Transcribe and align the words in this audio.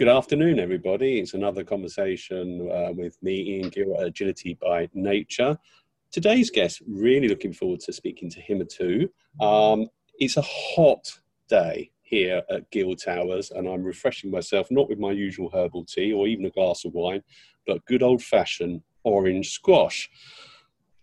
Good 0.00 0.08
afternoon, 0.08 0.58
everybody. 0.58 1.20
It's 1.20 1.34
another 1.34 1.62
conversation 1.62 2.70
uh, 2.72 2.90
with 2.94 3.22
me, 3.22 3.58
Ian 3.58 3.68
Gill, 3.68 3.98
Agility 3.98 4.54
by 4.58 4.88
Nature. 4.94 5.58
Today's 6.10 6.48
guest, 6.48 6.80
really 6.88 7.28
looking 7.28 7.52
forward 7.52 7.80
to 7.80 7.92
speaking 7.92 8.30
to 8.30 8.40
him 8.40 8.66
too. 8.66 9.10
Um, 9.42 9.88
it's 10.14 10.38
a 10.38 10.42
hot 10.42 11.06
day 11.50 11.90
here 12.00 12.40
at 12.48 12.70
Gill 12.70 12.96
Towers, 12.96 13.50
and 13.50 13.68
I'm 13.68 13.82
refreshing 13.82 14.30
myself 14.30 14.68
not 14.70 14.88
with 14.88 14.98
my 14.98 15.12
usual 15.12 15.50
herbal 15.52 15.84
tea 15.84 16.14
or 16.14 16.26
even 16.26 16.46
a 16.46 16.50
glass 16.50 16.86
of 16.86 16.94
wine, 16.94 17.22
but 17.66 17.84
good 17.84 18.02
old 18.02 18.22
fashioned 18.22 18.80
orange 19.04 19.50
squash. 19.50 20.08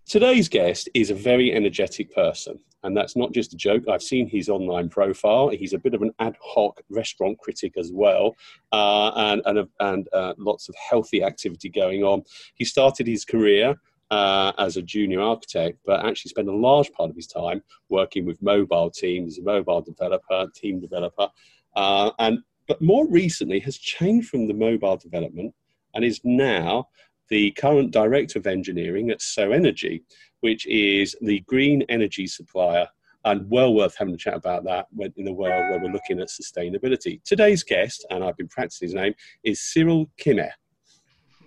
Today's 0.07 0.50
guest 0.50 0.89
is 0.95 1.11
a 1.11 1.14
very 1.14 1.54
energetic 1.54 2.16
person, 2.16 2.57
and 2.84 2.96
that's 2.96 3.16
not 3.16 3.34
just 3.34 3.54
a 3.54 3.57
joke. 3.57 3.84
I've 3.89 4.04
seen 4.04 4.28
his 4.28 4.50
online 4.50 4.89
profile. 4.89 5.50
He's 5.50 5.73
a 5.73 5.80
bit 5.80 5.94
of 5.94 6.02
an 6.02 6.12
ad 6.20 6.36
hoc 6.41 6.82
restaurant 6.89 7.38
critic 7.39 7.73
as 7.77 7.91
well, 7.91 8.36
uh, 8.72 9.12
and 9.16 9.41
and, 9.45 9.68
and 9.80 10.08
uh, 10.13 10.34
lots 10.38 10.70
of 10.70 10.76
healthy 10.76 11.23
activity 11.23 11.70
going 11.70 12.04
on. 12.04 12.23
He 12.55 12.66
started 12.66 13.08
his 13.08 13.26
career 13.26 13.76
uh, 14.12 14.52
as 14.58 14.77
a 14.77 14.82
junior 14.82 15.21
architect, 15.21 15.80
but 15.85 16.05
actually 16.05 16.30
spent 16.30 16.48
a 16.48 16.55
large 16.55 16.91
part 16.91 17.09
of 17.09 17.16
his 17.16 17.27
time 17.27 17.62
working 17.90 18.26
with 18.26 18.41
mobile 18.41 18.90
teams, 18.90 19.38
a 19.38 19.41
mobile 19.41 19.82
developer, 19.82 20.48
team 20.55 20.80
developer, 20.80 21.30
uh, 21.76 22.12
and 22.20 22.40
but 22.68 22.82
more 22.82 23.07
recently 23.09 23.59
has 23.62 23.77
changed 23.77 24.30
from 24.30 24.48
the 24.48 24.54
mobile 24.54 24.98
development 24.98 25.54
and 25.94 26.04
is 26.04 26.20
now 26.23 26.88
the 27.30 27.52
current 27.52 27.91
director 27.91 28.40
of 28.40 28.48
engineering 28.48 29.09
at 29.09 29.22
So 29.22 29.52
Energy, 29.52 30.04
which 30.41 30.66
is 30.68 31.16
the 31.22 31.40
green 31.41 31.84
energy 31.90 32.27
supplier. 32.27 32.88
And 33.26 33.49
well 33.49 33.73
worth 33.73 33.98
having 33.98 34.13
a 34.13 34.18
chat 34.18 34.35
about 34.35 34.63
that 34.66 34.88
in 35.18 35.26
the 35.26 35.34
world 35.34 35.70
where 35.70 35.80
we're 35.82 35.91
looking 35.91 36.21
at 36.21 36.30
sustainability. 36.30 37.21
Today's 37.26 37.62
guest, 37.62 38.05
and 38.09 38.23
I've 38.23 38.38
been 38.38 38.48
practicing 38.48 38.88
his 38.88 38.95
name, 38.95 39.16
is 39.44 39.59
Cyrille 39.59 40.08
Quemin. 40.18 40.49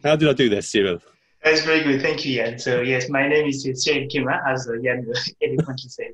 How 0.05 0.17
did 0.17 0.29
I 0.29 0.35
do 0.35 0.51
there, 0.51 0.61
Cyrille? 0.61 1.01
That's 1.43 1.63
very 1.63 1.83
good. 1.83 2.03
Thank 2.03 2.27
you, 2.27 2.37
Jan. 2.37 2.59
So, 2.59 2.83
yes, 2.83 3.09
my 3.09 3.27
name 3.27 3.47
is 3.47 3.65
Cyrille 3.65 4.11
Quemin, 4.11 4.41
as 4.47 4.69
uh, 4.69 4.73
Jan 4.83 5.11
eloquently 5.43 5.89
said. 5.89 6.13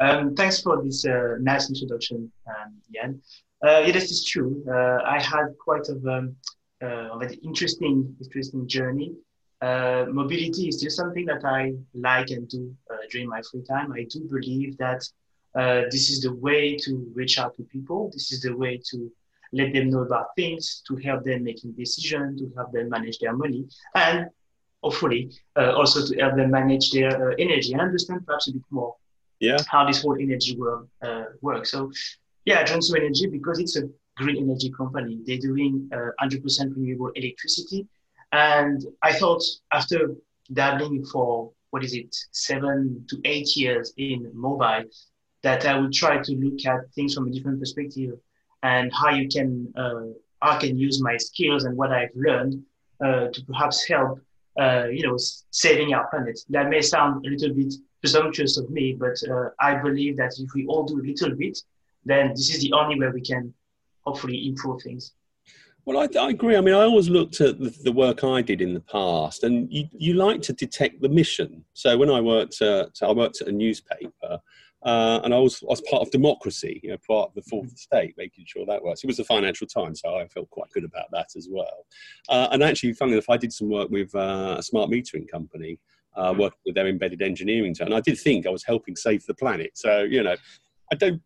Um, 0.00 0.34
thanks 0.34 0.62
for 0.62 0.82
this 0.82 1.04
uh, 1.04 1.36
nice 1.38 1.68
introduction, 1.68 2.32
um, 2.48 2.74
Jan. 2.94 3.20
Uh, 3.62 3.82
yeah, 3.84 3.92
this 3.92 4.10
is 4.10 4.24
true. 4.24 4.64
Uh, 4.66 5.02
I 5.04 5.20
had 5.22 5.48
quite 5.58 5.88
of 5.88 6.06
um, 6.06 6.36
uh, 6.84 7.14
of 7.14 7.20
an 7.22 7.32
interesting, 7.48 7.96
interesting 8.22 8.66
journey. 8.66 9.10
Uh, 9.60 10.04
mobility 10.10 10.64
is 10.68 10.76
just 10.82 10.96
something 10.96 11.26
that 11.26 11.42
I 11.44 11.60
like 11.94 12.30
and 12.30 12.46
do 12.48 12.62
uh, 12.90 12.96
during 13.10 13.28
my 13.28 13.40
free 13.48 13.64
time. 13.72 13.92
I 13.92 14.06
do 14.14 14.20
believe 14.36 14.76
that 14.78 15.02
this 15.94 16.10
is 16.10 16.18
the 16.26 16.34
way 16.46 16.76
to 16.84 16.90
reach 17.14 17.38
out 17.38 17.52
to 17.56 17.62
people. 17.62 18.10
This 18.12 18.32
is 18.32 18.42
the 18.42 18.54
way 18.62 18.74
to 18.90 19.10
let 19.54 19.72
them 19.72 19.90
know 19.90 20.00
about 20.00 20.26
things, 20.36 20.82
to 20.88 20.96
help 20.96 21.24
them 21.24 21.44
making 21.44 21.72
decisions, 21.72 22.40
to 22.40 22.52
help 22.56 22.72
them 22.72 22.88
manage 22.88 23.18
their 23.18 23.34
money, 23.34 23.64
and 23.94 24.26
hopefully 24.82 25.30
uh, 25.56 25.72
also 25.72 26.04
to 26.06 26.20
help 26.20 26.36
them 26.36 26.50
manage 26.50 26.90
their 26.90 27.30
uh, 27.30 27.34
energy 27.38 27.72
and 27.72 27.80
understand 27.80 28.26
perhaps 28.26 28.48
a 28.48 28.52
bit 28.52 28.62
more 28.70 28.94
yeah. 29.40 29.56
how 29.68 29.86
this 29.86 30.02
whole 30.02 30.16
energy 30.20 30.56
world 30.56 30.88
uh, 31.02 31.24
works. 31.40 31.70
So, 31.70 31.90
yeah, 32.44 32.62
joined 32.64 32.84
So 32.84 32.96
Energy 32.96 33.26
because 33.28 33.58
it's 33.60 33.76
a 33.76 33.88
green 34.16 34.42
energy 34.42 34.70
company. 34.70 35.20
They're 35.26 35.38
doing 35.38 35.88
uh, 35.92 36.10
100% 36.22 36.74
renewable 36.74 37.10
electricity. 37.14 37.86
And 38.32 38.84
I 39.02 39.12
thought 39.12 39.42
after 39.72 40.14
dabbling 40.52 41.04
for, 41.06 41.50
what 41.70 41.84
is 41.84 41.94
it, 41.94 42.14
seven 42.32 43.04
to 43.08 43.20
eight 43.24 43.56
years 43.56 43.92
in 43.96 44.30
mobile, 44.34 44.84
that 45.42 45.66
I 45.66 45.78
would 45.78 45.92
try 45.92 46.22
to 46.22 46.32
look 46.36 46.64
at 46.66 46.90
things 46.94 47.14
from 47.14 47.28
a 47.28 47.30
different 47.30 47.60
perspective 47.60 48.18
and 48.62 48.92
how 48.92 49.10
you 49.10 49.28
can, 49.28 49.72
uh, 49.76 50.06
I 50.40 50.58
can 50.58 50.78
use 50.78 51.02
my 51.02 51.16
skills 51.16 51.64
and 51.64 51.76
what 51.76 51.92
I've 51.92 52.14
learned 52.14 52.62
uh, 53.04 53.28
to 53.28 53.44
perhaps 53.46 53.86
help, 53.86 54.20
uh, 54.58 54.86
you 54.90 55.06
know, 55.06 55.16
saving 55.50 55.92
our 55.94 56.08
planet. 56.08 56.40
That 56.48 56.70
may 56.70 56.80
sound 56.80 57.26
a 57.26 57.28
little 57.28 57.54
bit 57.54 57.74
presumptuous 58.00 58.56
of 58.56 58.70
me, 58.70 58.96
but 58.98 59.16
uh, 59.28 59.50
I 59.60 59.74
believe 59.74 60.16
that 60.16 60.32
if 60.38 60.50
we 60.54 60.66
all 60.66 60.84
do 60.84 61.00
a 61.00 61.06
little 61.06 61.34
bit, 61.36 61.58
then 62.04 62.30
this 62.30 62.54
is 62.54 62.60
the 62.62 62.72
only 62.72 62.98
way 62.98 63.08
we 63.12 63.20
can 63.20 63.52
hopefully 64.06 64.46
improve 64.46 64.82
things. 64.82 65.12
Well, 65.86 65.98
I, 65.98 66.08
I, 66.18 66.30
agree. 66.30 66.56
I 66.56 66.62
mean, 66.62 66.74
I 66.74 66.84
always 66.84 67.10
looked 67.10 67.42
at 67.42 67.58
the, 67.58 67.68
the, 67.82 67.92
work 67.92 68.24
I 68.24 68.40
did 68.40 68.62
in 68.62 68.72
the 68.72 68.80
past, 68.80 69.44
and 69.44 69.70
you, 69.70 69.84
you 69.92 70.14
like 70.14 70.40
to 70.42 70.54
detect 70.54 71.02
the 71.02 71.10
mission. 71.10 71.62
So 71.74 71.98
when 71.98 72.10
I 72.10 72.22
worked, 72.22 72.62
at, 72.62 72.92
I 73.02 73.12
worked 73.12 73.42
at 73.42 73.48
a 73.48 73.52
newspaper, 73.52 74.38
uh, 74.82 75.20
and 75.24 75.34
I 75.34 75.38
was, 75.38 75.62
I 75.62 75.66
was 75.68 75.82
part 75.82 76.00
of 76.00 76.10
democracy, 76.10 76.80
you 76.82 76.90
know, 76.90 76.96
part 77.06 77.28
of 77.28 77.34
the 77.34 77.42
fourth 77.42 77.66
mm-hmm. 77.66 77.74
estate, 77.74 78.14
making 78.16 78.46
sure 78.46 78.64
that 78.64 78.82
works. 78.82 79.04
It 79.04 79.08
was 79.08 79.18
the 79.18 79.24
Financial 79.24 79.66
Times, 79.66 80.00
so 80.00 80.16
I 80.16 80.26
felt 80.28 80.48
quite 80.48 80.70
good 80.70 80.84
about 80.84 81.10
that 81.12 81.28
as 81.36 81.48
well. 81.50 81.86
Uh, 82.30 82.48
and 82.50 82.62
actually, 82.62 82.94
funnily 82.94 83.16
enough, 83.16 83.28
I 83.28 83.36
did 83.36 83.52
some 83.52 83.68
work 83.68 83.90
with 83.90 84.14
uh, 84.14 84.56
a 84.58 84.62
smart 84.62 84.90
metering 84.90 85.30
company, 85.30 85.78
uh, 86.16 86.30
mm-hmm. 86.30 86.40
working 86.40 86.60
with 86.64 86.76
their 86.76 86.88
embedded 86.88 87.20
engineering. 87.20 87.76
And 87.80 87.94
I 87.94 88.00
did 88.00 88.18
think 88.18 88.46
I 88.46 88.50
was 88.50 88.64
helping 88.64 88.96
save 88.96 89.26
the 89.26 89.34
planet. 89.34 89.72
So 89.74 90.02
you 90.02 90.22
know, 90.22 90.36
I 90.90 90.96
don't 90.96 91.20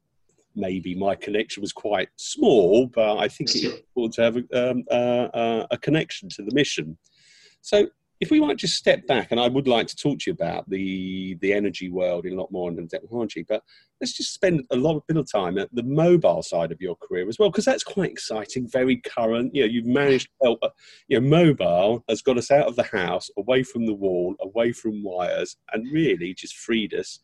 maybe 0.58 0.94
my 0.94 1.14
connection 1.14 1.60
was 1.60 1.72
quite 1.72 2.08
small, 2.16 2.86
but 2.86 3.18
I 3.18 3.28
think 3.28 3.50
it's 3.54 3.64
important 3.64 4.14
to 4.14 4.22
have 4.22 4.36
a, 4.36 4.70
um, 4.70 4.84
uh, 4.90 5.66
a 5.70 5.78
connection 5.78 6.28
to 6.30 6.42
the 6.42 6.54
mission. 6.54 6.98
So 7.62 7.88
if 8.20 8.32
we 8.32 8.40
might 8.40 8.56
just 8.56 8.74
step 8.74 9.06
back, 9.06 9.30
and 9.30 9.38
I 9.38 9.46
would 9.46 9.68
like 9.68 9.86
to 9.86 9.96
talk 9.96 10.18
to 10.18 10.30
you 10.30 10.32
about 10.32 10.68
the 10.68 11.36
the 11.40 11.52
energy 11.52 11.88
world 11.88 12.26
in 12.26 12.32
a 12.32 12.36
lot 12.36 12.50
more 12.50 12.70
than 12.72 12.88
technology, 12.88 13.44
but 13.48 13.62
let's 14.00 14.16
just 14.16 14.34
spend 14.34 14.64
a 14.72 14.76
lot 14.76 14.96
of 14.96 15.06
bit 15.06 15.16
of 15.16 15.30
time 15.30 15.56
at 15.56 15.72
the 15.72 15.84
mobile 15.84 16.42
side 16.42 16.72
of 16.72 16.80
your 16.80 16.96
career 16.96 17.28
as 17.28 17.38
well, 17.38 17.50
because 17.50 17.64
that's 17.64 17.84
quite 17.84 18.10
exciting, 18.10 18.68
very 18.68 18.96
current. 18.96 19.54
You 19.54 19.62
know, 19.62 19.68
you've 19.68 19.86
managed 19.86 20.26
to 20.26 20.46
help. 20.46 20.58
Uh, 20.62 20.70
you 21.06 21.20
know, 21.20 21.28
mobile 21.28 22.04
has 22.08 22.22
got 22.22 22.38
us 22.38 22.50
out 22.50 22.66
of 22.66 22.74
the 22.74 22.90
house, 23.00 23.30
away 23.38 23.62
from 23.62 23.86
the 23.86 23.94
wall, 23.94 24.34
away 24.40 24.72
from 24.72 25.04
wires, 25.04 25.56
and 25.72 25.86
really 25.92 26.34
just 26.34 26.56
freed 26.56 26.94
us 26.94 27.20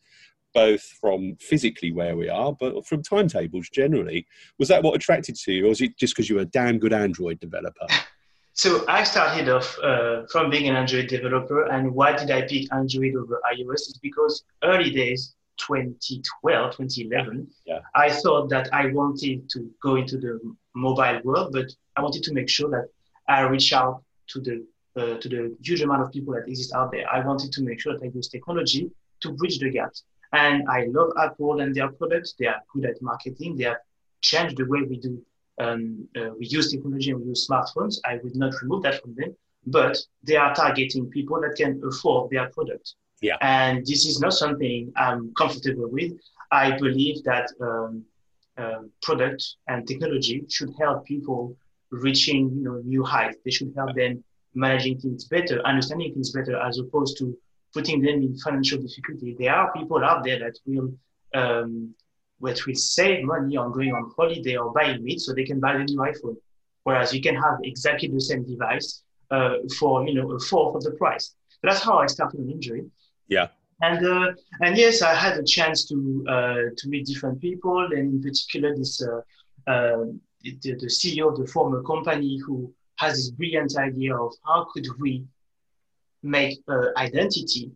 both 0.55 0.81
from 0.81 1.35
physically 1.39 1.91
where 1.91 2.15
we 2.15 2.29
are, 2.29 2.53
but 2.53 2.87
from 2.87 3.03
timetables 3.03 3.69
generally. 3.69 4.25
Was 4.57 4.69
that 4.69 4.81
what 4.81 4.95
attracted 4.95 5.35
to 5.35 5.51
you, 5.51 5.65
or 5.65 5.69
was 5.69 5.81
it 5.81 5.97
just 5.97 6.15
because 6.15 6.29
you 6.29 6.37
were 6.37 6.41
a 6.41 6.45
damn 6.59 6.79
good 6.79 6.93
Android 6.93 7.39
developer? 7.39 7.85
So 8.57 8.85
I 8.87 9.03
started 9.03 9.49
off 9.49 9.77
uh, 9.79 10.25
from 10.31 10.49
being 10.49 10.69
an 10.69 10.77
Android 10.77 11.07
developer, 11.07 11.65
and 11.65 11.93
why 11.93 12.15
did 12.15 12.31
I 12.31 12.43
pick 12.43 12.73
Android 12.73 13.13
over 13.17 13.41
iOS? 13.51 13.81
Is 13.89 13.99
because 14.01 14.45
early 14.63 14.91
days, 14.91 15.35
2012, 15.57 16.77
2011, 16.77 17.49
yeah. 17.65 17.79
I 17.95 18.09
thought 18.09 18.47
that 18.51 18.73
I 18.73 18.93
wanted 18.93 19.49
to 19.49 19.69
go 19.83 19.97
into 19.97 20.17
the 20.17 20.39
mobile 20.73 21.19
world, 21.25 21.51
but 21.51 21.65
I 21.97 22.01
wanted 22.01 22.23
to 22.23 22.33
make 22.33 22.47
sure 22.47 22.69
that 22.69 22.87
I 23.27 23.41
reach 23.41 23.73
out 23.73 24.01
to 24.29 24.39
the 24.39 24.65
uh, 24.95 25.17
to 25.17 25.27
the 25.27 25.57
huge 25.61 25.81
amount 25.81 26.03
of 26.03 26.11
people 26.13 26.33
that 26.35 26.47
exist 26.47 26.73
out 26.73 26.93
there. 26.93 27.05
I 27.11 27.19
wanted 27.25 27.51
to 27.51 27.61
make 27.61 27.81
sure 27.81 27.91
that 27.97 28.05
I 28.05 28.09
use 28.15 28.29
technology 28.29 28.89
to 29.19 29.33
bridge 29.33 29.59
the 29.59 29.69
gaps. 29.69 30.05
And 30.35 30.67
I 30.69 30.85
love 30.89 31.11
Apple 31.21 31.61
and 31.61 31.73
their 31.73 31.89
products. 31.89 32.35
They 32.37 32.47
are 32.47 32.61
good 32.73 32.85
at 32.85 33.01
marketing. 33.01 33.55
They 33.57 33.65
have 33.65 33.77
changed 34.21 34.57
the 34.57 34.65
way 34.65 34.81
we 34.81 34.97
do 34.97 35.23
um, 35.59 36.07
uh, 36.17 36.31
we 36.37 36.47
use 36.47 36.71
technology 36.71 37.11
and 37.11 37.21
we 37.21 37.27
use 37.27 37.47
smartphones. 37.47 37.99
I 38.05 38.19
would 38.23 38.35
not 38.35 38.53
remove 38.61 38.83
that 38.83 39.01
from 39.01 39.15
them, 39.15 39.35
but 39.65 39.97
they 40.23 40.35
are 40.35 40.53
targeting 40.53 41.09
people 41.09 41.39
that 41.41 41.55
can 41.55 41.81
afford 41.87 42.31
their 42.31 42.49
product. 42.49 42.95
Yeah. 43.21 43.37
And 43.41 43.85
this 43.85 44.05
is 44.05 44.19
not 44.19 44.33
something 44.33 44.91
I'm 44.97 45.33
comfortable 45.35 45.89
with. 45.89 46.13
I 46.51 46.77
believe 46.77 47.23
that 47.23 47.49
um, 47.61 48.03
uh, 48.57 48.81
product 49.01 49.55
and 49.67 49.87
technology 49.87 50.43
should 50.49 50.71
help 50.79 51.05
people 51.05 51.55
reaching 51.91 52.51
you 52.55 52.63
know 52.63 52.81
new 52.83 53.03
heights. 53.03 53.37
They 53.45 53.51
should 53.51 53.73
help 53.75 53.95
them 53.95 54.23
managing 54.53 54.99
things 54.99 55.25
better, 55.25 55.61
understanding 55.65 56.13
things 56.13 56.31
better, 56.31 56.57
as 56.57 56.77
opposed 56.77 57.17
to 57.19 57.37
putting 57.75 58.01
them 58.01 58.17
in 58.23 58.37
financial 58.37 58.81
difficulty. 58.81 59.35
There 59.37 59.53
are 59.53 59.71
people 59.73 60.03
out 60.03 60.23
there 60.23 60.39
that 60.39 60.57
will 60.65 60.89
um, 61.35 61.93
which 62.39 62.65
will 62.65 62.75
save 62.75 63.23
money 63.23 63.57
on 63.57 63.71
going 63.71 63.93
on 63.93 64.11
holiday 64.15 64.55
or 64.55 64.71
buying 64.71 65.03
meat 65.03 65.19
so 65.19 65.33
they 65.33 65.43
can 65.43 65.59
buy 65.59 65.77
the 65.77 65.83
new 65.83 65.99
iPhone. 65.99 66.37
Whereas 66.83 67.13
you 67.13 67.21
can 67.21 67.35
have 67.35 67.57
exactly 67.63 68.09
the 68.09 68.21
same 68.21 68.43
device 68.43 69.03
uh, 69.31 69.55
for 69.77 70.07
you 70.07 70.13
know 70.15 70.31
a 70.31 70.39
fourth 70.39 70.75
of 70.77 70.83
the 70.83 70.91
price. 70.91 71.35
So 71.49 71.59
that's 71.63 71.83
how 71.83 71.97
I 71.97 72.07
started 72.07 72.39
on 72.39 72.51
Android. 72.51 72.89
Yeah. 73.27 73.47
And 73.81 74.05
uh, 74.05 74.31
and 74.61 74.77
yes, 74.77 75.01
I 75.01 75.13
had 75.13 75.37
a 75.37 75.43
chance 75.43 75.85
to 75.89 76.25
uh, 76.35 76.61
to 76.77 76.83
meet 76.87 77.05
different 77.07 77.41
people, 77.41 77.81
and 77.95 78.05
in 78.15 78.21
particular 78.21 78.75
this 78.75 79.01
uh, 79.01 79.21
uh, 79.73 80.05
the, 80.41 80.75
the 80.83 80.91
CEO 80.99 81.29
of 81.31 81.37
the 81.37 81.47
former 81.47 81.81
company 81.83 82.39
who 82.45 82.73
has 82.97 83.13
this 83.15 83.29
brilliant 83.31 83.75
idea 83.77 84.15
of 84.15 84.31
how 84.47 84.67
could 84.71 84.87
we 84.99 85.25
make 86.25 86.59
identity 86.97 87.71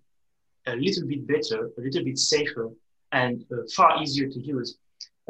a 0.68 0.76
little 0.76 1.08
bit 1.08 1.26
better, 1.28 1.70
a 1.78 1.82
little 1.82 2.04
bit 2.04 2.18
safer, 2.18 2.70
and 3.12 3.46
uh, 3.52 3.58
far 3.76 4.02
easier 4.02 4.28
to 4.28 4.40
use. 4.40 4.78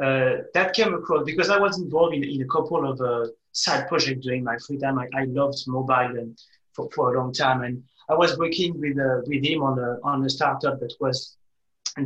Uh, 0.02 0.38
that 0.54 0.72
came 0.74 0.94
across 0.94 1.24
because 1.24 1.50
I 1.50 1.58
was 1.58 1.78
involved 1.78 2.14
in, 2.14 2.24
in 2.24 2.42
a 2.42 2.46
couple 2.46 2.90
of 2.90 3.00
uh, 3.00 3.28
side 3.52 3.86
projects 3.88 4.24
during 4.24 4.44
my 4.44 4.56
free 4.66 4.78
time. 4.78 4.98
I, 4.98 5.08
I 5.14 5.24
loved 5.24 5.62
mobile 5.66 6.18
and 6.18 6.38
for, 6.72 6.88
for 6.94 7.14
a 7.14 7.18
long 7.18 7.32
time, 7.32 7.62
and 7.62 7.82
I 8.08 8.14
was 8.14 8.38
working 8.38 8.78
with 8.80 8.96
with 9.26 9.44
him 9.44 9.62
on 9.62 9.78
a 9.78 9.98
on 10.02 10.24
a 10.24 10.30
startup 10.30 10.80
that 10.80 10.94
was 11.00 11.36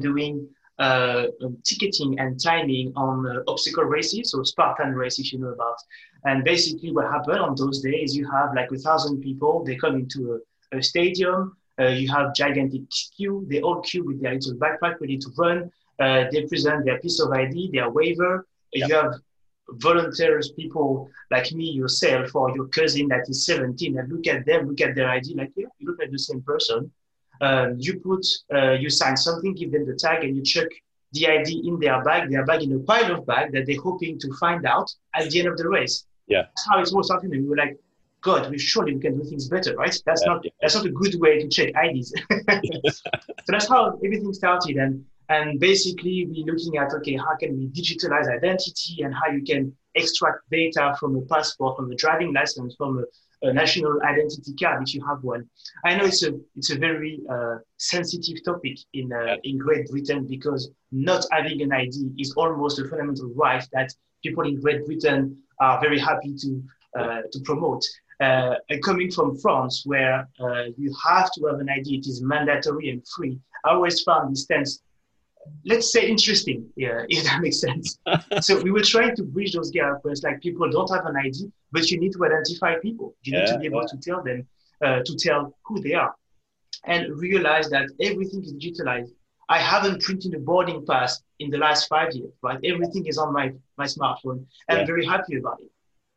doing 0.01 0.49
uh, 0.79 1.27
um, 1.43 1.57
ticketing 1.65 2.19
and 2.19 2.43
timing 2.43 2.93
on 2.97 3.27
uh, 3.27 3.41
obstacle 3.47 3.85
races, 3.85 4.31
so 4.31 4.43
Spartan 4.43 4.95
race, 4.95 5.19
if 5.19 5.33
you 5.33 5.39
know 5.39 5.49
about. 5.49 5.77
And 6.25 6.43
basically, 6.43 6.91
what 6.93 7.07
happened 7.07 7.39
on 7.39 7.55
those 7.55 7.81
days, 7.81 8.17
you 8.17 8.29
have 8.31 8.55
like 8.55 8.73
a 8.73 8.79
thousand 8.79 9.21
people. 9.21 9.65
They 9.65 9.77
come 9.77 9.95
into 9.95 10.41
a, 10.77 10.83
stadium. 10.83 11.57
Uh, 11.81 11.87
you 11.87 12.09
have 12.09 12.35
gigantic 12.35 12.83
queue. 13.17 13.47
They 13.49 13.61
all 13.61 13.81
queue 13.81 14.05
with 14.05 14.23
their 14.23 14.35
little 14.35 14.55
backpack 14.55 15.01
ready 15.01 15.19
to 15.19 15.29
run. 15.37 15.71
Uh, 15.99 16.25
they 16.31 16.47
present 16.47 16.85
their 16.85 17.01
piece 17.01 17.21
of 17.21 17.33
ID, 17.33 17.71
their 17.73 17.91
waiver. 17.91 18.47
Yep. 18.73 18.89
You 18.89 18.95
have 18.95 19.15
volunteers, 19.69 20.53
people 20.53 21.09
like 21.31 21.51
me, 21.53 21.71
yourself, 21.71 22.35
or 22.35 22.55
your 22.55 22.69
cousin 22.69 23.09
that 23.09 23.25
is 23.29 23.47
17, 23.47 23.99
and 23.99 24.13
look 24.13 24.27
at 24.27 24.45
them, 24.47 24.69
look 24.69 24.81
at 24.81 24.95
their 24.95 25.09
ID, 25.09 25.35
like, 25.35 25.53
yeah, 25.57 25.67
you 25.79 25.89
look 25.89 26.03
at 26.03 26.11
the 26.11 26.19
same 26.19 26.43
person. 26.43 26.91
Um, 27.41 27.77
you 27.79 27.99
put, 28.01 28.25
uh, 28.55 28.73
you 28.73 28.91
sign 28.91 29.17
something, 29.17 29.55
give 29.55 29.73
them 29.73 29.87
the 29.87 29.95
tag, 29.95 30.25
and 30.25 30.37
you 30.37 30.43
check 30.43 30.69
the 31.13 31.29
ID 31.29 31.67
in 31.67 31.79
their 31.79 32.03
bag, 32.03 32.31
their 32.31 32.45
bag 32.45 32.63
in 32.63 32.73
a 32.73 32.79
pile 32.81 33.13
of 33.13 33.27
bag 33.27 33.53
that 33.53 33.67
they're 33.67 33.81
hoping 33.81 34.19
to 34.19 34.33
find 34.35 34.67
out 34.67 34.93
at 35.15 35.31
the 35.31 35.39
end 35.41 35.49
of 35.49 35.57
the 35.57 35.69
race. 35.69 36.07
Yeah. 36.27 36.43
That's 36.43 36.67
how 36.69 36.81
it 36.81 36.89
was 36.93 37.07
starting. 37.07 37.33
And 37.33 37.43
we 37.43 37.49
were 37.49 37.57
like, 37.57 37.79
God, 38.25 38.51
we 38.51 38.59
surely 38.59 38.95
we 38.95 39.01
can 39.01 39.19
do 39.19 39.25
things 39.25 39.49
better, 39.49 39.77
right? 39.77 39.97
That's 40.07 40.23
yeah, 40.23 40.33
not 40.33 40.45
yeah. 40.45 40.51
that's 40.61 40.75
not 40.75 40.87
a 40.87 40.91
good 40.91 41.15
way 41.21 41.41
to 41.41 41.49
check 41.49 41.73
IDs. 41.85 42.13
so 43.45 43.49
that's 43.49 43.69
how 43.69 43.99
everything 44.05 44.33
started. 44.33 44.77
And 44.77 45.05
and 45.29 45.61
basically 45.61 46.27
we're 46.29 46.47
looking 46.53 46.79
at 46.79 46.93
okay, 46.95 47.17
how 47.17 47.37
can 47.37 47.57
we 47.59 47.69
digitalize 47.69 48.27
identity 48.35 49.03
and 49.03 49.15
how 49.15 49.31
you 49.31 49.43
can 49.43 49.73
extract 49.95 50.39
data 50.51 50.97
from 50.99 51.17
a 51.17 51.23
passport, 51.23 51.77
from 51.77 51.93
a 51.93 51.97
driving 51.97 52.33
license, 52.33 52.75
from 52.77 52.99
a 52.99 53.05
a 53.45 53.53
national 53.53 54.01
identity 54.03 54.55
card 54.55 54.83
if 54.83 54.95
you 54.95 55.05
have 55.07 55.23
one. 55.23 55.49
I 55.85 55.97
know 55.97 56.05
it's 56.07 56.23
a 56.25 56.33
it's 56.57 56.71
a 56.71 56.79
very 56.79 57.21
uh, 57.31 57.57
sensitive 57.77 58.43
topic 58.45 58.79
in 58.95 59.13
uh, 59.13 59.37
in 59.45 59.59
Great 59.59 59.87
Britain 59.89 60.27
because 60.27 60.71
not 60.91 61.25
having 61.31 61.61
an 61.63 61.73
ID 61.73 62.13
is 62.19 62.33
almost 62.37 62.79
a 62.79 62.89
fundamental 62.89 63.31
right 63.35 63.65
that 63.73 63.93
people 64.23 64.45
in 64.45 64.61
Great 64.61 64.87
Britain 64.87 65.37
are 65.61 65.81
very 65.81 65.99
happy 65.99 66.35
to 66.37 66.63
uh, 66.99 67.23
to 67.33 67.41
promote. 67.41 67.85
Uh, 68.21 68.55
coming 68.83 69.11
from 69.11 69.37
France, 69.39 69.83
where 69.85 70.29
uh, 70.41 70.65
you 70.77 70.95
have 71.05 71.31
to 71.33 71.47
have 71.47 71.59
an 71.59 71.69
ID, 71.69 71.97
it 71.97 72.07
is 72.07 72.23
mandatory 72.23 72.91
and 72.91 73.03
free. 73.09 73.39
I 73.65 73.71
always 73.71 74.03
found 74.03 74.33
this 74.33 74.43
stance 74.43 74.83
let's 75.65 75.93
say 75.93 76.07
interesting, 76.07 76.69
yeah, 76.77 77.05
if 77.09 77.25
that 77.25 77.41
makes 77.41 77.61
sense. 77.61 77.99
so 78.41 78.61
we 78.61 78.71
were 78.71 78.83
trying 78.83 79.15
to 79.17 79.23
bridge 79.23 79.53
those 79.53 79.71
gaps 79.71 80.03
where 80.03 80.13
it's 80.13 80.23
like 80.23 80.41
people 80.41 80.69
don't 80.71 80.91
have 80.91 81.07
an 81.07 81.17
ID, 81.17 81.51
but 81.73 81.91
you 81.91 81.99
need 81.99 82.13
to 82.13 82.25
identify 82.25 82.77
people. 82.81 83.15
You 83.23 83.35
yeah, 83.35 83.45
need 83.45 83.53
to 83.53 83.59
be 83.59 83.67
able 83.67 83.83
yeah. 83.83 83.87
to 83.87 83.97
tell 83.99 84.23
them, 84.23 84.47
uh, 84.85 85.01
to 85.05 85.17
tell 85.17 85.57
who 85.65 85.81
they 85.81 85.95
are, 85.95 86.15
and 86.85 87.19
realize 87.19 87.71
that 87.71 87.89
everything 88.01 88.43
is 88.43 88.55
digitalized. 88.55 89.11
I 89.49 89.59
haven't 89.59 90.01
printed 90.01 90.35
a 90.35 90.39
boarding 90.39 90.87
pass 90.87 91.23
in 91.39 91.51
the 91.51 91.59
last 91.59 91.87
five 91.87 92.13
years, 92.13 92.33
right? 92.43 92.59
Everything 92.65 93.07
is 93.07 93.19
on 93.19 93.33
my, 93.33 93.53
my 93.77 93.85
smartphone. 93.85 94.47
And 94.69 94.77
yeah. 94.77 94.79
I'm 94.79 94.87
very 94.87 95.05
happy 95.05 95.37
about 95.37 95.61
it. 95.61 95.71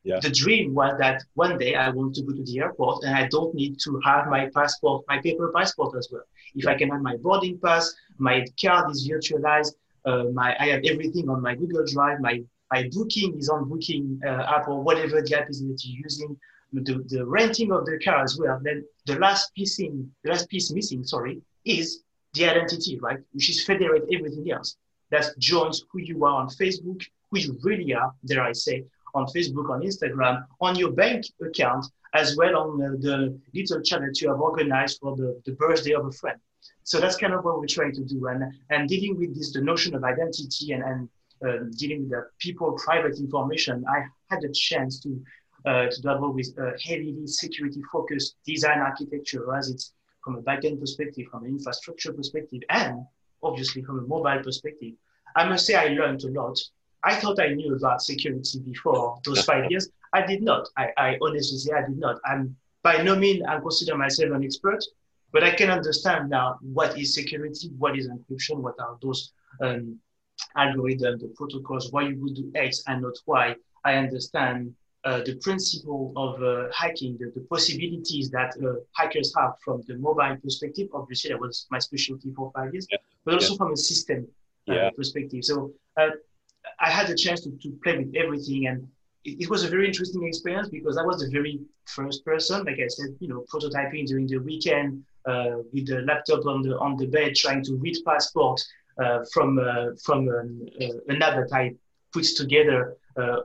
Yeah. 0.08 0.20
The 0.22 0.30
dream 0.44 0.74
was 0.74 0.94
that 1.00 1.18
one 1.34 1.58
day 1.58 1.76
I 1.76 1.90
want 1.90 2.16
to 2.16 2.22
go 2.22 2.32
to 2.32 2.44
the 2.50 2.60
airport 2.60 3.04
and 3.04 3.14
I 3.14 3.28
don't 3.28 3.54
need 3.54 3.78
to 3.86 4.00
have 4.06 4.28
my 4.28 4.44
passport, 4.56 5.04
my 5.12 5.18
paper 5.20 5.52
passport 5.54 5.98
as 5.98 6.08
well. 6.10 6.24
If 6.56 6.64
yeah. 6.64 6.72
I 6.72 6.76
can 6.80 6.90
have 6.94 7.02
my 7.02 7.18
boarding 7.18 7.60
pass, 7.64 7.94
my 8.18 8.46
card 8.62 8.90
is 8.94 9.00
virtualized, 9.12 9.74
uh, 10.06 10.24
my 10.40 10.56
I 10.64 10.68
have 10.74 10.84
everything 10.92 11.26
on 11.34 11.42
my 11.42 11.56
Google 11.56 11.86
Drive, 11.94 12.22
my 12.22 12.36
my 12.72 12.82
booking 12.94 13.38
is 13.38 13.50
on 13.50 13.68
Booking 13.72 14.06
uh, 14.26 14.56
app 14.56 14.70
or 14.70 14.82
whatever 14.82 15.22
the 15.22 15.38
app 15.38 15.50
is 15.50 15.60
that 15.62 15.80
you're 15.84 16.04
using. 16.08 16.32
The, 16.74 16.96
the 17.14 17.26
renting 17.26 17.72
of 17.72 17.86
the 17.86 17.98
car 18.06 18.24
as 18.24 18.38
well. 18.40 18.60
Then 18.62 18.86
the 19.06 19.18
last 19.20 19.54
piece 19.56 19.80
in, 19.80 19.94
the 20.24 20.32
last 20.32 20.50
piece 20.50 20.72
missing, 20.72 21.04
sorry, 21.04 21.42
is 21.64 22.04
the 22.34 22.44
identity, 22.50 23.00
right? 23.00 23.20
Which 23.34 23.50
is 23.50 23.64
federate 23.64 24.04
everything 24.14 24.52
else. 24.52 24.78
That 25.12 25.26
joins 25.40 25.86
who 25.90 26.00
you 26.00 26.26
are 26.26 26.42
on 26.42 26.48
Facebook, 26.50 27.02
who 27.30 27.40
you 27.40 27.58
really 27.64 27.94
are, 27.94 28.12
dare 28.26 28.44
I 28.44 28.52
say, 28.52 28.84
on 29.14 29.26
Facebook, 29.28 29.70
on 29.70 29.82
Instagram, 29.82 30.46
on 30.62 30.76
your 30.76 30.92
bank 30.92 31.26
account, 31.42 31.86
as 32.14 32.36
well 32.38 32.56
on 32.58 32.82
uh, 32.82 32.90
the 33.00 33.40
little 33.54 33.82
channel 33.82 34.08
that 34.08 34.22
you 34.22 34.30
have 34.30 34.40
organized 34.40 35.00
for 35.02 35.16
the, 35.16 35.40
the 35.46 35.54
birthday 35.54 35.94
of 35.94 36.06
a 36.06 36.12
friend. 36.12 36.40
So 36.84 37.00
that's 37.00 37.18
kind 37.18 37.34
of 37.34 37.44
what 37.44 37.60
we're 37.60 37.68
trying 37.68 37.94
to 37.94 38.04
do. 38.04 38.28
And, 38.28 38.44
and 38.70 38.88
dealing 38.88 39.18
with 39.18 39.36
this, 39.36 39.54
the 39.54 39.62
notion 39.62 39.94
of 39.96 40.04
identity 40.04 40.72
and, 40.72 40.84
and 40.84 41.10
uh, 41.46 41.66
dealing 41.78 42.02
with 42.02 42.12
the 42.12 42.28
people 42.40 42.72
private 42.84 43.20
information, 43.20 43.86
I 43.90 44.06
had 44.30 44.44
a 44.44 44.52
chance 44.54 45.00
to, 45.02 45.22
uh, 45.66 45.88
to 45.90 46.02
dabble 46.02 46.34
with 46.34 46.50
a 46.58 46.72
heavily 46.82 47.28
security 47.28 47.82
focused 47.92 48.36
design 48.46 48.80
architecture 48.80 49.54
as 49.56 49.70
it's 49.70 49.94
from 50.24 50.38
a 50.38 50.42
backend 50.42 50.80
perspective, 50.80 51.28
from 51.32 51.44
an 51.44 51.52
infrastructure 51.52 52.14
perspective, 52.14 52.62
and 52.70 53.06
obviously 53.44 53.82
from 53.84 54.00
a 54.00 54.02
mobile 54.02 54.42
perspective. 54.44 54.94
I 55.36 55.48
must 55.48 55.66
say 55.66 55.76
I 55.76 55.90
learned 55.90 56.24
a 56.24 56.30
lot. 56.30 56.58
I 57.08 57.16
thought 57.16 57.40
I 57.40 57.54
knew 57.54 57.74
about 57.74 58.02
security 58.02 58.60
before 58.60 59.18
those 59.24 59.46
five 59.46 59.66
years. 59.72 59.90
I 60.14 60.26
did 60.26 60.42
not. 60.44 60.68
I, 60.78 60.88
I 60.98 61.18
honestly 61.22 61.58
say 61.58 61.72
I 61.74 61.88
did 61.88 61.98
not. 61.98 62.18
I'm 62.26 62.56
by 62.84 63.02
no 63.02 63.16
means 63.16 63.44
I 63.48 63.60
consider 63.60 63.98
myself 63.98 64.32
an 64.34 64.44
expert, 64.44 64.84
but 65.32 65.42
I 65.44 65.52
can 65.52 65.70
understand 65.70 66.30
now 66.30 66.60
what 66.62 66.98
is 67.00 67.14
security, 67.14 67.70
what 67.78 67.98
is 67.98 68.10
encryption, 68.10 68.58
what 68.58 68.76
are 68.80 68.98
those 69.02 69.32
um, 69.62 69.98
algorithms, 70.58 71.20
the 71.22 71.32
protocols, 71.36 71.92
why 71.94 72.04
you 72.10 72.18
would 72.22 72.36
do 72.36 72.52
X 72.56 72.84
and 72.88 73.02
not 73.02 73.18
Y. 73.26 73.56
I 73.86 73.94
understand 73.96 74.76
uh, 75.06 75.22
the 75.24 75.36
principle 75.38 76.12
of 76.18 76.44
uh, 76.44 76.70
hacking, 76.74 77.18
the, 77.20 77.32
the, 77.36 77.46
possibilities 77.48 78.30
that 78.32 78.52
uh, 78.62 78.82
hackers 78.94 79.34
have 79.38 79.54
from 79.64 79.82
the 79.88 79.96
mobile 79.98 80.36
perspective. 80.44 80.90
Obviously, 80.94 81.30
that 81.30 81.40
was 81.40 81.68
my 81.72 81.80
specialty 81.80 82.34
for 82.36 82.52
five 82.54 82.74
years, 82.74 82.86
yeah. 82.92 82.98
but 83.24 83.36
also 83.36 83.54
yeah. 83.54 83.58
from 83.58 83.72
a 83.72 83.78
system 83.78 84.28
uh, 84.70 84.74
yeah. 84.74 84.90
perspective. 84.90 85.46
So 85.46 85.72
uh, 85.96 86.10
I 86.80 86.90
had 86.90 87.10
a 87.10 87.16
chance 87.16 87.42
to, 87.42 87.52
to 87.52 87.72
play 87.84 87.98
with 87.98 88.16
everything, 88.16 88.68
and 88.68 88.88
it, 89.24 89.42
it, 89.42 89.50
was 89.50 89.64
a 89.64 89.68
very 89.68 89.88
interesting 89.88 90.26
experience 90.28 90.70
because 90.70 90.98
I 90.98 91.04
was 91.04 91.20
the 91.20 91.30
very 91.30 91.60
first 91.86 92.24
person, 92.26 92.64
like 92.66 92.80
I 92.80 92.88
said, 92.88 93.16
you 93.20 93.28
know, 93.28 93.46
prototyping 93.52 94.06
during 94.08 94.28
the 94.28 94.38
weekend 94.38 95.04
uh, 95.26 95.58
with 95.74 95.88
the 95.88 96.02
laptop 96.02 96.46
on 96.46 96.62
the 96.62 96.78
on 96.80 96.98
the 96.98 97.08
bed, 97.08 97.36
trying 97.36 97.64
to 97.66 97.76
read 97.76 97.98
passport 98.06 98.62
uh, 99.04 99.20
from 99.34 99.60
uh, 99.60 99.88
from 100.04 100.30
um, 100.30 100.68
an 101.08 101.22
app 101.22 101.36
that 101.36 101.50
I 101.54 101.74
put 102.14 102.26
together 102.36 102.98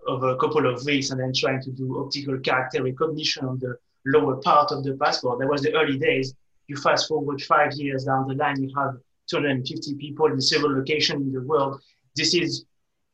over 0.07 0.29
a 0.31 0.37
couple 0.37 0.67
of 0.67 0.85
weeks, 0.85 1.11
and 1.11 1.21
then 1.21 1.33
trying 1.35 1.63
to 1.63 1.71
do 1.71 2.05
optical 2.05 2.39
character 2.41 2.83
recognition 2.83 3.47
on 3.47 3.59
the 3.59 3.77
lower 4.07 4.37
part 4.37 4.71
of 4.71 4.85
the 4.85 4.95
passport. 4.95 5.39
That 5.39 5.49
was 5.49 5.63
the 5.63 5.75
early 5.75 5.99
days. 5.99 6.35
You 6.69 6.77
fast 6.77 7.09
forward 7.09 7.43
five 7.43 7.73
years 7.75 8.05
down 8.05 8.29
the 8.29 8.35
line, 8.35 8.63
you 8.63 8.73
have 8.77 8.97
250 9.29 9.95
people 9.97 10.27
in 10.27 10.41
several 10.41 10.77
locations 10.77 11.23
in 11.23 11.33
the 11.33 11.41
world. 11.41 11.81
This 12.15 12.35
is 12.35 12.65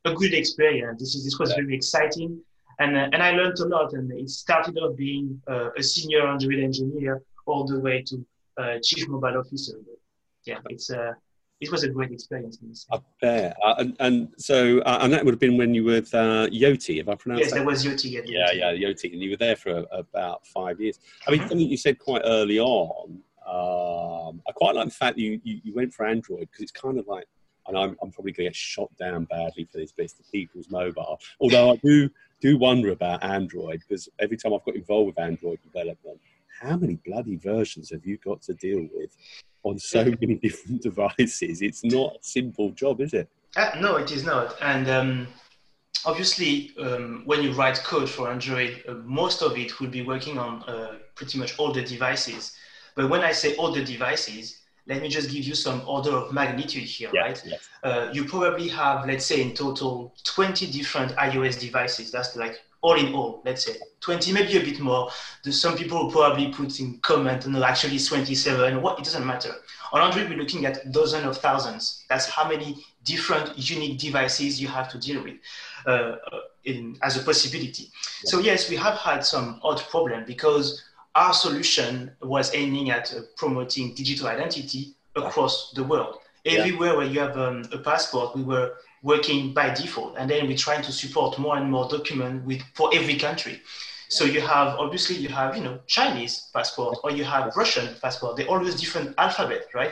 a 0.05 0.13
good 0.13 0.33
experience. 0.33 0.99
This 0.99 1.15
is 1.15 1.23
this 1.23 1.39
was 1.39 1.53
very 1.53 1.75
exciting, 1.75 2.39
and 2.79 2.95
uh, 2.95 3.09
and 3.13 3.21
I 3.21 3.31
learned 3.31 3.59
a 3.59 3.65
lot. 3.65 3.93
And 3.93 4.11
it 4.11 4.29
started 4.29 4.77
off 4.77 4.95
being 4.95 5.41
uh, 5.47 5.69
a 5.77 5.83
senior 5.83 6.27
Android 6.27 6.59
engineer 6.59 7.21
all 7.45 7.65
the 7.65 7.79
way 7.79 8.03
to 8.03 8.25
uh, 8.57 8.77
chief 8.83 9.07
mobile 9.07 9.37
officer. 9.37 9.77
But 9.85 9.99
yeah, 10.45 10.59
it's 10.69 10.89
uh, 10.89 11.13
it 11.59 11.71
was 11.71 11.83
a 11.83 11.89
great 11.89 12.11
experience. 12.11 12.87
Up 12.91 13.03
there, 13.21 13.53
uh, 13.63 13.75
and, 13.79 13.95
and 13.99 14.29
so 14.37 14.79
uh, 14.79 14.99
and 15.01 15.11
that 15.11 15.25
would 15.25 15.33
have 15.33 15.39
been 15.39 15.57
when 15.57 15.73
you 15.73 15.83
were 15.83 15.93
with 15.93 16.13
uh, 16.13 16.47
Yoti, 16.47 17.01
if 17.01 17.09
I 17.09 17.15
pronounced 17.15 17.41
it. 17.41 17.45
yes, 17.45 17.51
that. 17.53 17.57
Yes, 17.59 17.65
was 17.65 17.85
Yoti. 17.85 18.11
Yeah, 18.11 18.51
yeah, 18.53 18.71
yeah, 18.71 18.87
Yoti, 18.87 19.11
and 19.11 19.21
you 19.21 19.31
were 19.31 19.37
there 19.37 19.55
for 19.55 19.85
about 19.91 20.47
five 20.47 20.79
years. 20.79 20.99
I 21.27 21.31
mean, 21.31 21.41
something 21.41 21.59
you 21.59 21.77
said 21.77 21.99
quite 21.99 22.21
early 22.25 22.59
on. 22.59 23.19
Um, 23.45 24.43
I 24.47 24.51
quite 24.51 24.75
like 24.75 24.85
the 24.85 24.93
fact 24.93 25.15
that 25.15 25.21
you, 25.21 25.41
you, 25.43 25.59
you 25.63 25.73
went 25.73 25.91
for 25.91 26.05
Android 26.05 26.41
because 26.41 26.61
it's 26.61 26.71
kind 26.71 26.99
of 26.99 27.07
like 27.07 27.27
and 27.69 27.77
I'm, 27.77 27.95
I'm 28.01 28.11
probably 28.11 28.31
going 28.31 28.45
to 28.45 28.49
get 28.49 28.55
shot 28.55 28.89
down 28.97 29.25
badly 29.25 29.65
for 29.71 29.77
this, 29.77 29.93
but 29.95 30.05
it's 30.05 30.13
the 30.13 30.23
people's 30.31 30.69
mobile. 30.69 31.19
Although 31.39 31.71
I 31.71 31.75
do 31.77 32.09
do 32.41 32.57
wonder 32.57 32.89
about 32.91 33.23
Android 33.23 33.81
because 33.87 34.09
every 34.19 34.37
time 34.37 34.53
I've 34.53 34.63
got 34.65 34.75
involved 34.75 35.07
with 35.07 35.19
Android 35.19 35.59
development, 35.61 36.19
how 36.61 36.75
many 36.75 36.97
bloody 37.05 37.37
versions 37.37 37.89
have 37.91 38.05
you 38.05 38.17
got 38.17 38.41
to 38.43 38.53
deal 38.53 38.87
with 38.93 39.15
on 39.63 39.77
so 39.77 40.05
many 40.05 40.35
different 40.43 40.81
devices? 40.81 41.61
It's 41.61 41.83
not 41.83 42.15
a 42.15 42.19
simple 42.21 42.71
job, 42.71 43.01
is 43.01 43.13
it? 43.13 43.29
Uh, 43.55 43.71
no, 43.79 43.95
it 43.97 44.11
is 44.11 44.23
not. 44.23 44.55
And 44.61 44.89
um, 44.89 45.27
obviously, 46.05 46.71
um, 46.79 47.23
when 47.25 47.43
you 47.43 47.51
write 47.51 47.77
code 47.83 48.09
for 48.09 48.29
Android, 48.29 48.83
uh, 48.87 48.93
most 49.05 49.41
of 49.41 49.57
it 49.57 49.79
will 49.79 49.89
be 49.89 50.01
working 50.01 50.37
on 50.37 50.63
uh, 50.63 50.97
pretty 51.15 51.37
much 51.37 51.57
all 51.59 51.71
the 51.71 51.83
devices. 51.83 52.55
But 52.95 53.09
when 53.09 53.21
I 53.21 53.31
say 53.31 53.55
all 53.55 53.71
the 53.71 53.83
devices, 53.83 54.58
let 54.89 55.03
me 55.03 55.07
just 55.07 55.29
give 55.29 55.45
you 55.45 55.53
some 55.53 55.83
order 55.87 56.09
of 56.09 56.33
magnitude 56.33 56.83
here, 56.83 57.11
yeah, 57.13 57.21
right? 57.21 57.43
Yeah. 57.45 57.57
Uh, 57.83 58.09
you 58.11 58.25
probably 58.25 58.67
have, 58.69 59.05
let's 59.05 59.23
say, 59.23 59.41
in 59.41 59.53
total, 59.53 60.13
20 60.23 60.65
different 60.71 61.15
iOS 61.15 61.59
devices. 61.59 62.11
That's 62.11 62.35
like 62.35 62.59
all 62.81 62.97
in 62.97 63.13
all, 63.13 63.41
let's 63.45 63.65
say 63.65 63.75
20, 63.99 64.33
maybe 64.33 64.57
a 64.57 64.61
bit 64.61 64.79
more. 64.79 65.11
There's 65.43 65.61
some 65.61 65.77
people 65.77 66.09
probably 66.11 66.51
put 66.51 66.79
in 66.79 66.97
comment, 66.99 67.45
no, 67.45 67.63
actually 67.63 67.95
it's 67.95 68.07
27. 68.07 68.81
What? 68.81 68.97
It 68.97 69.05
doesn't 69.05 69.25
matter. 69.25 69.53
On 69.93 70.01
Android, 70.01 70.29
we're 70.29 70.39
looking 70.39 70.65
at 70.65 70.91
dozens 70.91 71.25
of 71.25 71.37
thousands. 71.37 72.05
That's 72.09 72.27
how 72.27 72.47
many 72.49 72.83
different 73.03 73.57
unique 73.57 73.99
devices 73.99 74.59
you 74.59 74.67
have 74.69 74.89
to 74.89 74.97
deal 74.97 75.23
with 75.23 75.37
uh, 75.85 76.15
in, 76.63 76.97
as 77.03 77.15
a 77.15 77.23
possibility. 77.23 77.83
Yeah. 77.83 78.31
So 78.31 78.39
yes, 78.39 78.69
we 78.69 78.75
have 78.77 78.97
had 78.97 79.25
some 79.25 79.59
odd 79.61 79.81
problem 79.89 80.23
because 80.25 80.83
our 81.19 81.33
solution 81.33 82.11
was 82.21 82.55
aiming 82.55 82.89
at 82.91 83.13
uh, 83.13 83.19
promoting 83.35 83.93
digital 83.93 84.27
identity 84.27 84.95
across 85.15 85.71
the 85.71 85.83
world. 85.83 86.19
Everywhere 86.45 86.91
yeah. 86.91 86.97
where 86.97 87.07
you 87.07 87.19
have 87.19 87.37
um, 87.37 87.63
a 87.73 87.77
passport, 87.77 88.35
we 88.35 88.43
were 88.43 88.75
working 89.03 89.53
by 89.53 89.73
default, 89.73 90.15
and 90.17 90.29
then 90.29 90.47
we're 90.47 90.63
trying 90.67 90.81
to 90.83 90.93
support 90.93 91.37
more 91.37 91.57
and 91.57 91.69
more 91.69 91.89
documents 91.89 92.45
with 92.47 92.61
for 92.73 92.89
every 92.93 93.17
country. 93.17 93.61
So 94.07 94.23
you 94.23 94.41
have 94.41 94.69
obviously 94.79 95.17
you 95.17 95.29
have 95.29 95.55
you 95.57 95.63
know 95.63 95.79
Chinese 95.87 96.49
passport 96.53 96.97
or 97.03 97.11
you 97.11 97.25
have 97.25 97.55
Russian 97.55 97.87
passport. 98.01 98.37
They're 98.37 98.49
always 98.55 98.75
different 98.75 99.13
alphabet, 99.17 99.67
right? 99.75 99.91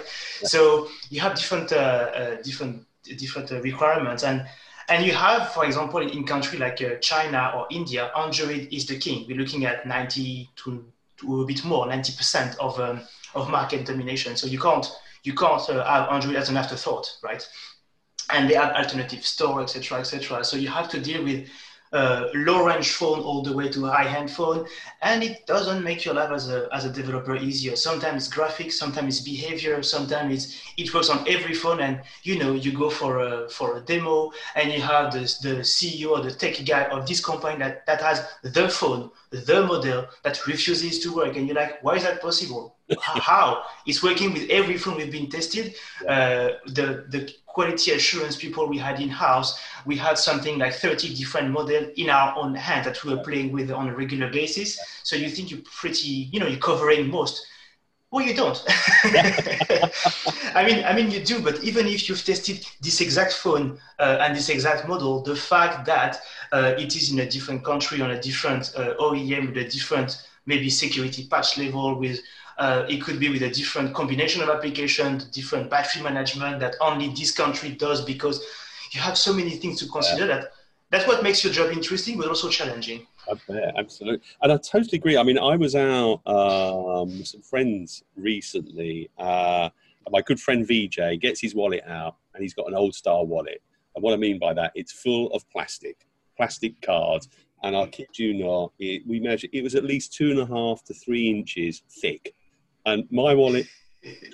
So 0.53 0.87
you 1.09 1.19
have 1.19 1.35
different 1.35 1.71
uh, 1.71 1.75
uh, 1.75 2.35
different 2.41 2.85
different 3.17 3.51
uh, 3.51 3.61
requirements 3.61 4.23
and 4.23 4.47
and 4.89 5.05
you 5.05 5.13
have, 5.13 5.51
for 5.51 5.65
example, 5.65 5.99
in 5.99 6.23
country 6.23 6.57
like 6.57 6.81
uh, 6.81 6.95
China 7.01 7.51
or 7.55 7.67
India, 7.69 8.09
Android 8.15 8.69
is 8.71 8.85
the 8.85 8.97
king. 8.97 9.25
We're 9.27 9.37
looking 9.37 9.65
at 9.65 9.85
90 9.85 10.49
to, 10.63 10.85
to 11.19 11.41
a 11.41 11.45
bit 11.45 11.63
more, 11.63 11.87
90% 11.87 12.57
of 12.57 12.79
um, 12.79 13.01
of 13.35 13.49
market 13.49 13.85
domination. 13.85 14.35
So 14.35 14.47
you 14.47 14.59
can't 14.59 14.89
you 15.23 15.33
can't 15.33 15.67
uh, 15.69 15.83
have 15.85 16.09
Android 16.09 16.35
as 16.35 16.49
an 16.49 16.57
afterthought, 16.57 17.17
right? 17.21 17.45
And 18.31 18.49
they 18.49 18.55
have 18.55 18.73
alternative 18.73 19.25
store, 19.25 19.61
etc., 19.61 19.99
etc. 19.99 20.43
So 20.43 20.57
you 20.57 20.67
have 20.69 20.89
to 20.89 20.99
deal 20.99 21.23
with 21.23 21.47
uh, 21.93 22.27
low 22.33 22.65
range 22.65 22.91
phone 22.91 23.19
all 23.19 23.41
the 23.43 23.53
way 23.53 23.69
to 23.69 23.85
a 23.85 23.91
high 23.91 24.17
end 24.17 24.29
phone 24.29 24.65
and 25.01 25.23
it 25.23 25.45
doesn't 25.45 25.83
make 25.83 26.05
your 26.05 26.13
life 26.13 26.31
as 26.31 26.49
a, 26.49 26.67
as 26.71 26.85
a 26.85 26.89
developer 26.91 27.35
easier. 27.35 27.75
Sometimes 27.75 28.29
graphics 28.29 28.73
sometimes 28.73 29.17
it's 29.17 29.25
behavior 29.25 29.81
sometimes 29.83 30.61
it 30.77 30.93
works 30.93 31.09
on 31.09 31.27
every 31.27 31.53
phone 31.53 31.79
and 31.81 32.01
you 32.23 32.37
know 32.37 32.53
you 32.53 32.71
go 32.71 32.89
for 32.89 33.19
a 33.19 33.49
for 33.49 33.77
a 33.77 33.81
demo 33.81 34.31
and 34.55 34.71
you 34.71 34.81
have 34.81 35.13
the, 35.13 35.19
the 35.41 35.55
ceo 35.61 36.09
or 36.11 36.21
the 36.21 36.31
tech 36.31 36.63
guy 36.65 36.83
of 36.85 37.07
this 37.07 37.23
company 37.23 37.57
that, 37.57 37.85
that 37.85 38.01
has 38.01 38.25
the 38.43 38.69
phone 38.69 39.09
the 39.31 39.65
model 39.65 40.05
that 40.23 40.45
refuses 40.47 40.99
to 40.99 41.13
work 41.13 41.35
and 41.35 41.47
you're 41.47 41.55
like 41.55 41.83
why 41.83 41.95
is 41.95 42.03
that 42.03 42.21
possible 42.21 42.76
how 43.01 43.63
it's 43.85 44.01
working 44.01 44.33
with 44.33 44.49
every 44.49 44.77
phone 44.77 44.95
we've 44.95 45.11
been 45.11 45.29
tested 45.29 45.75
uh, 46.07 46.51
the 46.67 47.05
the 47.09 47.33
quality 47.57 47.89
assurance 47.91 48.35
people 48.35 48.67
we 48.67 48.77
had 48.77 49.01
in 49.01 49.09
house, 49.09 49.59
we 49.87 49.97
had 49.97 50.15
something 50.15 50.59
like 50.59 50.75
30 50.75 51.15
different 51.15 51.49
models 51.49 51.87
in 51.95 52.07
our 52.07 52.37
own 52.37 52.53
hand 52.53 52.85
that 52.85 53.03
we 53.03 53.11
were 53.11 53.23
playing 53.23 53.51
with 53.51 53.71
on 53.71 53.89
a 53.89 53.95
regular 53.95 54.29
basis. 54.29 54.79
So 55.01 55.15
you 55.15 55.27
think 55.27 55.49
you're 55.49 55.65
pretty, 55.81 56.29
you 56.31 56.39
know, 56.39 56.45
you're 56.45 56.59
covering 56.59 57.09
most. 57.09 57.43
Well, 58.11 58.23
you 58.23 58.35
don't. 58.35 58.63
I 60.53 60.63
mean, 60.67 60.85
I 60.85 60.93
mean, 60.95 61.09
you 61.09 61.19
do. 61.25 61.41
But 61.41 61.63
even 61.63 61.87
if 61.87 62.07
you've 62.07 62.23
tested 62.23 62.63
this 62.79 63.01
exact 63.01 63.33
phone 63.33 63.79
uh, 63.97 64.19
and 64.21 64.35
this 64.35 64.49
exact 64.49 64.87
model, 64.87 65.23
the 65.23 65.35
fact 65.35 65.83
that 65.87 66.21
uh, 66.51 66.75
it 66.77 66.95
is 66.95 67.11
in 67.11 67.19
a 67.19 67.25
different 67.27 67.65
country 67.65 68.01
on 68.01 68.11
a 68.11 68.21
different 68.21 68.71
uh, 68.77 68.93
OEM 68.99 69.47
with 69.47 69.57
a 69.57 69.67
different 69.67 70.27
maybe 70.45 70.69
security 70.69 71.27
patch 71.27 71.57
level 71.57 71.95
with 71.99 72.19
uh, 72.57 72.85
it 72.89 73.01
could 73.01 73.19
be 73.19 73.29
with 73.29 73.43
a 73.43 73.49
different 73.49 73.93
combination 73.93 74.41
of 74.41 74.49
applications, 74.49 75.25
different 75.25 75.69
battery 75.69 76.01
management 76.01 76.59
that 76.59 76.75
only 76.81 77.09
this 77.09 77.31
country 77.31 77.71
does 77.71 78.03
because 78.03 78.43
you 78.91 78.99
have 79.01 79.17
so 79.17 79.33
many 79.33 79.51
things 79.51 79.79
to 79.79 79.87
consider 79.87 80.25
yeah. 80.27 80.35
that 80.35 80.51
that's 80.89 81.05
what 81.05 81.21
makes 81.21 81.43
your 81.43 81.51
job 81.51 81.71
interesting 81.71 82.17
but 82.17 82.27
also 82.27 82.49
challenging. 82.49 83.05
Yeah, 83.49 83.71
absolutely. 83.77 84.25
And 84.41 84.53
I 84.53 84.57
totally 84.57 84.97
agree. 84.97 85.17
I 85.17 85.23
mean, 85.23 85.37
I 85.37 85.57
was 85.57 85.75
out 85.75 86.21
um, 86.25 87.17
with 87.17 87.27
some 87.27 87.41
friends 87.41 88.03
recently. 88.15 89.09
Uh, 89.17 89.69
my 90.09 90.21
good 90.21 90.39
friend 90.39 90.65
VJ 90.65 91.19
gets 91.19 91.41
his 91.41 91.53
wallet 91.53 91.83
out 91.85 92.15
and 92.33 92.41
he's 92.41 92.53
got 92.53 92.67
an 92.67 92.75
old 92.75 92.95
style 92.95 93.27
wallet. 93.27 93.61
And 93.95 94.03
what 94.03 94.13
I 94.13 94.17
mean 94.17 94.39
by 94.39 94.53
that, 94.53 94.71
it's 94.75 94.91
full 94.91 95.31
of 95.33 95.47
plastic, 95.49 96.07
plastic 96.37 96.81
cards. 96.81 97.27
And 97.63 97.75
I 97.75 97.87
kid 97.87 98.07
you 98.13 98.33
not, 98.35 98.71
it, 98.79 99.05
we 99.05 99.19
measured, 99.19 99.49
it 99.51 99.63
was 99.63 99.75
at 99.75 99.83
least 99.83 100.13
two 100.13 100.31
and 100.31 100.39
a 100.39 100.45
half 100.45 100.83
to 100.85 100.93
three 100.93 101.29
inches 101.29 101.81
thick. 101.89 102.33
And 102.87 103.05
my 103.11 103.33
wallet 103.33 103.67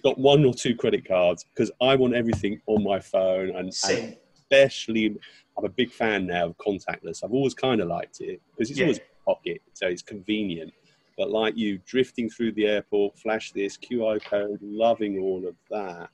got 0.04 0.20
one 0.20 0.46
or 0.46 0.54
two 0.54 0.76
credit 0.76 1.08
cards 1.08 1.44
because 1.44 1.72
I 1.82 1.96
want 1.96 2.14
everything 2.14 2.62
on 2.68 2.84
my 2.84 3.00
phone, 3.00 3.50
and, 3.50 3.74
and 3.90 4.18
especially 4.36 5.18
I'm 5.58 5.66
a 5.66 5.70
big 5.70 5.92
fan 5.92 6.28
now 6.28 6.46
of 6.46 6.58
contactless. 6.58 7.24
I've 7.24 7.34
always 7.34 7.56
kind 7.56 7.82
of 7.82 7.88
liked 7.88 8.22
it 8.22 8.40
because 8.52 8.70
it's 8.70 8.80
yeah. 8.80 8.86
always 8.86 9.00
pocket, 9.26 9.62
so 9.74 9.88
it's 9.88 10.04
convenient. 10.04 10.72
But 11.18 11.32
like 11.32 11.58
you, 11.58 11.80
drifting 11.80 12.30
through 12.30 12.52
the 12.52 12.68
airport, 12.68 13.18
flash 13.18 13.52
this 13.52 13.76
QR 13.76 14.24
code, 14.24 14.60
loving 14.62 15.18
all 15.20 15.48
of 15.48 15.56
that. 15.72 16.10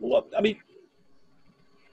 What 0.00 0.28
I 0.36 0.40
mean, 0.40 0.56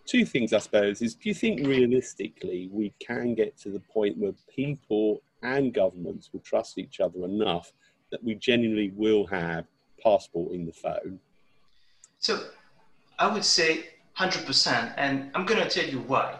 two 0.06 0.24
things 0.24 0.54
I 0.54 0.60
suppose 0.60 1.02
is: 1.02 1.16
Do 1.16 1.28
you 1.28 1.36
think 1.36 1.68
realistically 1.68 2.70
we 2.72 2.94
can 3.00 3.36
get 3.36 3.58
to 3.60 3.70
the 3.70 3.82
point 3.82 4.18
where 4.18 4.34
people 4.54 5.22
and 5.44 5.74
governments 5.74 6.30
will 6.32 6.40
trust 6.40 6.78
each 6.78 7.02
other 7.02 7.26
enough 7.26 7.74
that 8.12 8.24
we 8.24 8.36
genuinely 8.36 8.92
will 8.96 9.26
have 9.28 9.66
passport 10.04 10.52
in 10.52 10.66
the 10.66 10.72
phone? 10.72 11.20
So 12.20 12.44
I 13.18 13.32
would 13.32 13.46
say 13.46 13.86
100%. 14.20 14.94
And 14.98 15.32
I'm 15.34 15.46
going 15.46 15.62
to 15.62 15.70
tell 15.70 15.90
you 15.90 16.00
why. 16.00 16.40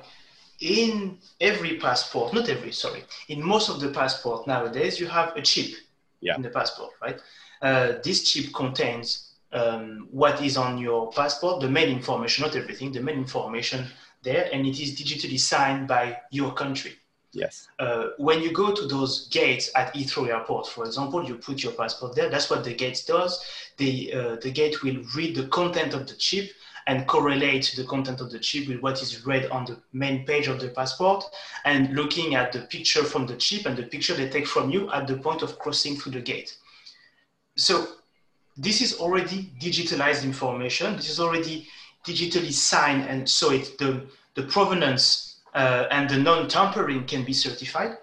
In 0.60 1.18
every 1.40 1.78
passport, 1.78 2.34
not 2.34 2.50
every, 2.50 2.74
sorry, 2.74 3.04
in 3.30 3.42
most 3.42 3.70
of 3.70 3.80
the 3.80 3.90
passport 3.90 4.46
nowadays, 4.46 5.00
you 5.00 5.08
have 5.08 5.36
a 5.38 5.42
chip 5.42 5.72
yeah. 6.20 6.36
in 6.36 6.42
the 6.42 6.50
passport, 6.50 6.92
right? 7.02 7.22
Uh, 7.62 7.94
this 8.04 8.30
chip 8.30 8.54
contains 8.54 9.36
um, 9.54 10.10
what 10.12 10.42
is 10.44 10.58
on 10.58 10.78
your 10.78 11.12
passport, 11.14 11.62
the 11.62 11.70
main 11.70 11.88
information, 11.90 12.44
not 12.44 12.58
everything, 12.58 12.92
the 12.92 13.02
main 13.02 13.16
information 13.16 13.86
there, 14.22 14.50
and 14.52 14.68
it 14.68 14.82
is 14.82 15.00
digitally 15.00 15.40
signed 15.40 15.88
by 15.88 16.18
your 16.30 16.52
country. 16.54 16.92
Yes. 17.32 17.68
Uh, 17.78 18.08
when 18.18 18.42
you 18.42 18.52
go 18.52 18.74
to 18.74 18.88
those 18.88 19.28
gates 19.28 19.70
at 19.76 19.94
Heathrow 19.94 20.30
Airport, 20.30 20.68
for 20.68 20.86
example, 20.86 21.24
you 21.24 21.36
put 21.36 21.62
your 21.64 21.74
passport 21.74 22.16
there. 22.16 22.30
That's 22.30 22.50
what 22.50 22.64
the 22.64 22.74
gate 22.74 23.04
does. 23.08 23.44
The, 23.78 24.14
uh, 24.14 24.36
the 24.42 24.52
gate 24.52 24.82
will 24.84 25.04
read 25.16 25.36
the 25.36 25.48
content 25.48 25.94
of 25.94 26.08
the 26.08 26.16
chip 26.16 26.52
and 26.88 27.06
correlate 27.06 27.74
the 27.78 27.84
content 27.84 28.20
of 28.20 28.32
the 28.32 28.40
chip 28.40 28.68
with 28.68 28.80
what 28.80 29.00
is 29.02 29.24
read 29.24 29.46
on 29.52 29.64
the 29.66 29.78
main 29.94 30.26
page 30.26 30.48
of 30.48 30.60
the 30.60 30.70
passport 30.70 31.24
and 31.66 31.94
looking 31.96 32.34
at 32.34 32.52
the 32.52 32.62
picture 32.62 33.04
from 33.04 33.28
the 33.28 33.36
chip 33.36 33.68
and 33.68 33.78
the 33.78 33.84
picture 33.84 34.16
they 34.16 34.28
take 34.28 34.48
from 34.48 34.72
you 34.72 34.90
at 34.92 35.06
the 35.06 35.18
point 35.18 35.44
of 35.44 35.60
crossing 35.60 35.96
through 35.96 36.14
the 36.14 36.22
gate. 36.22 36.58
So 37.56 37.88
this 38.58 38.82
is 38.82 39.00
already 39.00 39.52
digitalized 39.62 40.24
information. 40.24 40.96
This 40.96 41.12
is 41.12 41.20
already 41.20 41.68
digitally 42.08 42.52
signed 42.52 43.04
and 43.04 43.30
so 43.30 43.52
it 43.52 43.78
the, 43.78 44.08
the 44.34 44.44
provenance 44.44 45.29
uh, 45.54 45.86
and 45.92 46.10
the 46.10 46.18
non-tampering 46.18 47.06
can 47.06 47.24
be 47.24 47.34
certified. 47.34 47.98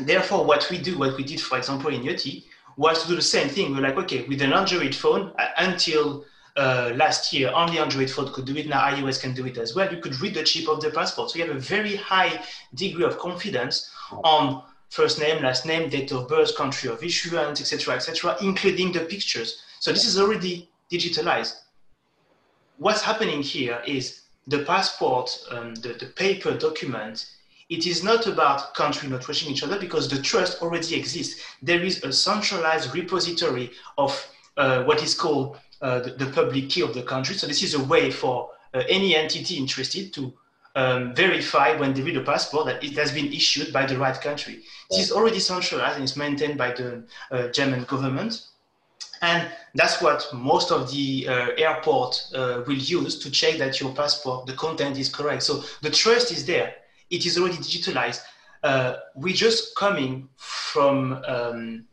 Therefore, 0.00 0.44
what 0.44 0.68
we 0.70 0.78
do, 0.78 0.98
what 0.98 1.16
we 1.16 1.24
did, 1.24 1.40
for 1.40 1.58
example, 1.58 1.90
in 1.90 2.02
Yoti, 2.02 2.44
was 2.76 3.02
to 3.02 3.08
do 3.08 3.16
the 3.16 3.22
same 3.22 3.48
thing. 3.48 3.74
We're 3.74 3.82
like, 3.82 3.96
okay, 3.96 4.24
with 4.28 4.40
an 4.42 4.52
Android 4.52 4.94
phone, 4.94 5.32
uh, 5.38 5.48
until 5.58 6.24
uh, 6.56 6.92
last 6.94 7.32
year, 7.32 7.50
only 7.54 7.78
Android 7.78 8.10
phone 8.10 8.32
could 8.32 8.44
do 8.44 8.56
it. 8.56 8.68
Now 8.68 8.80
iOS 8.90 9.20
can 9.20 9.34
do 9.34 9.46
it 9.46 9.58
as 9.58 9.74
well. 9.74 9.92
You 9.92 10.00
could 10.00 10.20
read 10.20 10.34
the 10.34 10.44
chip 10.44 10.68
of 10.68 10.80
the 10.80 10.90
passport. 10.90 11.30
So 11.30 11.38
you 11.38 11.46
have 11.46 11.56
a 11.56 11.60
very 11.60 11.96
high 11.96 12.42
degree 12.74 13.04
of 13.04 13.18
confidence 13.18 13.90
on 14.24 14.62
first 14.90 15.20
name, 15.20 15.42
last 15.42 15.66
name, 15.66 15.88
date 15.88 16.12
of 16.12 16.28
birth, 16.28 16.56
country 16.56 16.90
of 16.90 17.02
issuance, 17.02 17.60
etc., 17.60 17.94
etc., 17.94 18.36
including 18.40 18.92
the 18.92 19.00
pictures. 19.00 19.62
So 19.80 19.92
this 19.92 20.04
is 20.04 20.18
already 20.18 20.70
digitalized. 20.90 21.54
What's 22.78 23.02
happening 23.02 23.42
here 23.42 23.82
is 23.86 24.22
the 24.48 24.60
passport, 24.60 25.30
um, 25.50 25.74
the, 25.76 25.90
the 25.90 26.06
paper 26.06 26.56
document, 26.56 27.26
it 27.68 27.86
is 27.86 28.02
not 28.02 28.26
about 28.26 28.74
country 28.74 29.08
not 29.08 29.20
trusting 29.20 29.52
each 29.52 29.62
other 29.62 29.78
because 29.78 30.08
the 30.08 30.20
trust 30.20 30.62
already 30.62 30.94
exists. 30.94 31.42
There 31.62 31.82
is 31.82 32.02
a 32.02 32.12
centralized 32.12 32.94
repository 32.94 33.70
of 33.98 34.12
uh, 34.56 34.84
what 34.84 35.02
is 35.02 35.14
called 35.14 35.58
uh, 35.82 36.00
the, 36.00 36.10
the, 36.12 36.26
public 36.26 36.70
key 36.70 36.80
of 36.80 36.94
the 36.94 37.02
country. 37.02 37.36
So 37.36 37.46
this 37.46 37.62
is 37.62 37.74
a 37.74 37.84
way 37.84 38.10
for 38.10 38.50
uh, 38.72 38.82
any 38.88 39.14
entity 39.14 39.56
interested 39.56 40.12
to 40.14 40.32
um, 40.74 41.14
verify 41.14 41.76
when 41.76 41.92
they 41.92 42.02
read 42.02 42.16
a 42.16 42.22
passport 42.22 42.66
that 42.66 42.82
it 42.82 42.94
has 42.94 43.12
been 43.12 43.32
issued 43.32 43.72
by 43.72 43.84
the 43.84 43.98
right 43.98 44.18
country. 44.18 44.62
This 44.90 45.00
is 45.00 45.12
already 45.12 45.38
centralized 45.38 45.96
and 45.96 46.04
is 46.04 46.16
maintained 46.16 46.56
by 46.56 46.72
the 46.72 47.04
uh, 47.30 47.48
German 47.48 47.84
government. 47.84 48.47
And 49.22 49.48
that's 49.74 50.00
what 50.00 50.26
most 50.32 50.70
of 50.70 50.90
the 50.90 51.26
uh, 51.28 51.48
airport 51.56 52.24
uh, 52.34 52.62
will 52.66 52.76
use 52.76 53.18
to 53.20 53.30
check 53.30 53.58
that 53.58 53.80
your 53.80 53.92
passport, 53.94 54.46
the 54.46 54.52
content 54.54 54.98
is 54.98 55.08
correct. 55.08 55.42
So 55.42 55.64
the 55.82 55.90
trust 55.90 56.32
is 56.32 56.46
there. 56.46 56.74
It 57.10 57.26
is 57.26 57.38
already 57.38 57.56
digitalized. 57.56 58.20
Uh, 58.62 58.96
we're 59.14 59.34
just 59.34 59.74
coming 59.76 60.28
from 60.36 61.22
um, 61.26 61.84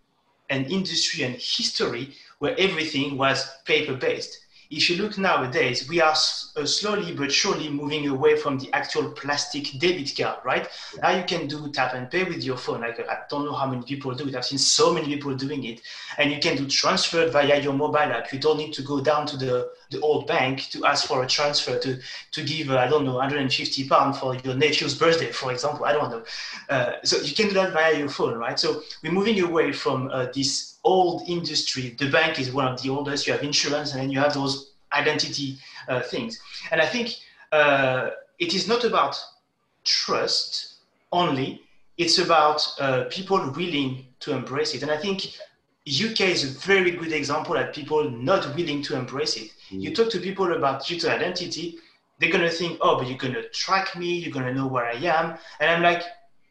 an 0.50 0.66
industry 0.66 1.24
and 1.24 1.36
history 1.36 2.14
where 2.40 2.56
everything 2.60 3.18
was 3.18 3.50
paper 3.66 3.94
based 3.94 4.45
if 4.76 4.90
you 4.90 4.98
look 4.98 5.18
nowadays, 5.18 5.88
we 5.88 6.02
are 6.02 6.12
uh, 6.12 6.66
slowly 6.66 7.14
but 7.14 7.32
surely 7.32 7.70
moving 7.70 8.08
away 8.10 8.36
from 8.36 8.60
the 8.60 8.72
actual 8.74 9.10
plastic 9.12 9.80
debit 9.80 10.12
card, 10.18 10.40
right? 10.44 10.68
Now 11.02 11.12
you 11.12 11.24
can 11.24 11.48
do 11.48 11.70
tap 11.72 11.94
and 11.94 12.12
pay 12.12 12.26
with 12.26 12.44
your 12.44 12.58
phone. 12.58 12.82
Like 12.82 13.00
I 13.00 13.20
don't 13.30 13.46
know 13.46 13.54
how 13.54 13.68
many 13.68 13.84
people 13.84 14.14
do 14.14 14.28
it. 14.28 14.36
I've 14.36 14.46
seen 14.46 14.58
so 14.58 14.94
many 14.94 15.08
people 15.08 15.34
doing 15.34 15.64
it, 15.64 15.80
and 16.18 16.30
you 16.30 16.40
can 16.40 16.58
do 16.58 16.68
transfer 16.68 17.30
via 17.30 17.62
your 17.62 17.74
mobile 17.74 17.98
app. 17.98 18.34
You 18.34 18.40
don't 18.40 18.58
need 18.58 18.74
to 18.74 18.82
go 18.82 19.00
down 19.00 19.26
to 19.28 19.38
the, 19.38 19.70
the 19.96 20.02
old 20.02 20.28
bank 20.28 20.68
to 20.72 20.86
ask 20.86 21.08
for 21.08 21.24
a 21.24 21.28
transfer 21.28 21.80
to 21.80 22.00
to 22.32 22.44
give 22.44 22.70
uh, 22.70 22.78
I 22.78 22.88
don't 22.88 23.06
know 23.06 23.16
150 23.16 23.88
pounds 23.88 24.20
for 24.20 24.36
your 24.36 24.56
nephew's 24.56 24.96
birthday, 24.96 25.32
for 25.32 25.52
example. 25.52 25.86
I 25.86 25.94
don't 25.94 26.10
know. 26.10 26.24
Uh, 26.70 26.94
so 27.04 27.18
you 27.18 27.34
can 27.34 27.48
do 27.48 27.54
that 27.56 27.74
via 27.74 27.98
your 27.98 28.10
phone, 28.10 28.38
right? 28.38 28.60
So 28.60 28.82
we're 29.02 29.14
moving 29.14 29.40
away 29.42 29.72
from 29.72 30.10
uh, 30.12 30.28
this 30.34 30.78
old 30.84 31.28
industry. 31.28 31.96
The 31.98 32.10
bank 32.10 32.40
is 32.40 32.52
one 32.52 32.68
of 32.68 32.82
the 32.82 32.90
oldest. 32.90 33.28
You 33.28 33.34
have 33.34 33.44
insurance, 33.44 33.94
and 33.94 34.02
then 34.02 34.10
you 34.12 34.20
have 34.20 34.34
those 34.34 34.72
identity 34.94 35.58
uh, 35.88 36.02
things. 36.02 36.40
And 36.72 36.82
I 36.82 36.86
think 36.86 37.16
uh, 37.52 38.10
it 38.40 38.54
is 38.54 38.68
not 38.68 38.84
about 38.84 39.18
trust 39.84 40.76
only, 41.12 41.62
it's 41.98 42.18
about 42.18 42.68
uh, 42.80 43.06
people 43.10 43.38
willing 43.52 44.06
to 44.20 44.34
embrace 44.34 44.74
it. 44.74 44.82
And 44.82 44.92
I 44.92 44.98
think 44.98 45.38
UK 45.88 46.22
is 46.22 46.44
a 46.44 46.60
very 46.60 46.92
good 46.92 47.12
example 47.12 47.54
that 47.54 47.76
people 47.76 48.10
not 48.10 48.56
willing 48.56 48.82
to 48.82 48.98
embrace 48.98 49.38
it. 49.38 49.52
Mm. 49.70 49.82
You 49.82 49.96
talk 49.96 50.10
to 50.12 50.20
people 50.20 50.54
about 50.54 50.86
digital 50.86 51.12
identity, 51.12 51.78
they're 52.20 52.32
gonna 52.32 52.50
think, 52.50 52.80
oh, 52.82 52.98
but 52.98 53.08
you're 53.08 53.18
gonna 53.18 53.48
track 53.50 53.96
me, 53.96 54.16
you're 54.16 54.34
gonna 54.34 54.54
know 54.54 54.68
where 54.68 54.86
I 54.86 54.96
am, 54.96 55.38
and 55.60 55.70
I'm 55.70 55.84
like, 55.84 56.04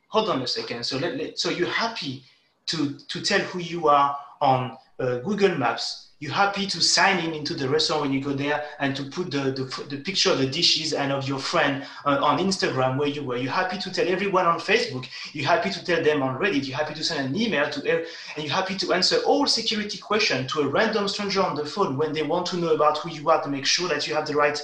hold 0.08 0.28
on 0.28 0.42
a 0.42 0.46
second. 0.46 0.84
So 0.84 0.98
let, 0.98 1.16
let 1.16 1.38
so 1.38 1.50
you're 1.50 1.68
happy 1.68 2.22
to 2.66 2.98
to 2.98 3.20
tell 3.20 3.40
who 3.40 3.58
you 3.58 3.88
are 3.88 4.16
on 4.40 4.76
uh, 5.00 5.18
Google 5.18 5.56
Maps 5.56 6.03
you're 6.20 6.32
happy 6.32 6.66
to 6.66 6.80
sign 6.80 7.24
in 7.24 7.34
into 7.34 7.54
the 7.54 7.68
restaurant 7.68 8.02
when 8.02 8.12
you 8.12 8.20
go 8.20 8.32
there 8.32 8.64
and 8.78 8.94
to 8.96 9.04
put 9.04 9.30
the, 9.30 9.50
the, 9.52 9.84
the 9.88 9.98
picture 9.98 10.30
of 10.30 10.38
the 10.38 10.46
dishes 10.46 10.92
and 10.92 11.12
of 11.12 11.28
your 11.28 11.38
friend 11.38 11.84
uh, 12.06 12.18
on 12.22 12.38
Instagram 12.38 12.96
where 12.98 13.08
you 13.08 13.24
were. 13.24 13.36
You're 13.36 13.52
happy 13.52 13.78
to 13.78 13.92
tell 13.92 14.08
everyone 14.08 14.46
on 14.46 14.60
Facebook. 14.60 15.06
You're 15.32 15.46
happy 15.46 15.70
to 15.70 15.84
tell 15.84 16.02
them 16.02 16.22
on 16.22 16.38
Reddit. 16.38 16.66
You're 16.66 16.76
happy 16.76 16.94
to 16.94 17.04
send 17.04 17.28
an 17.28 17.40
email 17.40 17.68
to, 17.68 17.90
and 17.90 18.44
you're 18.44 18.54
happy 18.54 18.76
to 18.76 18.92
answer 18.92 19.18
all 19.26 19.46
security 19.46 19.98
questions 19.98 20.52
to 20.52 20.60
a 20.60 20.68
random 20.68 21.08
stranger 21.08 21.42
on 21.42 21.56
the 21.56 21.66
phone 21.66 21.96
when 21.96 22.12
they 22.12 22.22
want 22.22 22.46
to 22.46 22.56
know 22.56 22.74
about 22.74 22.98
who 22.98 23.10
you 23.10 23.28
are 23.30 23.42
to 23.42 23.48
make 23.48 23.66
sure 23.66 23.88
that 23.88 24.06
you 24.06 24.14
have 24.14 24.26
the 24.26 24.34
right 24.34 24.60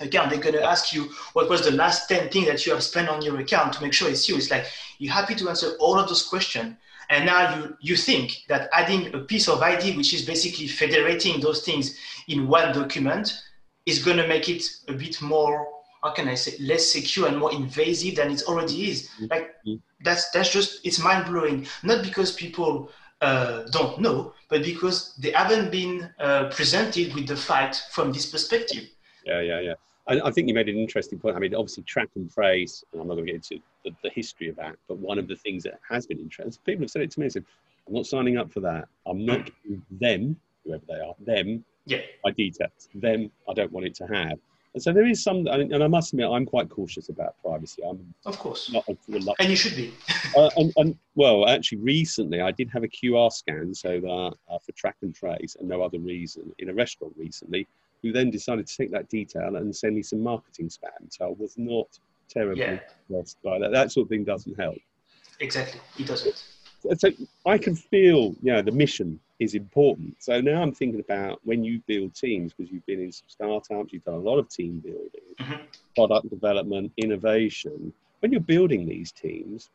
account. 0.00 0.30
They're 0.30 0.40
going 0.40 0.54
to 0.54 0.62
ask 0.62 0.92
you 0.92 1.10
what 1.32 1.48
was 1.50 1.62
the 1.62 1.72
last 1.72 2.08
10 2.08 2.30
things 2.30 2.46
that 2.46 2.64
you 2.64 2.72
have 2.72 2.82
spent 2.82 3.08
on 3.08 3.22
your 3.22 3.38
account 3.40 3.72
to 3.74 3.82
make 3.82 3.92
sure 3.92 4.08
it's 4.08 4.28
you. 4.28 4.36
It's 4.36 4.50
like 4.50 4.66
you're 4.98 5.12
happy 5.12 5.34
to 5.34 5.48
answer 5.48 5.72
all 5.80 5.98
of 5.98 6.08
those 6.08 6.26
questions 6.26 6.76
and 7.10 7.26
now 7.26 7.56
you, 7.56 7.76
you 7.80 7.96
think 7.96 8.44
that 8.48 8.68
adding 8.72 9.14
a 9.14 9.18
piece 9.18 9.48
of 9.48 9.62
ID, 9.62 9.96
which 9.96 10.12
is 10.14 10.24
basically 10.24 10.66
federating 10.66 11.40
those 11.40 11.64
things 11.64 11.98
in 12.28 12.48
one 12.48 12.72
document, 12.72 13.42
is 13.86 14.04
going 14.04 14.16
to 14.16 14.26
make 14.26 14.48
it 14.48 14.64
a 14.88 14.92
bit 14.92 15.20
more, 15.22 15.68
how 16.02 16.10
can 16.10 16.28
I 16.28 16.34
say, 16.34 16.56
less 16.60 16.92
secure 16.92 17.28
and 17.28 17.38
more 17.38 17.52
invasive 17.52 18.16
than 18.16 18.30
it 18.30 18.42
already 18.44 18.90
is. 18.90 19.08
Mm-hmm. 19.20 19.26
Like 19.30 19.54
that's 20.02 20.30
that's 20.30 20.52
just 20.52 20.84
it's 20.84 20.98
mind 20.98 21.26
blowing. 21.26 21.66
Not 21.82 22.04
because 22.04 22.32
people 22.32 22.90
uh, 23.20 23.62
don't 23.70 24.00
know, 24.00 24.34
but 24.48 24.62
because 24.62 25.14
they 25.16 25.30
haven't 25.30 25.70
been 25.70 26.10
uh, 26.18 26.48
presented 26.50 27.14
with 27.14 27.28
the 27.28 27.36
fact 27.36 27.84
from 27.92 28.12
this 28.12 28.26
perspective. 28.26 28.88
Yeah, 29.24 29.40
yeah, 29.40 29.60
yeah. 29.60 29.74
I, 30.08 30.20
I, 30.20 30.30
think 30.30 30.48
you 30.48 30.54
made 30.54 30.68
an 30.68 30.76
interesting 30.76 31.18
point. 31.18 31.36
I 31.36 31.38
mean, 31.38 31.54
obviously, 31.54 31.82
track 31.82 32.08
and 32.14 32.32
trace, 32.32 32.84
and 32.92 33.00
I'm 33.00 33.08
not 33.08 33.14
going 33.14 33.26
to 33.26 33.32
get 33.32 33.50
into 33.50 33.62
the, 33.84 33.90
the, 34.02 34.10
history 34.10 34.48
of 34.48 34.56
that, 34.56 34.76
but 34.88 34.98
one 34.98 35.18
of 35.18 35.28
the 35.28 35.36
things 35.36 35.64
that 35.64 35.80
has 35.88 36.06
been 36.06 36.18
interesting, 36.18 36.60
people 36.64 36.84
have 36.84 36.90
said 36.90 37.02
it 37.02 37.10
to 37.12 37.20
me, 37.20 37.26
I 37.26 37.28
said, 37.30 37.44
I'm 37.86 37.94
not 37.94 38.06
signing 38.06 38.36
up 38.36 38.52
for 38.52 38.60
that. 38.60 38.88
I'm 39.06 39.24
not 39.24 39.50
giving 39.62 39.82
them, 39.90 40.36
whoever 40.64 40.82
they 40.88 41.00
are, 41.00 41.14
them, 41.20 41.64
yeah. 41.84 42.00
my 42.24 42.30
details. 42.32 42.88
Them, 42.94 43.30
I 43.48 43.54
don't 43.54 43.72
want 43.72 43.86
it 43.86 43.94
to 43.96 44.06
have. 44.06 44.38
And 44.74 44.82
so 44.82 44.92
there 44.92 45.06
is 45.06 45.22
some, 45.22 45.46
and 45.46 45.82
I 45.82 45.86
must 45.86 46.12
admit, 46.12 46.28
I'm 46.30 46.44
quite 46.44 46.68
cautious 46.68 47.08
about 47.08 47.34
privacy. 47.42 47.82
I'm 47.82 48.14
of 48.26 48.38
course, 48.38 48.70
not 48.70 48.84
and 49.38 49.48
you 49.48 49.56
should 49.56 49.74
be. 49.74 49.94
uh, 50.36 50.50
and, 50.58 50.70
and, 50.76 50.98
well, 51.14 51.48
actually, 51.48 51.78
recently 51.78 52.42
I 52.42 52.50
did 52.50 52.68
have 52.70 52.84
a 52.84 52.88
QR 52.88 53.32
scan, 53.32 53.74
so 53.74 54.00
that 54.00 54.34
uh, 54.52 54.58
for 54.58 54.72
track 54.72 54.96
and 55.00 55.14
trace, 55.14 55.56
and 55.58 55.66
no 55.66 55.80
other 55.80 55.98
reason 55.98 56.52
in 56.58 56.68
a 56.68 56.74
restaurant 56.74 57.14
recently 57.16 57.66
who 58.02 58.12
then 58.12 58.30
decided 58.30 58.66
to 58.66 58.76
take 58.76 58.90
that 58.90 59.08
detail 59.08 59.56
and 59.56 59.74
send 59.74 59.96
me 59.96 60.02
some 60.02 60.22
marketing 60.22 60.68
spam. 60.68 61.10
So 61.10 61.26
I 61.26 61.34
was 61.38 61.56
not 61.56 61.98
terribly 62.28 62.62
yeah. 62.62 62.78
impressed 63.08 63.42
by 63.42 63.58
that. 63.58 63.72
That 63.72 63.92
sort 63.92 64.06
of 64.06 64.10
thing 64.10 64.24
doesn't 64.24 64.58
help. 64.58 64.78
Exactly, 65.40 65.80
it 65.98 66.06
doesn't. 66.06 66.42
So 66.98 67.10
I 67.44 67.58
can 67.58 67.74
feel, 67.74 68.34
you 68.42 68.52
know, 68.52 68.62
the 68.62 68.70
mission 68.70 69.18
is 69.40 69.54
important. 69.54 70.16
So 70.20 70.40
now 70.40 70.62
I'm 70.62 70.72
thinking 70.72 71.00
about 71.00 71.40
when 71.44 71.64
you 71.64 71.82
build 71.86 72.14
teams, 72.14 72.52
because 72.52 72.72
you've 72.72 72.86
been 72.86 73.00
in 73.00 73.12
some 73.12 73.26
startups, 73.28 73.92
you've 73.92 74.04
done 74.04 74.14
a 74.14 74.18
lot 74.18 74.38
of 74.38 74.48
team 74.48 74.78
building, 74.78 75.10
mm-hmm. 75.40 75.62
product 75.94 76.30
development, 76.30 76.92
innovation. 76.96 77.92
When 78.20 78.32
you're 78.32 78.40
building 78.40 78.86
these 78.86 79.12
teams, 79.12 79.68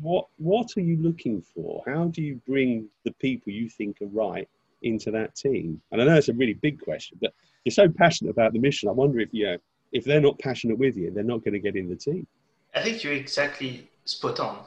what 0.00 0.26
what 0.36 0.76
are 0.76 0.82
you 0.82 0.96
looking 0.98 1.40
for? 1.40 1.82
How 1.86 2.04
do 2.04 2.22
you 2.22 2.40
bring 2.46 2.88
the 3.04 3.12
people 3.12 3.52
you 3.52 3.68
think 3.68 4.02
are 4.02 4.06
right 4.06 4.48
into 4.82 5.10
that 5.12 5.34
team? 5.34 5.80
And 5.92 6.00
I 6.00 6.04
know 6.04 6.16
it's 6.16 6.28
a 6.28 6.34
really 6.34 6.54
big 6.54 6.80
question, 6.80 7.18
but 7.20 7.32
you're 7.64 7.72
so 7.72 7.88
passionate 7.88 8.30
about 8.30 8.52
the 8.52 8.58
mission. 8.58 8.88
I 8.88 8.92
wonder 8.92 9.20
if 9.20 9.28
you 9.32 9.46
know, 9.46 9.58
if 9.92 10.04
they're 10.04 10.20
not 10.20 10.38
passionate 10.38 10.78
with 10.78 10.96
you, 10.96 11.10
they're 11.10 11.24
not 11.24 11.44
going 11.44 11.54
to 11.54 11.60
get 11.60 11.76
in 11.76 11.88
the 11.88 11.96
team. 11.96 12.26
I 12.74 12.82
think 12.82 13.02
you're 13.02 13.12
exactly 13.12 13.88
spot 14.04 14.40
on. 14.40 14.64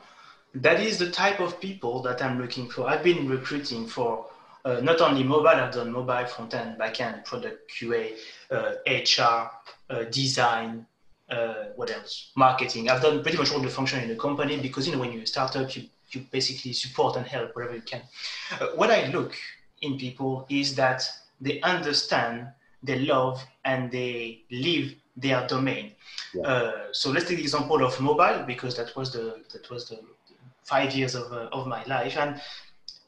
That 0.56 0.80
is 0.80 0.99
the 0.99 1.10
type 1.10 1.39
of 1.39 1.60
people 1.60 2.02
that 2.04 2.21
I'm 2.21 2.39
looking 2.39 2.69
for. 2.69 2.88
I've 2.88 3.04
been 3.04 3.28
recruiting 3.28 3.88
for 3.88 4.28
uh, 4.65 4.80
not 4.82 5.02
only 5.02 5.23
mobile, 5.23 5.47
I've 5.47 5.73
done 5.73 5.91
mobile, 5.91 6.26
front 6.26 6.54
end, 6.54 6.78
back 6.78 7.02
end, 7.02 7.26
product 7.26 7.71
QA, 7.71 8.13
uh, 8.52 8.73
HR, 8.88 9.49
uh, 9.89 10.04
design, 10.06 10.86
uh, 11.30 11.65
what 11.76 11.91
else? 11.91 12.32
Marketing. 12.36 12.89
I've 12.89 13.02
done 13.02 13.23
pretty 13.23 13.38
much 13.38 13.52
all 13.52 13.60
the 13.60 13.69
function 13.69 14.02
in 14.02 14.10
the 14.10 14.15
company 14.15 14.60
because 14.60 14.88
you 14.88 14.93
know 14.93 14.99
when 14.99 15.12
you're 15.12 15.23
a 15.23 15.28
startup, 15.28 15.76
you 15.76 15.84
you 16.12 16.26
basically 16.32 16.73
support 16.73 17.15
and 17.17 17.26
help 17.26 17.56
wherever 17.56 17.76
you 17.76 17.82
can. 17.82 18.02
Uh, 18.60 18.67
what 18.76 18.91
I 18.91 19.08
look 19.08 19.36
in 19.84 19.98
people 19.98 20.46
is 20.50 20.76
that 20.76 21.04
they 21.39 21.62
understand 21.62 22.48
they 22.82 23.00
love 23.00 23.43
and 23.63 23.91
they 23.91 24.43
live 24.52 24.93
their 25.15 25.46
domain. 25.48 25.91
Yeah. 26.34 26.41
Uh, 26.41 26.74
so 26.91 27.12
let's 27.12 27.28
take 27.28 27.38
the 27.38 27.43
example 27.43 27.84
of 27.84 28.00
mobile 28.02 28.43
because 28.46 28.76
that 28.76 28.96
was 28.96 29.13
the 29.13 29.43
that 29.54 29.69
was 29.69 29.89
the 29.89 30.00
five 30.63 30.93
years 30.96 31.15
of, 31.15 31.32
uh, 31.32 31.50
of 31.52 31.67
my 31.67 31.84
life 31.86 32.17
and 32.17 32.41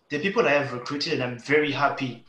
the 0.10 0.20
people 0.20 0.46
I 0.48 0.52
have 0.52 0.74
recruited 0.74 1.14
and 1.14 1.24
I'm 1.24 1.40
very 1.40 1.72
happy 1.72 2.24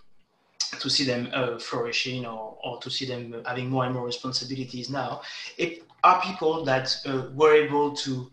to 0.78 0.88
see 0.88 1.04
them 1.04 1.28
uh, 1.32 1.59
flourishing 1.59 2.26
or, 2.26 2.56
or 2.62 2.78
to 2.80 2.90
see 2.90 3.06
them 3.06 3.42
having 3.44 3.68
more 3.68 3.85
and 3.85 3.94
more 3.94 4.06
responsibilities 4.06 4.88
now 4.88 5.20
it 5.59 5.82
are 6.04 6.22
people 6.22 6.64
that 6.64 6.96
uh, 7.06 7.24
were 7.35 7.54
able 7.54 7.90
to 7.96 8.30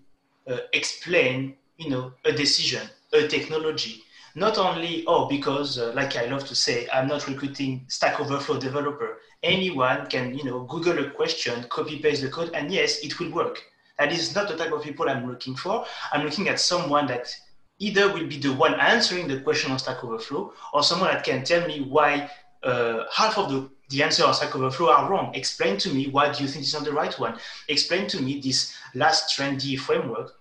uh, 0.48 0.58
explain 0.74 1.56
you 1.78 1.90
know 1.90 2.14
a 2.26 2.32
decision 2.32 2.88
a 3.14 3.28
technology 3.28 4.04
not 4.36 4.58
only, 4.58 5.04
oh, 5.06 5.28
because 5.28 5.78
uh, 5.78 5.94
like 5.96 6.16
I 6.16 6.26
love 6.26 6.46
to 6.48 6.56
say, 6.56 6.88
I'm 6.92 7.08
not 7.08 7.28
recruiting 7.28 7.86
Stack 7.88 8.20
Overflow 8.20 8.60
developer. 8.60 9.20
Anyone 9.44 10.08
can, 10.08 10.36
you 10.36 10.44
know, 10.44 10.64
Google 10.64 11.06
a 11.06 11.10
question, 11.10 11.64
copy 11.70 12.00
paste 12.00 12.22
the 12.22 12.30
code, 12.30 12.52
and 12.54 12.72
yes, 12.72 13.00
it 13.00 13.20
will 13.20 13.32
work. 13.32 13.62
That 14.00 14.12
is 14.12 14.34
not 14.34 14.48
the 14.48 14.58
type 14.58 14.72
of 14.72 14.84
people 14.84 15.08
I'm 15.08 15.30
looking 15.30 15.56
for. 15.56 15.86
I'm 16.12 16.26
looking 16.26 16.50
at 16.50 16.60
someone 16.60 17.06
that 17.08 17.34
either 17.80 18.12
will 18.12 18.28
be 18.28 18.40
the 18.40 18.54
one 18.54 18.74
answering 18.76 19.28
the 19.28 19.40
question 19.42 19.72
on 19.72 19.80
Stack 19.80 20.04
Overflow, 20.04 20.54
or 20.74 20.84
someone 20.84 21.14
that 21.14 21.24
can 21.24 21.44
tell 21.44 21.68
me 21.68 21.82
why 21.82 22.30
uh, 22.64 23.04
half 23.14 23.38
of 23.38 23.52
the, 23.52 23.70
the 23.90 24.02
answer 24.02 24.26
on 24.26 24.34
Stack 24.34 24.56
Overflow 24.56 24.90
are 24.90 25.10
wrong. 25.12 25.36
Explain 25.36 25.78
to 25.78 25.94
me 25.94 26.08
why 26.08 26.32
do 26.32 26.44
you 26.44 26.50
think 26.50 26.64
it's 26.64 26.74
not 26.74 26.86
the 26.86 26.94
right 26.94 27.18
one. 27.20 27.38
Explain 27.68 28.08
to 28.08 28.22
me 28.22 28.40
this 28.40 28.74
last 28.96 29.38
trendy 29.38 29.78
framework 29.78 30.34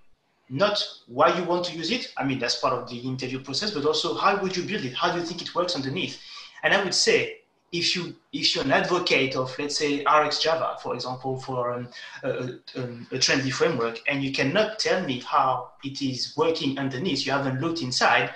not 0.49 0.85
why 1.07 1.37
you 1.37 1.45
want 1.45 1.65
to 1.67 1.77
use 1.77 1.91
it. 1.91 2.13
I 2.17 2.25
mean, 2.25 2.39
that's 2.39 2.59
part 2.59 2.75
of 2.75 2.89
the 2.89 2.99
interview 2.99 3.41
process, 3.43 3.71
but 3.71 3.85
also 3.85 4.15
how 4.15 4.41
would 4.41 4.57
you 4.57 4.65
build 4.65 4.85
it? 4.85 4.95
How 4.95 5.13
do 5.13 5.19
you 5.19 5.25
think 5.25 5.43
it 5.43 5.55
works 5.55 5.75
underneath? 5.75 6.21
And 6.63 6.75
I 6.75 6.83
would 6.83 6.95
say, 6.95 7.39
if 7.73 7.97
you 7.97 8.15
if 8.35 8.55
you're 8.55 8.65
an 8.65 8.73
advocate 8.73 9.35
of 9.35 9.59
let's 9.59 9.79
say 9.79 10.05
RxJava, 10.05 10.79
for 10.81 10.95
example, 10.95 11.41
for 11.41 11.73
um, 11.73 11.89
a, 12.23 12.29
a, 12.29 12.83
a, 13.13 13.19
trendy 13.19 13.51
framework, 13.51 13.99
and 14.07 14.23
you 14.23 14.31
cannot 14.31 14.79
tell 14.79 15.03
me 15.05 15.21
how 15.21 15.73
it 15.83 16.03
is 16.03 16.35
working 16.37 16.79
underneath, 16.79 17.25
you 17.25 17.33
haven't 17.33 17.61
looked 17.61 17.81
inside. 17.81 18.35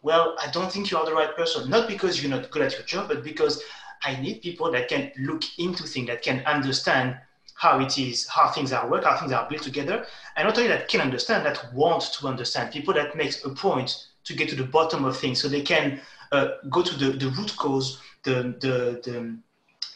Well, 0.00 0.36
I 0.42 0.50
don't 0.50 0.72
think 0.72 0.90
you 0.90 0.96
are 0.96 1.04
the 1.04 1.12
right 1.12 1.36
person. 1.36 1.68
Not 1.68 1.86
because 1.86 2.22
you're 2.22 2.30
not 2.30 2.50
good 2.50 2.62
at 2.62 2.72
your 2.72 2.82
job, 2.82 3.08
but 3.08 3.22
because 3.22 3.62
I 4.04 4.18
need 4.20 4.40
people 4.42 4.72
that 4.72 4.88
can 4.88 5.12
look 5.18 5.42
into 5.58 5.84
things, 5.84 6.08
that 6.08 6.22
can 6.22 6.42
understand 6.46 7.16
how 7.62 7.78
it 7.78 7.96
is, 7.96 8.26
how 8.26 8.48
things 8.48 8.72
are 8.72 8.90
work, 8.90 9.04
how 9.04 9.16
things 9.16 9.30
are 9.30 9.48
built 9.48 9.62
together, 9.62 10.04
and 10.34 10.48
not 10.48 10.58
only 10.58 10.68
that 10.68 10.88
can 10.88 11.00
understand, 11.00 11.46
that 11.46 11.72
want 11.72 12.02
to 12.12 12.26
understand. 12.26 12.72
People 12.72 12.92
that 12.92 13.14
makes 13.14 13.44
a 13.44 13.50
point 13.50 14.08
to 14.24 14.34
get 14.34 14.48
to 14.48 14.56
the 14.56 14.64
bottom 14.64 15.04
of 15.04 15.16
things, 15.16 15.40
so 15.40 15.46
they 15.48 15.62
can 15.62 16.00
uh, 16.32 16.46
go 16.68 16.82
to 16.82 16.94
the, 16.98 17.12
the 17.22 17.28
root 17.38 17.56
cause, 17.56 18.00
the, 18.24 18.36
the, 18.64 19.00
the, 19.04 19.38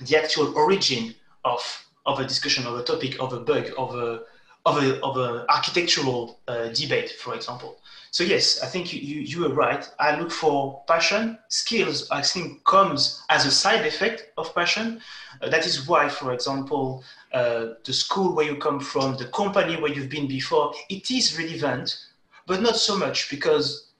the 0.06 0.16
actual 0.16 0.56
origin 0.56 1.12
of, 1.44 1.60
of 2.04 2.20
a 2.20 2.24
discussion, 2.24 2.64
of 2.66 2.78
a 2.78 2.84
topic, 2.84 3.16
of 3.18 3.32
a 3.32 3.40
bug, 3.40 3.64
of 3.76 3.96
a, 3.96 4.22
of 4.64 4.82
a, 4.82 5.00
of 5.00 5.16
a 5.16 5.44
architectural 5.50 6.38
uh, 6.46 6.68
debate, 6.68 7.10
for 7.10 7.34
example. 7.34 7.78
So 8.10 8.24
yes, 8.24 8.62
I 8.62 8.66
think 8.66 8.92
you, 8.92 9.00
you, 9.00 9.20
you 9.20 9.46
are 9.46 9.54
right. 9.54 9.88
I 9.98 10.18
look 10.18 10.32
for 10.32 10.82
passion. 10.86 11.38
Skills, 11.48 12.08
I 12.10 12.22
think, 12.22 12.64
comes 12.64 13.22
as 13.28 13.44
a 13.46 13.50
side 13.50 13.84
effect 13.86 14.32
of 14.36 14.54
passion. 14.54 15.00
Uh, 15.40 15.48
that 15.50 15.66
is 15.66 15.86
why, 15.86 16.08
for 16.08 16.32
example, 16.32 17.04
uh, 17.36 17.74
the 17.84 17.92
school 17.92 18.34
where 18.34 18.46
you 18.46 18.56
come 18.56 18.80
from, 18.80 19.14
the 19.18 19.26
company 19.26 19.76
where 19.76 19.92
you've 19.92 20.08
been 20.08 20.26
before, 20.26 20.72
it 20.88 21.10
is 21.10 21.38
relevant, 21.38 21.86
but 22.46 22.62
not 22.62 22.76
so 22.76 22.96
much 22.96 23.28
because 23.28 23.90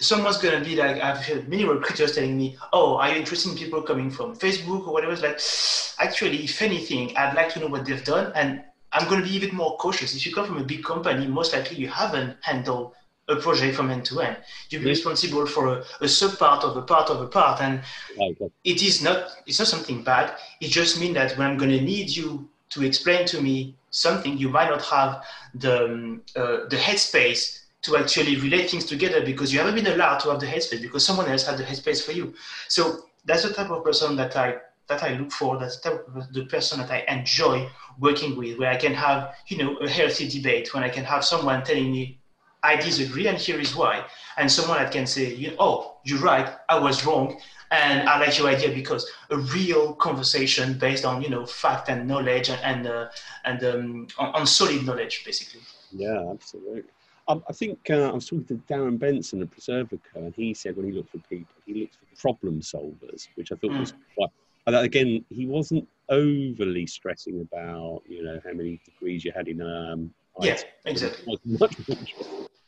someone's 0.00 0.38
going 0.38 0.58
to 0.60 0.68
be 0.68 0.74
like, 0.74 1.00
I've 1.00 1.24
heard 1.24 1.48
many 1.48 1.64
recruiters 1.64 2.16
telling 2.16 2.36
me, 2.36 2.56
oh, 2.72 2.96
are 2.96 3.10
you 3.10 3.20
interested 3.20 3.52
in 3.52 3.56
people 3.56 3.82
coming 3.82 4.10
from 4.10 4.34
Facebook 4.34 4.88
or 4.88 4.92
whatever? 4.92 5.12
It's 5.12 5.22
like, 5.22 6.08
actually, 6.08 6.38
if 6.42 6.60
anything, 6.60 7.16
I'd 7.16 7.36
like 7.36 7.50
to 7.54 7.60
know 7.60 7.68
what 7.68 7.84
they've 7.84 8.04
done. 8.04 8.32
And 8.34 8.64
I'm 8.92 9.08
going 9.08 9.22
to 9.22 9.28
be 9.28 9.38
bit 9.38 9.52
more 9.52 9.76
cautious. 9.76 10.16
If 10.16 10.26
you 10.26 10.34
come 10.34 10.46
from 10.46 10.58
a 10.58 10.64
big 10.64 10.82
company, 10.82 11.28
most 11.28 11.52
likely 11.52 11.76
you 11.76 11.86
haven't 11.88 12.36
handled 12.40 12.94
a 13.30 13.36
project 13.36 13.76
from 13.76 13.90
end 13.90 14.04
to 14.06 14.20
end. 14.20 14.36
You'll 14.68 14.82
be 14.82 14.88
responsible 14.88 15.46
for 15.46 15.78
a, 15.78 15.84
a 16.00 16.08
sub 16.08 16.38
part 16.38 16.64
of 16.64 16.76
a 16.76 16.82
part 16.82 17.10
of 17.10 17.20
a 17.20 17.26
part, 17.26 17.60
and 17.60 17.82
okay. 18.18 18.50
it 18.64 18.82
is 18.82 19.02
not 19.02 19.30
it's 19.46 19.58
not 19.58 19.68
something 19.68 20.02
bad. 20.02 20.36
It 20.60 20.68
just 20.68 21.00
means 21.00 21.14
that 21.14 21.36
when 21.38 21.46
I'm 21.48 21.56
going 21.56 21.70
to 21.70 21.80
need 21.80 22.10
you 22.10 22.48
to 22.70 22.84
explain 22.84 23.26
to 23.26 23.40
me 23.40 23.74
something, 23.90 24.36
you 24.36 24.48
might 24.48 24.70
not 24.70 24.82
have 24.82 25.24
the 25.54 25.84
um, 25.84 26.22
uh, 26.36 26.68
the 26.68 26.76
headspace 26.76 27.60
to 27.82 27.96
actually 27.96 28.36
relate 28.36 28.70
things 28.70 28.84
together 28.84 29.24
because 29.24 29.52
you 29.52 29.58
haven't 29.58 29.74
been 29.74 29.86
allowed 29.86 30.18
to 30.18 30.30
have 30.30 30.40
the 30.40 30.46
headspace 30.46 30.82
because 30.82 31.04
someone 31.04 31.28
else 31.28 31.46
had 31.46 31.56
the 31.56 31.64
headspace 31.64 32.04
for 32.04 32.12
you. 32.12 32.34
So 32.68 33.04
that's 33.24 33.42
the 33.42 33.54
type 33.54 33.70
of 33.70 33.84
person 33.84 34.16
that 34.16 34.36
I 34.36 34.56
that 34.88 35.02
I 35.02 35.14
look 35.14 35.30
for. 35.30 35.58
That's 35.58 35.78
the 35.80 35.90
type 35.90 36.06
of 36.14 36.32
the 36.32 36.44
person 36.46 36.80
that 36.80 36.90
I 36.90 37.04
enjoy 37.08 37.68
working 37.98 38.36
with, 38.36 38.58
where 38.58 38.70
I 38.70 38.76
can 38.76 38.94
have 38.94 39.34
you 39.48 39.58
know 39.58 39.76
a 39.78 39.88
healthy 39.88 40.28
debate, 40.28 40.74
when 40.74 40.82
I 40.82 40.88
can 40.88 41.04
have 41.04 41.24
someone 41.24 41.64
telling 41.64 41.90
me 41.90 42.19
I 42.62 42.76
disagree 42.76 43.26
and 43.26 43.38
here 43.38 43.58
is 43.58 43.74
why, 43.74 44.04
and 44.36 44.50
someone 44.50 44.78
that 44.78 44.92
can 44.92 45.06
say, 45.06 45.54
oh, 45.58 45.96
you're 46.04 46.20
right, 46.20 46.48
I 46.68 46.78
was 46.78 47.06
wrong, 47.06 47.40
and 47.70 48.08
I 48.08 48.18
like 48.18 48.38
your 48.38 48.48
idea 48.48 48.70
because 48.74 49.10
a 49.30 49.36
real 49.36 49.94
conversation 49.94 50.78
based 50.78 51.04
on 51.04 51.22
you 51.22 51.30
know 51.30 51.46
fact 51.46 51.88
and 51.88 52.06
knowledge 52.06 52.50
and 52.50 52.60
and, 52.62 52.86
uh, 52.86 53.08
and 53.44 53.64
um, 53.64 54.08
on, 54.18 54.34
on 54.34 54.46
solid 54.46 54.84
knowledge, 54.84 55.24
basically. 55.24 55.60
Yeah, 55.92 56.30
absolutely. 56.30 56.84
Um, 57.28 57.44
I 57.48 57.52
think 57.52 57.78
uh, 57.90 58.10
I 58.10 58.12
was 58.12 58.26
talking 58.26 58.44
to 58.46 58.54
Darren 58.68 58.98
Benson 58.98 59.42
of 59.42 59.50
Preservica, 59.50 60.16
and 60.16 60.34
he 60.34 60.52
said 60.52 60.76
when 60.76 60.86
he 60.86 60.92
looked 60.92 61.12
for 61.12 61.18
people, 61.18 61.54
he 61.64 61.74
looked 61.74 61.94
for 61.94 62.20
problem 62.20 62.60
solvers, 62.60 63.28
which 63.36 63.52
I 63.52 63.56
thought 63.56 63.70
mm. 63.70 63.80
was 63.80 63.94
quite. 64.14 64.30
Again, 64.66 65.24
he 65.30 65.46
wasn't 65.46 65.88
overly 66.08 66.86
stressing 66.86 67.40
about 67.40 68.02
you 68.08 68.22
know 68.22 68.40
how 68.44 68.52
many 68.52 68.80
degrees 68.84 69.24
you 69.24 69.32
had 69.32 69.48
in. 69.48 69.62
Um, 69.62 70.12
yeah, 70.40 70.58
exactly. 70.84 71.38
Much 71.44 71.76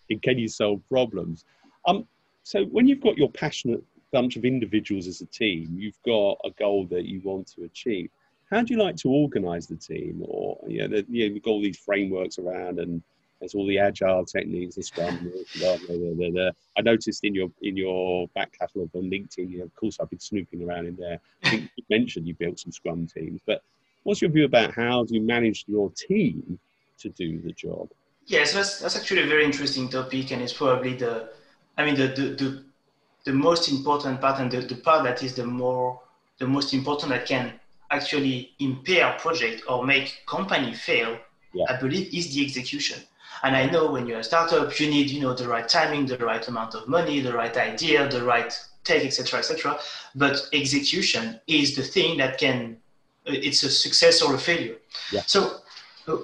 in 0.09 0.18
can 0.20 0.38
you 0.38 0.48
solve 0.48 0.81
problems? 0.88 1.44
Um, 1.87 2.07
so 2.42 2.64
when 2.64 2.87
you've 2.87 3.01
got 3.01 3.16
your 3.16 3.31
passionate 3.31 3.83
bunch 4.12 4.37
of 4.37 4.44
individuals 4.44 5.07
as 5.07 5.20
a 5.20 5.27
team, 5.27 5.75
you've 5.77 6.01
got 6.05 6.38
a 6.44 6.51
goal 6.59 6.87
that 6.90 7.07
you 7.07 7.20
want 7.25 7.46
to 7.55 7.64
achieve. 7.64 8.11
How 8.51 8.62
do 8.62 8.75
you 8.75 8.81
like 8.81 8.96
to 8.96 9.09
organise 9.09 9.66
the 9.66 9.77
team, 9.77 10.22
or 10.27 10.59
you 10.66 10.81
know, 10.81 10.88
the, 10.88 11.07
you 11.09 11.27
know, 11.27 11.33
we've 11.33 11.42
got 11.42 11.53
all 11.53 11.62
these 11.62 11.79
frameworks 11.79 12.38
around 12.38 12.79
and 12.79 13.03
there's 13.40 13.55
all 13.55 13.66
the 13.66 13.79
agile 13.79 14.25
techniques, 14.25 14.77
the 14.77 14.83
Scrum. 14.83 15.33
blah, 15.59 15.77
blah, 15.88 16.31
blah, 16.31 16.51
I 16.77 16.83
noticed 16.83 17.25
in 17.25 17.35
your 17.35 17.51
in 17.62 17.77
your 17.77 18.29
back 18.29 18.53
catalogue 18.57 18.90
on 18.94 19.11
LinkedIn, 19.11 19.51
you 19.51 19.59
know, 19.59 19.64
of 19.64 19.75
course, 19.75 19.98
I've 20.01 20.11
been 20.11 20.20
snooping 20.20 20.62
around 20.62 20.87
in 20.87 20.96
there. 20.96 21.18
I 21.42 21.51
think 21.51 21.70
you 21.77 21.85
mentioned 21.88 22.29
you 22.29 22.35
built 22.35 22.61
some 22.61 22.72
Scrum 22.72 23.07
teams, 23.07 23.40
but 23.46 23.62
what's 24.03 24.20
your 24.20 24.31
view 24.31 24.44
about 24.44 24.75
how 24.75 25.05
do 25.05 25.14
you 25.14 25.22
manage 25.22 25.64
your 25.66 25.90
team 25.96 26.59
to 27.02 27.08
do 27.10 27.40
the 27.40 27.52
job? 27.52 27.88
Yes, 28.26 28.52
that's 28.52 28.80
that's 28.80 28.96
actually 28.96 29.22
a 29.22 29.26
very 29.26 29.44
interesting 29.44 29.88
topic, 29.88 30.30
and 30.30 30.42
it's 30.42 30.52
probably 30.52 30.94
the, 30.94 31.30
I 31.76 31.84
mean, 31.84 31.96
the 31.96 32.08
the 32.08 32.24
the, 32.40 32.64
the 33.24 33.32
most 33.32 33.70
important 33.70 34.20
part, 34.20 34.40
and 34.40 34.50
the, 34.50 34.60
the 34.60 34.76
part 34.76 35.04
that 35.04 35.22
is 35.22 35.34
the 35.34 35.44
more 35.44 36.00
the 36.38 36.46
most 36.46 36.72
important 36.72 37.10
that 37.10 37.26
can 37.26 37.52
actually 37.90 38.52
impair 38.58 39.16
project 39.18 39.62
or 39.68 39.84
make 39.84 40.22
company 40.26 40.72
fail. 40.74 41.18
Yeah. 41.54 41.66
I 41.68 41.76
believe 41.78 42.14
is 42.14 42.34
the 42.34 42.44
execution. 42.46 43.02
And 43.42 43.56
I 43.56 43.66
know 43.66 43.90
when 43.90 44.06
you're 44.06 44.20
a 44.20 44.24
startup, 44.24 44.78
you 44.78 44.88
need, 44.88 45.10
you 45.10 45.20
know, 45.20 45.34
the 45.34 45.48
right 45.48 45.68
timing, 45.68 46.06
the 46.06 46.16
right 46.18 46.46
amount 46.48 46.74
of 46.74 46.88
money, 46.88 47.20
the 47.20 47.32
right 47.32 47.54
idea, 47.56 48.08
the 48.08 48.24
right 48.24 48.52
tech, 48.84 49.04
etc., 49.04 49.40
etc. 49.40 49.78
But 50.14 50.48
execution 50.52 51.40
is 51.46 51.76
the 51.76 51.82
thing 51.82 52.18
that 52.18 52.38
can, 52.38 52.78
it's 53.26 53.62
a 53.64 53.70
success 53.70 54.22
or 54.22 54.34
a 54.34 54.38
failure. 54.38 54.76
Yeah. 55.10 55.22
So 55.26 55.58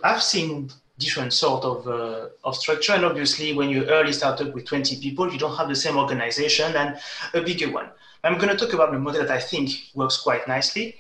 I've 0.05 0.23
seen 0.23 0.71
different 0.99 1.33
sort 1.33 1.65
of, 1.65 1.87
uh, 1.87 2.29
of 2.45 2.57
structure. 2.57 2.93
And 2.93 3.05
obviously, 3.05 3.55
when 3.55 3.71
you're 3.71 3.87
early 3.87 4.13
startup 4.13 4.53
with 4.53 4.65
20 4.65 5.01
people, 5.01 5.33
you 5.33 5.39
don't 5.39 5.57
have 5.57 5.69
the 5.69 5.77
same 5.77 5.97
organization 5.97 6.75
and 6.77 6.99
a 7.35 7.41
bigger 7.41 7.71
one. 7.71 7.89
I'm 8.25 8.37
going 8.37 8.49
to 8.49 8.57
talk 8.57 8.75
about 8.75 8.95
a 8.95 8.99
model 8.99 9.23
that 9.23 9.31
I 9.31 9.41
think 9.41 9.71
works 9.95 10.19
quite 10.19 10.49
nicely. 10.49 10.97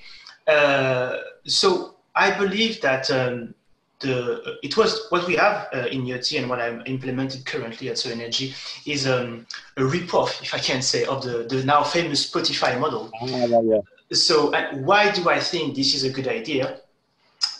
Uh, 0.46 1.18
so 1.44 1.96
I 2.14 2.30
believe 2.30 2.80
that 2.80 3.10
um, 3.10 3.54
the 4.00 4.58
it 4.62 4.76
was 4.76 5.06
what 5.08 5.26
we 5.26 5.34
have 5.34 5.68
uh, 5.74 5.86
in 5.90 6.04
Yoti 6.04 6.38
and 6.38 6.48
what 6.48 6.60
I'm 6.60 6.82
implemented 6.86 7.44
currently 7.44 7.88
at 7.88 7.98
So 7.98 8.10
Energy 8.10 8.54
is 8.86 9.08
um, 9.08 9.46
a 9.76 9.82
ripoff, 9.82 10.40
if 10.40 10.54
I 10.54 10.58
can 10.58 10.80
say, 10.80 11.04
of 11.04 11.24
the, 11.24 11.44
the 11.48 11.64
now 11.64 11.82
famous 11.82 12.30
Spotify 12.30 12.78
model. 12.78 13.10
Oh, 13.20 13.62
yeah. 13.62 13.80
So, 14.12 14.52
why 14.76 15.10
do 15.10 15.28
I 15.28 15.38
think 15.38 15.74
this 15.74 15.94
is 15.94 16.04
a 16.04 16.10
good 16.10 16.28
idea? 16.28 16.80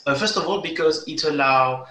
Uh, 0.05 0.15
first 0.15 0.37
of 0.37 0.45
all, 0.45 0.61
because 0.61 1.07
it 1.07 1.23
allow 1.23 1.85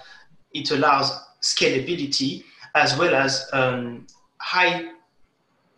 it 0.53 0.71
allows 0.71 1.11
scalability 1.41 2.43
as 2.75 2.97
well 2.97 3.15
as 3.15 3.47
um, 3.53 4.05
high 4.37 4.89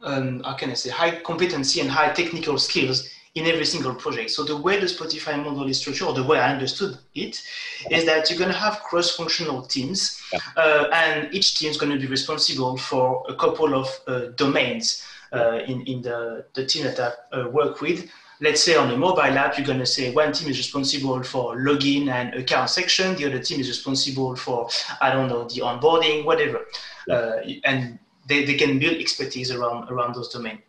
um, 0.04 0.42
how 0.44 0.54
can 0.54 0.72
I 0.72 0.74
say 0.74 0.90
high 0.90 1.20
competency 1.20 1.80
and 1.82 1.90
high 1.90 2.12
technical 2.14 2.58
skills 2.58 3.10
in 3.36 3.46
every 3.46 3.66
single 3.66 3.96
project. 3.96 4.32
So 4.32 4.44
the 4.44 4.58
way 4.58 4.80
the 4.80 4.88
Spotify 4.88 5.42
model 5.42 5.68
is 5.68 5.80
structured, 5.80 6.08
or 6.08 6.14
the 6.14 6.24
way 6.24 6.40
I 6.40 6.52
understood 6.52 6.98
it, 7.16 7.42
is 7.90 8.06
that 8.06 8.30
you're 8.30 8.40
going 8.40 8.52
to 8.52 8.58
have 8.58 8.82
cross-functional 8.82 9.64
teams, 9.64 10.22
uh, 10.58 10.88
and 10.92 11.34
each 11.34 11.56
team 11.56 11.70
is 11.70 11.78
going 11.78 11.94
to 11.94 12.00
be 12.00 12.08
responsible 12.08 12.78
for 12.78 13.24
a 13.30 13.36
couple 13.36 13.74
of 13.74 13.88
uh, 14.08 14.20
domains 14.36 15.06
uh, 15.32 15.60
in, 15.66 15.82
in 15.86 16.02
the, 16.02 16.46
the 16.56 16.66
team 16.66 16.84
that 16.84 17.00
I 17.32 17.38
uh, 17.38 17.48
work 17.48 17.80
with. 17.80 18.10
Let's 18.42 18.64
say 18.64 18.76
on 18.76 18.90
a 18.90 18.98
mobile 18.98 19.22
app, 19.22 19.58
you're 19.58 19.68
going 19.68 19.80
to 19.80 19.86
say 19.86 20.12
one 20.12 20.34
team 20.34 20.50
is 20.50 20.58
responsible 20.58 21.22
for 21.24 21.58
login 21.58 22.10
and 22.10 22.34
account 22.34 22.72
section, 22.72 23.16
the 23.16 23.26
other 23.28 23.40
team 23.40 23.60
is 23.60 23.68
responsible 23.68 24.36
for, 24.36 24.68
I 25.00 25.12
don't 25.12 25.30
know, 25.30 25.44
the 25.44 25.62
onboarding, 25.62 26.26
whatever. 26.26 26.66
Yeah. 27.08 27.14
Uh, 27.14 27.42
and 27.64 28.00
they, 28.28 28.44
they 28.46 28.56
can 28.56 28.80
build 28.80 28.98
expertise 28.98 29.52
around, 29.52 29.90
around 29.90 30.16
those 30.16 30.30
domains. 30.30 30.62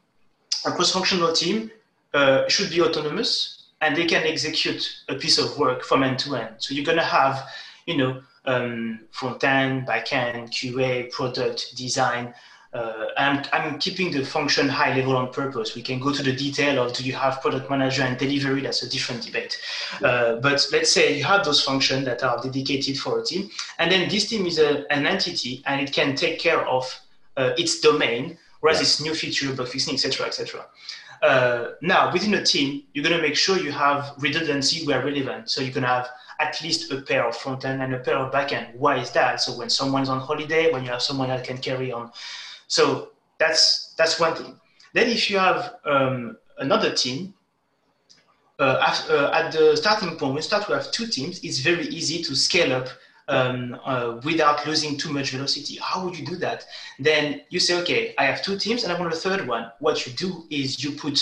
A 0.67 0.71
cross-functional 0.71 1.33
team 1.33 1.71
uh, 2.15 2.47
should 2.49 2.71
be 2.71 2.83
autonomous 2.83 3.63
and 3.81 3.97
they 3.97 4.07
can 4.07 4.23
execute 4.25 5.03
a 5.09 5.15
piece 5.15 5.39
of 5.39 5.59
work 5.59 5.83
from 5.83 6.03
end 6.03 6.19
to 6.21 6.37
end. 6.37 6.55
So 6.59 6.75
you're 6.75 6.85
going 6.85 6.99
to 6.99 7.05
have, 7.05 7.49
you 7.87 7.97
know, 7.97 8.23
um, 8.45 9.01
front 9.11 9.43
end, 9.45 9.87
back 9.87 10.13
end, 10.13 10.51
QA, 10.51 11.11
product, 11.11 11.77
design. 11.77 12.35
Uh, 12.73 13.07
I'm, 13.19 13.43
I'm 13.53 13.79
keeping 13.79 14.11
the 14.11 14.25
function 14.25 14.67
high 14.69 14.97
level 14.97 15.17
on 15.17 15.31
purpose. 15.31 15.75
We 15.75 15.83
can 15.83 16.01
go 16.01 16.11
to 16.11 16.23
the 16.23 16.35
detail 16.35 16.83
of 16.83 16.95
do 16.95 17.05
you 17.05 17.13
have 17.13 17.43
product 17.43 17.69
manager 17.69 18.03
and 18.03 18.17
delivery? 18.17 18.63
That's 18.63 18.83
a 18.83 18.89
different 18.89 19.23
debate. 19.23 19.61
Uh, 20.03 20.37
but 20.37 20.67
let's 20.73 20.91
say 20.91 21.17
you 21.19 21.25
have 21.25 21.45
those 21.45 21.63
functions 21.63 22.07
that 22.07 22.23
are 22.23 22.41
dedicated 22.43 22.99
for 22.99 23.21
a 23.21 23.25
team, 23.25 23.51
and 23.79 23.93
then 23.93 24.09
this 24.09 24.29
team 24.29 24.47
is 24.47 24.59
a, 24.59 24.91
an 24.91 25.07
entity 25.07 25.63
and 25.67 25.81
it 25.83 25.93
can 25.93 26.17
take 26.17 26.39
care 26.39 26.67
of 26.67 26.99
uh, 27.37 27.53
its 27.59 27.81
domain, 27.81 28.39
whereas 28.61 28.79
yeah. 28.79 28.83
it's 28.83 29.01
new 29.03 29.15
feature, 29.15 29.53
bug 29.55 29.69
fixing, 29.69 29.95
etc., 29.95 30.27
etc. 30.27 30.65
Uh, 31.23 31.73
now, 31.83 32.13
within 32.13 32.35
a 32.35 32.45
team, 32.45 32.83
you're 32.95 33.05
going 33.05 33.17
to 33.17 33.23
make 33.23 33.37
sure 33.37 33.57
you 33.59 33.71
have 33.71 34.13
redundancy 34.19 34.85
where 34.87 35.05
relevant. 35.05 35.49
So 35.51 35.61
you 35.61 35.71
can 35.73 35.85
have 35.85 36.09
at 36.41 36.61
least 36.63 36.91
a 36.91 37.01
pair 37.01 37.27
of 37.29 37.37
front 37.37 37.65
end 37.65 37.81
and 37.81 37.95
a 37.95 37.99
pair 37.99 38.17
of 38.17 38.33
back 38.33 38.53
end. 38.53 38.69
Why 38.75 38.99
is 38.99 39.11
that? 39.13 39.41
So 39.41 39.57
when 39.57 39.71
someone's 39.71 40.09
on 40.09 40.19
holiday, 40.19 40.73
when 40.73 40.85
you 40.85 40.91
have 40.91 41.03
someone 41.03 41.29
that 41.29 41.45
can 41.45 41.59
carry 41.59 41.93
on. 41.93 42.11
So 42.73 43.11
that's 43.39 43.93
that's 43.99 44.19
one 44.19 44.35
thing. 44.35 44.59
Then 44.95 45.09
if 45.11 45.29
you 45.29 45.37
have 45.37 45.75
um, 45.85 46.39
another 46.57 46.95
team, 46.95 47.35
uh, 48.59 48.79
at, 48.89 49.11
uh, 49.11 49.31
at, 49.35 49.53
the 49.53 49.77
starting 49.77 50.17
point, 50.17 50.35
we 50.35 50.41
start 50.41 50.67
to 50.67 50.73
have 50.73 50.91
two 50.91 51.07
teams, 51.07 51.45
it's 51.45 51.59
very 51.59 51.87
easy 51.89 52.23
to 52.23 52.35
scale 52.35 52.73
up 52.73 52.89
um, 53.29 53.79
uh, 53.85 54.21
without 54.25 54.67
losing 54.67 54.97
too 54.97 55.13
much 55.13 55.33
velocity. 55.33 55.77
How 55.83 56.03
would 56.03 56.19
you 56.19 56.25
do 56.25 56.37
that? 56.37 56.65
Then 56.99 57.43
you 57.51 57.61
say, 57.61 57.79
okay, 57.83 58.15
I 58.17 58.25
have 58.25 58.43
two 58.43 58.57
teams 58.57 58.85
and 58.85 58.93
I 58.93 58.99
want 58.99 59.13
a 59.13 59.17
third 59.17 59.47
one. 59.47 59.71
What 59.81 60.07
you 60.07 60.13
do 60.15 60.47
is 60.49 60.83
you 60.83 60.93
put, 60.93 61.19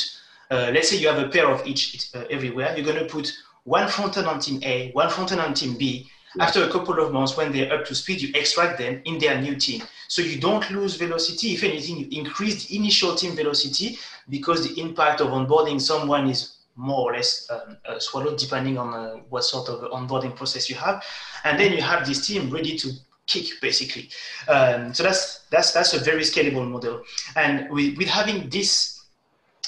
uh, 0.52 0.70
let's 0.72 0.88
say 0.90 0.98
you 0.98 1.08
have 1.08 1.18
a 1.18 1.28
pair 1.28 1.50
of 1.50 1.66
each 1.66 2.10
uh, 2.14 2.24
everywhere. 2.30 2.76
You're 2.76 2.86
going 2.86 3.04
to 3.04 3.12
put 3.12 3.32
one 3.64 3.88
front 3.88 4.16
end 4.18 4.28
on 4.28 4.38
team 4.38 4.60
A, 4.62 4.92
one 4.92 5.10
front 5.10 5.32
end 5.32 5.40
on 5.40 5.54
team 5.54 5.76
B. 5.76 6.08
After 6.38 6.64
a 6.64 6.70
couple 6.70 7.00
of 7.00 7.12
months, 7.12 7.36
when 7.36 7.50
they're 7.50 7.72
up 7.72 7.84
to 7.86 7.94
speed, 7.94 8.22
you 8.22 8.30
extract 8.34 8.78
them 8.78 9.02
in 9.04 9.18
their 9.18 9.40
new 9.40 9.56
team. 9.56 9.82
So 10.08 10.22
you 10.22 10.40
don't 10.40 10.68
lose 10.70 10.96
velocity. 10.96 11.54
If 11.54 11.64
anything, 11.64 11.98
you 11.98 12.08
increase 12.12 12.66
the 12.66 12.76
initial 12.76 13.14
team 13.14 13.34
velocity 13.34 13.98
because 14.28 14.68
the 14.68 14.80
impact 14.80 15.20
of 15.20 15.28
onboarding 15.28 15.80
someone 15.80 16.28
is 16.28 16.56
more 16.76 17.10
or 17.10 17.16
less 17.16 17.50
um, 17.50 17.76
uh, 17.84 17.98
swallowed 17.98 18.38
depending 18.38 18.78
on 18.78 18.94
uh, 18.94 19.16
what 19.28 19.44
sort 19.44 19.68
of 19.68 19.90
onboarding 19.90 20.34
process 20.34 20.70
you 20.70 20.76
have. 20.76 21.04
And 21.44 21.58
then 21.58 21.72
you 21.72 21.82
have 21.82 22.06
this 22.06 22.26
team 22.26 22.50
ready 22.50 22.76
to 22.78 22.90
kick 23.26 23.60
basically. 23.60 24.08
Um, 24.48 24.94
so 24.94 25.02
that's 25.02 25.40
that's 25.50 25.72
that's 25.72 25.94
a 25.94 25.98
very 25.98 26.22
scalable 26.22 26.68
model. 26.68 27.02
And 27.36 27.70
with, 27.70 27.98
with 27.98 28.08
having 28.08 28.48
this 28.48 29.00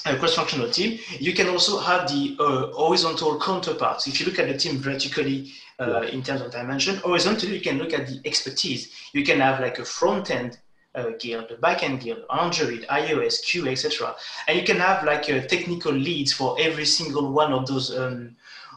uh, 0.05 0.17
cross-functional 0.17 0.69
team 0.69 0.99
you 1.19 1.33
can 1.33 1.47
also 1.47 1.79
have 1.79 2.09
the 2.09 2.35
uh, 2.39 2.67
horizontal 2.73 3.39
counterparts. 3.39 4.05
If 4.07 4.19
you 4.19 4.25
look 4.25 4.39
at 4.39 4.47
the 4.47 4.57
team 4.57 4.77
vertically 4.79 5.53
uh, 5.83 6.01
in 6.15 6.21
terms 6.23 6.41
of 6.41 6.51
dimension 6.51 6.95
horizontally 6.97 7.55
you 7.55 7.61
can 7.61 7.77
look 7.77 7.93
at 7.93 8.07
the 8.07 8.21
expertise 8.25 8.91
you 9.13 9.23
can 9.23 9.39
have 9.39 9.59
like 9.59 9.79
a 9.79 9.85
front 9.85 10.31
end 10.31 10.57
uh, 10.95 11.11
guild, 11.19 11.59
back 11.61 11.83
end 11.83 12.01
guild, 12.01 12.23
Android, 12.31 12.85
iOS, 12.89 13.43
QA, 13.43 13.71
etc. 13.71 14.15
And 14.47 14.59
you 14.59 14.63
can 14.63 14.77
have 14.77 15.03
like 15.03 15.29
uh, 15.29 15.41
technical 15.47 15.91
leads 15.91 16.33
for 16.33 16.55
every 16.59 16.85
single 16.85 17.31
one 17.31 17.51
of 17.51 17.65
those 17.65 17.95
um, 17.97 18.35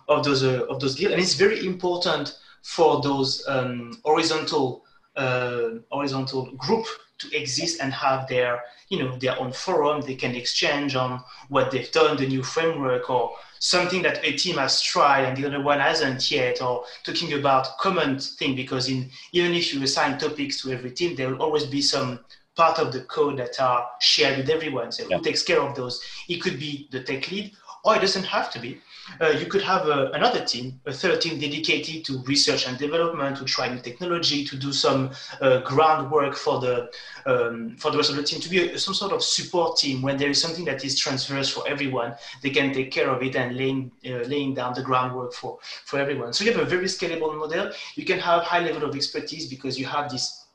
of 0.09 0.25
those 0.25 0.43
uh, 0.43 0.65
of 0.69 0.81
those 0.81 0.95
guilds. 0.95 1.13
And 1.13 1.23
it's 1.23 1.35
very 1.35 1.67
important 1.67 2.39
for 2.63 3.01
those 3.03 3.47
um, 3.49 3.99
horizontal 4.05 4.85
uh, 5.17 5.71
horizontal 5.91 6.53
group 6.57 6.87
to 7.19 7.35
exist 7.37 7.81
and 7.81 7.93
have 7.93 8.29
their 8.29 8.63
you 8.89 8.99
know 8.99 9.17
their 9.17 9.39
own 9.41 9.53
forum 9.53 10.03
they 10.03 10.15
can 10.15 10.35
exchange 10.35 10.95
on 10.95 11.23
what 11.49 11.71
they've 11.71 11.91
done 11.93 12.17
the 12.17 12.27
new 12.27 12.43
framework 12.43 13.09
or 13.09 13.33
something 13.59 14.03
that 14.03 14.25
a 14.25 14.33
team 14.33 14.57
has 14.57 14.81
tried 14.81 15.25
and 15.25 15.37
the 15.37 15.47
other 15.47 15.63
one 15.63 15.81
hasn't 15.81 16.31
yet 16.31 16.61
or 16.63 16.85
talking 17.05 17.33
about 17.35 17.79
common 17.79 18.19
thing 18.19 18.55
because 18.55 18.89
in 18.89 19.11
even 19.33 19.53
if 19.53 19.73
you 19.73 19.83
assign 19.83 20.19
topics 20.19 20.63
to 20.63 20.73
every 20.73 20.91
team 20.91 21.17
there 21.17 21.31
will 21.31 21.43
always 21.43 21.65
be 21.65 21.81
some 21.81 22.21
part 22.57 22.79
of 22.79 22.93
the 22.93 23.01
code 23.03 23.39
that 23.39 23.61
are 23.61 23.87
shared 24.01 24.39
with 24.39 24.49
everyone. 24.49 24.91
So 24.91 25.07
yeah. 25.09 25.19
who 25.19 25.23
takes 25.23 25.43
care 25.43 25.61
of 25.61 25.75
those? 25.77 26.03
It 26.29 26.41
could 26.41 26.59
be 26.59 26.89
the 26.91 27.03
tech 27.03 27.31
lead 27.31 27.53
or 27.85 27.97
it 27.97 28.01
doesn't 28.01 28.25
have 28.25 28.51
to 28.53 28.59
be 28.59 28.81
uh, 29.21 29.31
you 29.31 29.47
could 29.47 29.63
have 29.63 29.87
a, 29.87 30.11
another 30.13 30.45
team, 30.45 30.81
a 30.87 30.93
third 30.93 31.21
team 31.21 31.39
dedicated 31.39 32.05
to 32.05 32.23
research 32.23 32.67
and 32.67 32.79
development, 32.79 33.37
to 33.39 33.45
try 33.45 33.69
new 33.69 33.81
technology, 33.81 34.45
to 34.45 34.57
do 34.57 34.73
some 34.73 35.11
uh, 35.41 35.61
groundwork 35.61 36.35
for 36.37 36.61
the 36.61 36.91
um, 37.27 37.77
for 37.77 37.91
the 37.91 37.97
rest 37.97 38.11
of 38.11 38.17
the 38.17 38.23
team, 38.23 38.41
to 38.41 38.49
be 38.49 38.71
a, 38.71 38.79
some 38.79 38.95
sort 38.95 39.13
of 39.13 39.23
support 39.23 39.79
team 39.79 40.03
when 40.03 40.17
there 40.17 40.31
is 40.31 40.41
something 40.41 40.65
that 40.65 40.85
is 40.85 40.99
transverse 40.99 41.49
for 41.49 41.67
everyone. 41.69 42.15
They 42.43 42.51
can 42.51 42.73
take 42.73 42.91
care 42.91 43.11
of 43.11 43.23
it 43.23 43.37
and 43.37 43.57
laying 43.57 43.93
uh, 44.07 44.25
laying 44.27 44.55
down 44.55 44.75
the 44.75 44.83
groundwork 44.83 45.33
for 45.35 45.59
for 45.85 45.99
everyone. 45.99 46.33
So 46.33 46.45
you 46.45 46.53
have 46.53 46.61
a 46.61 46.65
very 46.65 46.87
scalable 46.87 47.37
model. 47.37 47.73
You 47.95 48.05
can 48.05 48.19
have 48.19 48.43
high 48.43 48.61
level 48.61 48.89
of 48.89 48.95
expertise 48.95 49.49
because 49.49 49.79
you 49.79 49.87
have 49.87 50.11
this 50.11 50.47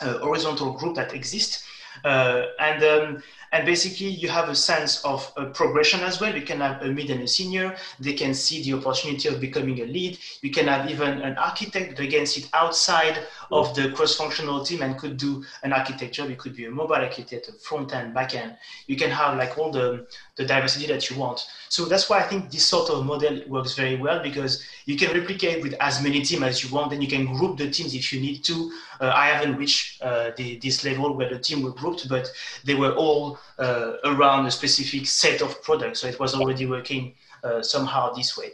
uh, 0.00 0.18
horizontal 0.18 0.72
group 0.72 0.94
that 0.96 1.14
exists. 1.14 1.64
Uh, 2.04 2.46
and 2.58 2.82
um, 2.82 3.22
and 3.54 3.64
basically, 3.64 4.08
you 4.08 4.28
have 4.28 4.48
a 4.48 4.54
sense 4.54 5.04
of 5.04 5.32
uh, 5.36 5.44
progression 5.44 6.00
as 6.00 6.20
well. 6.20 6.34
You 6.34 6.42
can 6.42 6.58
have 6.58 6.82
a 6.82 6.88
mid 6.88 7.08
and 7.10 7.22
a 7.22 7.28
senior. 7.28 7.76
They 8.00 8.14
can 8.14 8.34
see 8.34 8.64
the 8.64 8.76
opportunity 8.76 9.28
of 9.28 9.40
becoming 9.40 9.80
a 9.80 9.84
lead. 9.84 10.18
You 10.42 10.50
can 10.50 10.66
have 10.66 10.90
even 10.90 11.20
an 11.22 11.38
architect 11.38 11.96
that 11.96 12.02
again 12.02 12.26
sit 12.26 12.50
outside 12.52 13.20
of 13.52 13.72
the 13.76 13.92
cross-functional 13.92 14.64
team 14.64 14.82
and 14.82 14.98
could 14.98 15.16
do 15.16 15.44
an 15.62 15.72
architecture. 15.72 16.28
It 16.28 16.36
could 16.38 16.56
be 16.56 16.64
a 16.64 16.70
mobile 16.70 16.96
architect, 16.96 17.46
a 17.48 17.52
front 17.52 17.94
end, 17.94 18.12
back 18.12 18.34
end. 18.34 18.56
You 18.88 18.96
can 18.96 19.10
have 19.10 19.38
like 19.38 19.56
all 19.56 19.70
the, 19.70 20.08
the 20.34 20.44
diversity 20.44 20.88
that 20.88 21.08
you 21.08 21.16
want. 21.16 21.46
So 21.68 21.84
that's 21.84 22.10
why 22.10 22.18
I 22.18 22.22
think 22.24 22.50
this 22.50 22.64
sort 22.66 22.90
of 22.90 23.06
model 23.06 23.40
works 23.46 23.76
very 23.76 23.94
well 23.94 24.20
because 24.20 24.64
you 24.86 24.96
can 24.96 25.16
replicate 25.16 25.62
with 25.62 25.74
as 25.78 26.02
many 26.02 26.22
teams 26.22 26.42
as 26.42 26.64
you 26.64 26.74
want. 26.74 26.90
Then 26.90 27.00
you 27.00 27.08
can 27.08 27.26
group 27.26 27.58
the 27.58 27.70
teams 27.70 27.94
if 27.94 28.12
you 28.12 28.20
need 28.20 28.42
to. 28.46 28.72
Uh, 29.00 29.12
I 29.14 29.26
haven't 29.26 29.56
reached 29.56 30.02
uh, 30.02 30.30
the, 30.36 30.58
this 30.58 30.84
level 30.84 31.16
where 31.16 31.28
the 31.28 31.38
team 31.38 31.62
were 31.62 31.72
grouped, 31.72 32.08
but 32.08 32.30
they 32.64 32.74
were 32.74 32.94
all 32.94 33.38
uh, 33.58 33.94
around 34.04 34.46
a 34.46 34.50
specific 34.50 35.06
set 35.06 35.42
of 35.42 35.62
products. 35.62 36.00
So 36.00 36.08
it 36.08 36.18
was 36.18 36.34
already 36.34 36.66
working 36.66 37.14
somehow 37.60 38.10
this 38.14 38.38
way. 38.38 38.52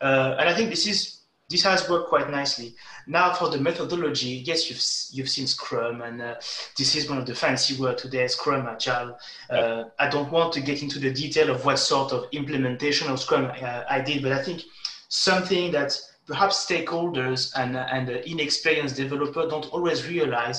And 0.00 0.48
I 0.48 0.54
think 0.54 0.68
this 0.68 0.86
is 0.86 1.16
this 1.48 1.62
has 1.62 1.88
worked 1.88 2.08
quite 2.08 2.28
nicely. 2.30 2.74
Now 3.06 3.32
for 3.32 3.48
the 3.48 3.58
methodology, 3.58 4.42
yes, 4.44 4.68
you've 4.68 4.82
you've 5.16 5.30
seen 5.30 5.46
Scrum, 5.46 6.02
and 6.02 6.20
uh, 6.20 6.34
this 6.76 6.96
is 6.96 7.08
one 7.08 7.18
of 7.18 7.26
the 7.26 7.34
fancy 7.34 7.80
words 7.80 8.02
today, 8.02 8.26
Scrum 8.26 8.66
Agile. 8.66 9.16
Uh, 9.48 9.84
I 9.98 10.08
don't 10.08 10.30
want 10.32 10.52
to 10.54 10.60
get 10.60 10.82
into 10.82 10.98
the 10.98 11.12
detail 11.12 11.50
of 11.50 11.64
what 11.64 11.78
sort 11.78 12.12
of 12.12 12.26
implementation 12.32 13.08
of 13.08 13.20
Scrum 13.20 13.52
I 13.88 14.00
did, 14.00 14.22
but 14.22 14.32
I 14.32 14.42
think 14.42 14.62
something 15.08 15.70
that 15.70 15.98
perhaps 16.26 16.66
stakeholders 16.66 17.52
and 17.56 17.76
and 17.76 18.08
inexperienced 18.10 18.96
developer 18.96 19.48
don't 19.48 19.66
always 19.72 20.06
realize 20.08 20.58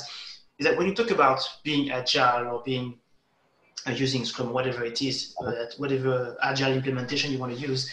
is 0.60 0.66
that 0.66 0.78
when 0.78 0.88
you 0.88 0.96
talk 0.96 1.12
about 1.12 1.42
being 1.64 1.92
agile 1.92 2.48
or 2.48 2.64
being 2.64 2.98
uh, 3.86 3.92
using 3.92 4.26
Scrum, 4.26 4.52
whatever 4.52 4.84
it 4.84 5.02
is, 5.02 5.36
uh, 5.42 5.66
whatever 5.78 6.36
agile 6.42 6.74
implementation 6.74 7.32
you 7.32 7.38
want 7.38 7.54
to 7.56 7.60
use, 7.60 7.90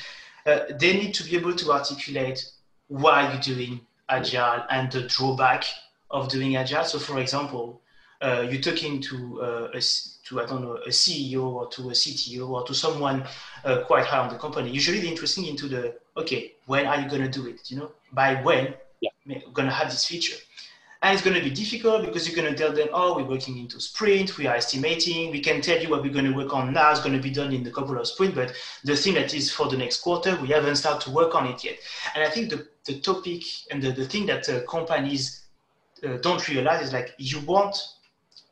uh, 0.46 0.60
they 0.78 0.94
need 0.94 1.12
to 1.14 1.24
be 1.24 1.37
able 1.37 1.54
to 1.54 1.72
articulate 1.72 2.44
why 2.88 3.30
you're 3.30 3.40
doing 3.40 3.80
agile 4.08 4.64
and 4.70 4.90
the 4.90 5.02
drawback 5.02 5.64
of 6.10 6.28
doing 6.28 6.56
agile. 6.56 6.84
So, 6.84 6.98
for 6.98 7.18
example, 7.20 7.80
uh, 8.24 8.40
you're 8.48 8.60
talking 8.60 9.00
to 9.02 9.42
uh, 9.42 9.68
a, 9.74 9.80
to 10.26 10.40
I 10.40 10.46
don't 10.46 10.62
know 10.62 10.76
a 10.87 10.88
CEO 10.88 11.44
or 11.44 11.68
to 11.68 11.90
a 11.90 11.92
CTO 11.92 12.48
or 12.48 12.64
to 12.66 12.74
someone 12.74 13.24
uh, 13.64 13.82
quite 13.87 14.06
high 14.06 14.18
on 14.18 14.30
the 14.30 14.38
company. 14.38 14.70
Usually, 14.70 14.98
they're 15.00 15.10
interested 15.10 15.44
into 15.44 15.68
the 15.68 15.94
okay, 16.16 16.52
when 16.66 16.87
are 16.87 16.98
you 17.00 17.08
going 17.08 17.22
to 17.22 17.28
do 17.28 17.46
it? 17.46 17.70
You 17.70 17.78
know, 17.78 17.92
by 18.12 18.42
when 18.42 18.74
yeah. 19.00 19.10
we're 19.26 19.40
going 19.52 19.68
to 19.68 19.74
have 19.74 19.90
this 19.90 20.06
feature. 20.06 20.37
And 21.02 21.12
it's 21.12 21.22
going 21.22 21.37
to 21.37 21.42
be 21.42 21.50
difficult 21.50 22.06
because 22.06 22.26
you're 22.26 22.34
going 22.34 22.50
to 22.50 22.58
tell 22.58 22.72
them, 22.72 22.88
oh, 22.94 23.14
we're 23.14 23.28
working 23.28 23.58
into 23.58 23.78
sprint, 23.78 24.38
we 24.38 24.46
are 24.46 24.56
estimating, 24.56 25.30
we 25.30 25.40
can 25.40 25.60
tell 25.60 25.78
you 25.78 25.90
what 25.90 26.00
we're 26.02 26.10
going 26.10 26.24
to 26.24 26.32
work 26.32 26.54
on 26.54 26.72
now 26.72 26.92
is 26.92 27.00
going 27.00 27.14
to 27.14 27.20
be 27.20 27.28
done 27.28 27.52
in 27.52 27.66
a 27.66 27.70
couple 27.70 27.98
of 27.98 28.06
sprint, 28.06 28.34
but 28.34 28.54
the 28.84 28.96
thing 28.96 29.12
that 29.12 29.34
is 29.34 29.52
for 29.52 29.68
the 29.68 29.76
next 29.76 30.00
quarter, 30.00 30.34
we 30.40 30.48
haven't 30.48 30.76
started 30.76 31.04
to 31.04 31.10
work 31.10 31.34
on 31.34 31.46
it 31.46 31.62
yet. 31.62 31.76
And 32.14 32.24
I 32.24 32.30
think 32.30 32.48
the, 32.48 32.66
the 32.87 33.00
topic 33.00 33.42
and 33.70 33.82
the, 33.82 33.92
the 33.92 34.06
thing 34.06 34.24
that 34.26 34.48
uh, 34.48 34.62
companies 34.62 35.44
uh, 36.02 36.16
don't 36.22 36.48
realize 36.48 36.87
is 36.87 36.94
like 36.94 37.14
you 37.18 37.38
want 37.40 37.76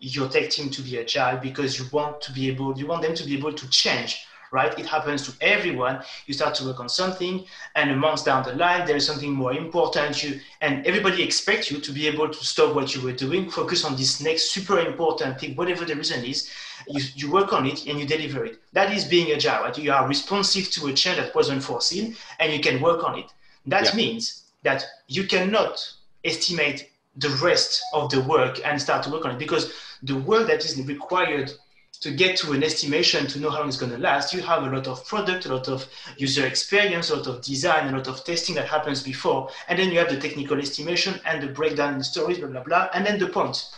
your 0.02 0.28
tech 0.28 0.50
team 0.50 0.68
to 0.70 0.82
be 0.82 0.98
agile 0.98 1.38
because 1.38 1.78
you 1.78 1.86
want 1.92 2.20
to 2.20 2.32
be 2.32 2.48
able, 2.48 2.76
you 2.76 2.86
want 2.86 3.02
them 3.02 3.14
to 3.14 3.24
be 3.24 3.36
able 3.36 3.52
to 3.52 3.70
change 3.70 4.26
right? 4.52 4.78
It 4.78 4.86
happens 4.86 5.22
to 5.26 5.32
everyone. 5.40 6.02
You 6.26 6.34
start 6.34 6.54
to 6.56 6.64
work 6.64 6.78
on 6.78 6.88
something, 6.88 7.44
and 7.74 7.90
a 7.90 7.96
month 7.96 8.24
down 8.26 8.44
the 8.44 8.54
line, 8.54 8.86
there 8.86 8.96
is 8.96 9.06
something 9.06 9.32
more 9.32 9.54
important. 9.54 10.22
You 10.22 10.40
and 10.60 10.86
everybody 10.86 11.22
expects 11.22 11.70
you 11.70 11.78
to 11.80 11.90
be 11.90 12.06
able 12.06 12.28
to 12.28 12.44
stop 12.44 12.74
what 12.74 12.94
you 12.94 13.00
were 13.00 13.14
doing, 13.14 13.50
focus 13.50 13.84
on 13.84 13.96
this 13.96 14.20
next 14.20 14.50
super 14.50 14.78
important 14.78 15.40
thing, 15.40 15.56
whatever 15.56 15.84
the 15.84 15.96
reason 15.96 16.22
is. 16.24 16.50
You, 16.86 17.02
you 17.14 17.30
work 17.30 17.52
on 17.52 17.66
it 17.66 17.86
and 17.86 17.98
you 17.98 18.06
deliver 18.06 18.44
it. 18.44 18.60
That 18.74 18.92
is 18.92 19.04
being 19.04 19.32
agile. 19.32 19.62
Right? 19.62 19.78
You 19.78 19.92
are 19.92 20.06
responsive 20.06 20.70
to 20.72 20.88
a 20.88 20.92
change 20.92 21.16
that 21.16 21.34
wasn't 21.34 21.64
foreseen, 21.64 22.14
and 22.38 22.52
you 22.52 22.60
can 22.60 22.80
work 22.80 23.02
on 23.04 23.18
it. 23.18 23.32
That 23.66 23.86
yeah. 23.86 23.94
means 23.96 24.52
that 24.64 24.84
you 25.08 25.26
cannot 25.26 25.78
estimate 26.24 26.90
the 27.16 27.30
rest 27.42 27.82
of 27.92 28.10
the 28.10 28.20
work 28.22 28.60
and 28.64 28.80
start 28.80 29.02
to 29.04 29.10
work 29.10 29.24
on 29.24 29.32
it 29.32 29.38
because 29.38 29.72
the 30.02 30.16
work 30.16 30.46
that 30.48 30.64
is 30.64 30.80
required 30.82 31.52
to 32.00 32.10
get 32.10 32.36
to 32.36 32.52
an 32.52 32.64
estimation 32.64 33.26
to 33.28 33.38
know 33.38 33.50
how 33.50 33.62
it's 33.64 33.76
going 33.76 33.92
to 33.92 33.98
last, 33.98 34.34
you 34.34 34.42
have 34.42 34.64
a 34.64 34.66
lot 34.66 34.88
of 34.88 35.06
product, 35.06 35.46
a 35.46 35.54
lot 35.54 35.68
of 35.68 35.86
user 36.16 36.44
experience, 36.44 37.10
a 37.10 37.16
lot 37.16 37.26
of 37.28 37.42
design, 37.42 37.92
a 37.92 37.96
lot 37.96 38.08
of 38.08 38.24
testing 38.24 38.56
that 38.56 38.66
happens 38.66 39.02
before. 39.02 39.48
And 39.68 39.78
then 39.78 39.92
you 39.92 39.98
have 39.98 40.08
the 40.08 40.18
technical 40.18 40.58
estimation 40.58 41.20
and 41.24 41.42
the 41.42 41.48
breakdown 41.48 41.94
in 41.94 42.02
stories, 42.02 42.38
blah, 42.38 42.48
blah, 42.48 42.64
blah. 42.64 42.88
And 42.92 43.06
then 43.06 43.18
the 43.18 43.28
point. 43.28 43.70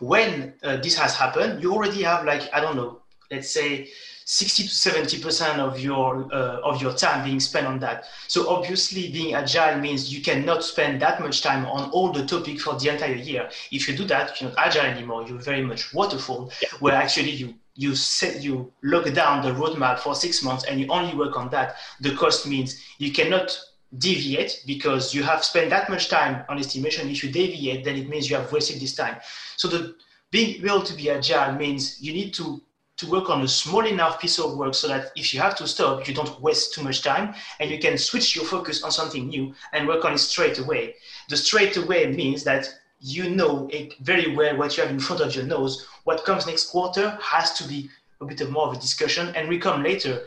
When 0.00 0.52
uh, 0.62 0.78
this 0.78 0.98
has 0.98 1.14
happened, 1.14 1.62
you 1.62 1.72
already 1.72 2.02
have 2.02 2.24
like, 2.24 2.52
I 2.52 2.60
don't 2.60 2.76
know, 2.76 3.00
let's 3.30 3.50
say 3.50 3.88
60 4.32 4.62
to 4.62 4.68
70% 4.70 5.58
of 5.58 5.78
your, 5.78 6.26
uh, 6.32 6.60
of 6.64 6.80
your 6.80 6.94
time 6.94 7.22
being 7.22 7.38
spent 7.38 7.66
on 7.66 7.78
that. 7.80 8.06
So 8.28 8.48
obviously 8.48 9.12
being 9.12 9.34
agile 9.34 9.78
means 9.78 10.10
you 10.10 10.22
cannot 10.22 10.64
spend 10.64 11.02
that 11.02 11.20
much 11.20 11.42
time 11.42 11.66
on 11.66 11.90
all 11.90 12.10
the 12.12 12.24
topic 12.24 12.58
for 12.58 12.78
the 12.78 12.88
entire 12.88 13.14
year. 13.14 13.50
If 13.70 13.86
you 13.86 13.94
do 13.94 14.06
that, 14.06 14.40
you're 14.40 14.48
not 14.48 14.58
agile 14.58 14.86
anymore. 14.86 15.28
You're 15.28 15.38
very 15.38 15.62
much 15.62 15.92
waterfall 15.92 16.50
yeah. 16.62 16.70
where 16.80 16.94
actually 16.94 17.32
you, 17.32 17.54
you 17.74 17.94
set, 17.94 18.42
you 18.42 18.72
lock 18.82 19.12
down 19.12 19.44
the 19.44 19.52
roadmap 19.52 19.98
for 19.98 20.14
six 20.14 20.42
months 20.42 20.64
and 20.64 20.80
you 20.80 20.86
only 20.88 21.14
work 21.14 21.36
on 21.36 21.50
that. 21.50 21.76
The 22.00 22.14
cost 22.14 22.46
means 22.46 22.82
you 22.96 23.12
cannot 23.12 23.54
deviate 23.98 24.62
because 24.66 25.14
you 25.14 25.22
have 25.24 25.44
spent 25.44 25.68
that 25.68 25.90
much 25.90 26.08
time 26.08 26.46
on 26.48 26.58
estimation. 26.58 27.10
If 27.10 27.22
you 27.22 27.30
deviate, 27.30 27.84
then 27.84 27.96
it 27.96 28.08
means 28.08 28.30
you 28.30 28.36
have 28.36 28.50
wasted 28.50 28.80
this 28.80 28.94
time. 28.94 29.16
So 29.58 29.68
the 29.68 29.94
being 30.30 30.64
able 30.64 30.80
to 30.84 30.94
be 30.94 31.10
agile 31.10 31.52
means 31.56 32.00
you 32.00 32.14
need 32.14 32.32
to 32.34 32.62
to 33.02 33.10
work 33.10 33.28
on 33.30 33.42
a 33.42 33.48
small 33.48 33.84
enough 33.84 34.20
piece 34.20 34.38
of 34.38 34.56
work 34.56 34.74
so 34.74 34.86
that 34.86 35.10
if 35.16 35.34
you 35.34 35.40
have 35.40 35.56
to 35.56 35.66
stop, 35.66 36.06
you 36.06 36.14
don't 36.14 36.40
waste 36.40 36.72
too 36.72 36.82
much 36.82 37.02
time 37.02 37.34
and 37.58 37.68
you 37.68 37.78
can 37.78 37.98
switch 37.98 38.36
your 38.36 38.44
focus 38.44 38.84
on 38.84 38.92
something 38.92 39.26
new 39.28 39.52
and 39.72 39.88
work 39.88 40.04
on 40.04 40.12
it 40.12 40.18
straight 40.18 40.58
away. 40.58 40.94
The 41.28 41.36
straight 41.36 41.76
away 41.76 42.06
means 42.06 42.44
that 42.44 42.68
you 43.00 43.28
know 43.28 43.68
very 44.00 44.36
well 44.36 44.56
what 44.56 44.76
you 44.76 44.84
have 44.84 44.92
in 44.92 45.00
front 45.00 45.20
of 45.20 45.34
your 45.34 45.44
nose. 45.44 45.84
What 46.04 46.24
comes 46.24 46.46
next 46.46 46.70
quarter 46.70 47.18
has 47.20 47.52
to 47.54 47.64
be 47.64 47.90
a 48.20 48.24
bit 48.24 48.40
of 48.40 48.50
more 48.50 48.68
of 48.68 48.76
a 48.76 48.80
discussion 48.80 49.34
and 49.34 49.48
we 49.48 49.58
come 49.58 49.82
later 49.82 50.22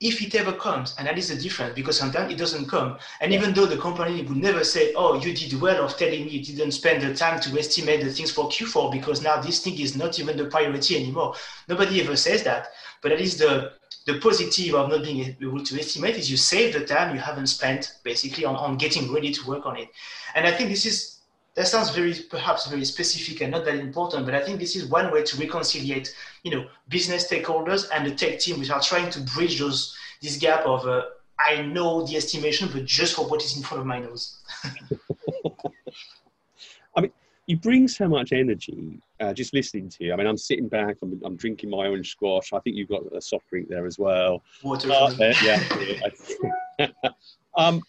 if 0.00 0.22
it 0.22 0.34
ever 0.34 0.54
comes, 0.54 0.94
and 0.96 1.06
that 1.06 1.18
is 1.18 1.28
the 1.28 1.36
difference 1.36 1.74
because 1.74 1.98
sometimes 1.98 2.32
it 2.32 2.38
doesn't 2.38 2.66
come. 2.66 2.96
And 3.20 3.32
even 3.34 3.52
though 3.52 3.66
the 3.66 3.76
company 3.76 4.22
would 4.22 4.36
never 4.36 4.64
say, 4.64 4.94
"Oh, 4.94 5.20
you 5.20 5.34
did 5.34 5.60
well," 5.60 5.84
of 5.84 5.96
telling 5.96 6.24
me 6.24 6.30
you 6.30 6.44
didn't 6.44 6.72
spend 6.72 7.02
the 7.02 7.14
time 7.14 7.38
to 7.40 7.58
estimate 7.58 8.02
the 8.02 8.10
things 8.10 8.30
for 8.30 8.48
Q4 8.48 8.90
because 8.90 9.20
now 9.20 9.40
this 9.40 9.60
thing 9.62 9.78
is 9.78 9.96
not 9.96 10.18
even 10.18 10.36
the 10.38 10.46
priority 10.46 10.96
anymore. 10.96 11.34
Nobody 11.68 12.00
ever 12.00 12.16
says 12.16 12.42
that, 12.44 12.68
but 13.02 13.10
that 13.10 13.20
is 13.20 13.36
the 13.36 13.72
the 14.06 14.18
positive 14.18 14.74
of 14.74 14.88
not 14.88 15.04
being 15.04 15.36
able 15.40 15.62
to 15.62 15.78
estimate 15.78 16.16
is 16.16 16.30
you 16.30 16.36
save 16.36 16.72
the 16.72 16.84
time 16.86 17.14
you 17.14 17.20
haven't 17.20 17.48
spent 17.48 17.98
basically 18.02 18.46
on, 18.46 18.56
on 18.56 18.78
getting 18.78 19.12
ready 19.12 19.30
to 19.30 19.46
work 19.46 19.66
on 19.66 19.76
it. 19.76 19.88
And 20.34 20.46
I 20.46 20.52
think 20.52 20.70
this 20.70 20.86
is 20.86 21.19
that 21.60 21.68
sounds 21.68 21.90
very 21.90 22.14
perhaps 22.30 22.66
very 22.68 22.86
specific 22.86 23.42
and 23.42 23.52
not 23.52 23.66
that 23.66 23.74
important, 23.74 24.24
but 24.24 24.34
I 24.34 24.40
think 24.42 24.58
this 24.58 24.74
is 24.74 24.86
one 24.86 25.12
way 25.12 25.22
to 25.22 25.36
reconciliate, 25.36 26.16
you 26.42 26.50
know, 26.50 26.66
business 26.88 27.30
stakeholders 27.30 27.86
and 27.94 28.06
the 28.06 28.14
tech 28.14 28.38
team, 28.38 28.58
which 28.58 28.70
are 28.70 28.80
trying 28.80 29.10
to 29.10 29.20
bridge 29.20 29.58
those 29.60 29.94
this 30.22 30.38
gap 30.38 30.64
of 30.64 30.86
uh, 30.86 31.02
I 31.38 31.60
know 31.60 32.06
the 32.06 32.16
estimation, 32.16 32.70
but 32.72 32.86
just 32.86 33.14
for 33.14 33.28
what 33.28 33.44
is 33.44 33.58
in 33.58 33.62
front 33.62 33.82
of 33.82 33.86
my 33.86 33.98
nose. 33.98 34.38
I 36.96 37.02
mean, 37.02 37.12
you 37.44 37.58
bring 37.58 37.88
so 37.88 38.08
much 38.08 38.32
energy 38.32 38.98
uh, 39.20 39.34
just 39.34 39.52
listening 39.52 39.90
to 39.90 40.04
you. 40.04 40.14
I 40.14 40.16
mean, 40.16 40.26
I'm 40.26 40.38
sitting 40.38 40.66
back, 40.66 40.96
I'm, 41.02 41.20
I'm, 41.22 41.36
drinking 41.36 41.68
my 41.68 41.88
orange 41.88 42.10
squash. 42.10 42.54
I 42.54 42.60
think 42.60 42.76
you've 42.76 42.88
got 42.88 43.02
a 43.14 43.20
soft 43.20 43.50
drink 43.50 43.68
there 43.68 43.84
as 43.84 43.98
well. 43.98 44.42
Water. 44.62 44.90
Uh, 44.90 45.12
yeah. 45.42 45.62
um, 47.54 47.82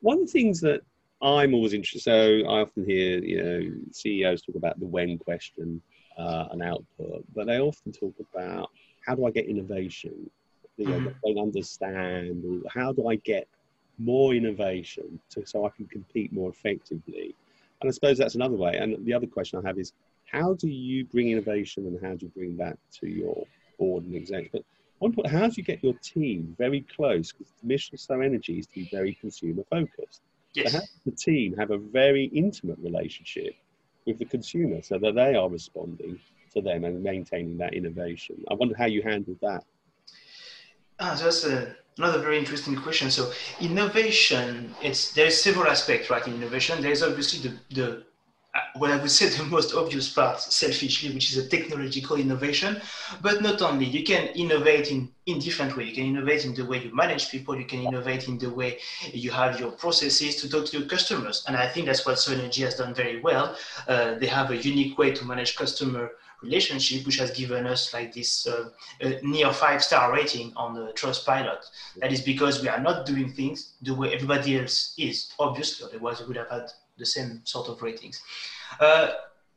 one 0.00 0.20
of 0.20 0.26
the 0.26 0.32
things 0.32 0.60
that 0.60 0.82
I'm 1.26 1.54
always 1.54 1.72
interested. 1.72 2.02
So 2.02 2.48
I 2.48 2.60
often 2.60 2.84
hear, 2.84 3.18
you 3.18 3.42
know, 3.42 3.72
CEOs 3.90 4.42
talk 4.42 4.54
about 4.54 4.78
the 4.78 4.86
when 4.86 5.18
question 5.18 5.82
uh, 6.16 6.46
and 6.52 6.62
output, 6.62 7.24
but 7.34 7.48
they 7.48 7.58
often 7.58 7.90
talk 7.90 8.14
about 8.32 8.70
how 9.04 9.16
do 9.16 9.26
I 9.26 9.32
get 9.32 9.46
innovation? 9.46 10.30
You 10.76 10.86
know, 10.86 10.92
mm-hmm. 10.92 11.06
they 11.24 11.34
don't 11.34 11.42
understand. 11.42 12.64
How 12.72 12.92
do 12.92 13.08
I 13.08 13.16
get 13.16 13.48
more 13.98 14.34
innovation 14.34 15.18
to, 15.30 15.44
so 15.44 15.66
I 15.66 15.70
can 15.70 15.86
compete 15.86 16.32
more 16.32 16.48
effectively? 16.50 17.34
And 17.80 17.88
I 17.88 17.92
suppose 17.92 18.18
that's 18.18 18.36
another 18.36 18.56
way. 18.56 18.76
And 18.76 19.04
the 19.04 19.12
other 19.12 19.26
question 19.26 19.60
I 19.62 19.66
have 19.66 19.78
is, 19.78 19.92
how 20.26 20.54
do 20.54 20.68
you 20.68 21.06
bring 21.06 21.30
innovation 21.30 21.86
and 21.86 21.98
how 22.04 22.14
do 22.14 22.26
you 22.26 22.32
bring 22.36 22.56
that 22.58 22.78
to 23.00 23.08
your 23.08 23.44
board 23.78 24.04
and 24.04 24.14
execs? 24.14 24.48
But 24.52 24.62
one 24.98 25.12
point, 25.12 25.26
how 25.26 25.48
do 25.48 25.54
you 25.56 25.64
get 25.64 25.82
your 25.82 25.94
team 25.94 26.54
very 26.56 26.82
close? 26.82 27.32
Because 27.32 27.52
the 27.60 27.66
mission 27.66 27.94
of 27.94 28.00
So 28.00 28.20
Energy 28.20 28.60
is 28.60 28.66
to 28.68 28.74
be 28.74 28.88
very 28.92 29.14
consumer 29.14 29.64
focused. 29.68 30.22
Yes. 30.56 30.72
So 30.72 30.78
how 30.78 30.80
does 30.80 31.00
the 31.04 31.12
team 31.12 31.54
have 31.58 31.70
a 31.70 31.76
very 31.76 32.24
intimate 32.26 32.78
relationship 32.78 33.54
with 34.06 34.18
the 34.18 34.24
consumer 34.24 34.80
so 34.82 34.98
that 34.98 35.14
they 35.14 35.34
are 35.34 35.48
responding 35.50 36.18
to 36.54 36.62
them 36.62 36.84
and 36.84 37.02
maintaining 37.02 37.58
that 37.58 37.74
innovation? 37.74 38.42
I 38.50 38.54
wonder 38.54 38.74
how 38.76 38.86
you 38.86 39.02
handled 39.02 39.38
that. 39.42 39.64
Ah, 40.98 41.18
that's 41.20 41.44
a, 41.44 41.76
another 41.98 42.20
very 42.20 42.38
interesting 42.38 42.74
question. 42.74 43.10
So 43.10 43.32
innovation, 43.60 44.74
it's 44.80 45.12
there's 45.12 45.40
several 45.40 45.70
aspects, 45.70 46.08
right? 46.08 46.26
In 46.26 46.34
innovation, 46.34 46.80
there's 46.80 47.02
obviously 47.02 47.50
the, 47.50 47.74
the 47.74 48.02
what 48.76 48.90
I 48.90 48.96
would 48.96 49.10
say 49.10 49.28
the 49.28 49.44
most 49.56 49.74
obvious 49.74 50.08
part, 50.08 50.40
selfishly, 50.40 51.12
which 51.12 51.32
is 51.32 51.38
a 51.38 51.48
technological 51.48 52.16
innovation. 52.16 52.80
But 53.22 53.42
not 53.42 53.62
only, 53.62 53.86
you 53.86 54.04
can 54.04 54.28
innovate 54.28 54.90
in, 54.90 55.08
in 55.26 55.38
different 55.38 55.76
ways. 55.76 55.88
You 55.88 55.94
can 55.94 56.04
innovate 56.04 56.44
in 56.44 56.54
the 56.54 56.64
way 56.64 56.82
you 56.82 56.94
manage 56.94 57.30
people, 57.30 57.56
you 57.56 57.64
can 57.64 57.80
innovate 57.80 58.28
in 58.28 58.38
the 58.38 58.50
way 58.50 58.78
you 59.12 59.30
have 59.30 59.60
your 59.60 59.72
processes 59.72 60.36
to 60.36 60.48
talk 60.48 60.66
to 60.66 60.78
your 60.78 60.88
customers. 60.88 61.44
And 61.46 61.56
I 61.56 61.68
think 61.68 61.86
that's 61.86 62.04
what 62.06 62.16
SoEnergy 62.16 62.64
has 62.64 62.76
done 62.76 62.94
very 62.94 63.20
well. 63.20 63.56
Uh, 63.88 64.14
they 64.14 64.26
have 64.26 64.50
a 64.50 64.56
unique 64.56 64.98
way 64.98 65.12
to 65.12 65.24
manage 65.24 65.56
customer 65.56 66.10
relationship, 66.42 67.06
which 67.06 67.16
has 67.16 67.30
given 67.30 67.66
us 67.66 67.92
like 67.94 68.12
this 68.12 68.46
uh, 68.46 68.68
near 69.22 69.52
five 69.52 69.82
star 69.82 70.12
rating 70.12 70.52
on 70.56 70.74
the 70.74 70.92
Trustpilot. 70.92 71.64
That 71.96 72.12
is 72.12 72.20
because 72.20 72.62
we 72.62 72.68
are 72.68 72.80
not 72.80 73.06
doing 73.06 73.32
things 73.32 73.72
the 73.82 73.94
way 73.94 74.12
everybody 74.12 74.58
else 74.58 74.94
is, 74.98 75.32
obviously, 75.38 75.86
otherwise 75.86 76.20
we 76.20 76.26
would 76.26 76.36
have 76.36 76.50
had 76.50 76.70
the 76.98 77.06
same 77.06 77.40
sort 77.44 77.68
of 77.68 77.82
ratings. 77.82 78.22
Uh, 78.80 79.12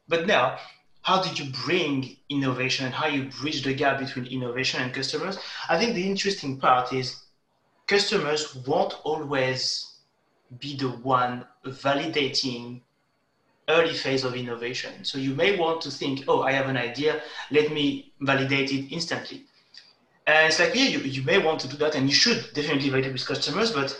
but 0.08 0.28
now, 0.28 0.58
how 1.02 1.21
do 1.21 1.43
you 1.43 1.52
bring 1.65 2.17
innovation 2.30 2.86
and 2.86 2.93
how 2.93 3.08
you 3.08 3.30
bridge 3.41 3.63
the 3.63 3.73
gap 3.73 3.99
between 3.99 4.25
innovation 4.25 4.82
and 4.82 4.93
customers? 4.93 5.39
I 5.69 5.78
think 5.78 5.95
the 5.95 6.08
interesting 6.08 6.60
part 6.60 6.93
is 6.93 7.23
customers 7.88 8.56
won't 8.67 8.93
always 9.04 9.95
be 10.60 10.75
the 10.75 10.89
one 10.89 11.45
validating 11.65 12.82
early 13.69 13.93
phase 13.93 14.23
of 14.23 14.36
innovation. 14.36 15.04
So 15.04 15.17
you 15.17 15.34
may 15.36 15.58
want 15.58 15.82
to 15.82 15.91
think, 15.91 16.25
oh, 16.28 16.41
I 16.41 16.52
have 16.52 16.67
an 16.67 16.78
idea, 16.78 17.21
let 17.52 17.71
me 17.71 18.13
validate 18.19 18.71
it 18.71 18.91
instantly. 18.91 19.45
And 20.25 20.47
it's 20.47 20.60
like, 20.60 20.75
yeah, 20.75 20.86
you, 20.86 20.99
you 20.99 21.23
may 21.23 21.38
want 21.38 21.60
to 21.62 21.67
do 21.67 21.78
that 21.78 21.95
and 21.95 22.08
you 22.08 22.13
should 22.13 22.49
definitely 22.54 22.89
validate 22.89 23.13
with 23.13 23.25
customers, 23.25 23.71
but 23.71 23.95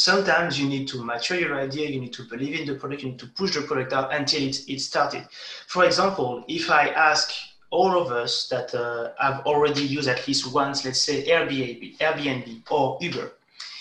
sometimes 0.00 0.58
you 0.58 0.66
need 0.66 0.88
to 0.88 1.04
mature 1.04 1.38
your 1.38 1.60
idea, 1.60 1.88
you 1.88 2.00
need 2.00 2.12
to 2.14 2.22
believe 2.24 2.58
in 2.58 2.66
the 2.66 2.74
product, 2.74 3.02
you 3.02 3.10
need 3.10 3.18
to 3.18 3.26
push 3.26 3.54
the 3.54 3.60
product 3.62 3.92
out 3.92 4.12
until 4.14 4.42
it's, 4.42 4.84
started. 4.84 5.26
For 5.66 5.84
example, 5.84 6.44
if 6.48 6.70
I 6.70 6.88
ask 6.88 7.32
all 7.70 8.00
of 8.00 8.10
us 8.10 8.48
that 8.48 8.74
uh, 8.74 9.10
have 9.18 9.46
already 9.46 9.82
used 9.82 10.08
at 10.08 10.26
least 10.26 10.52
once, 10.52 10.84
let's 10.84 11.00
say 11.00 11.24
Airbnb, 11.26 11.98
Airbnb 11.98 12.62
or 12.70 12.98
Uber, 13.00 13.32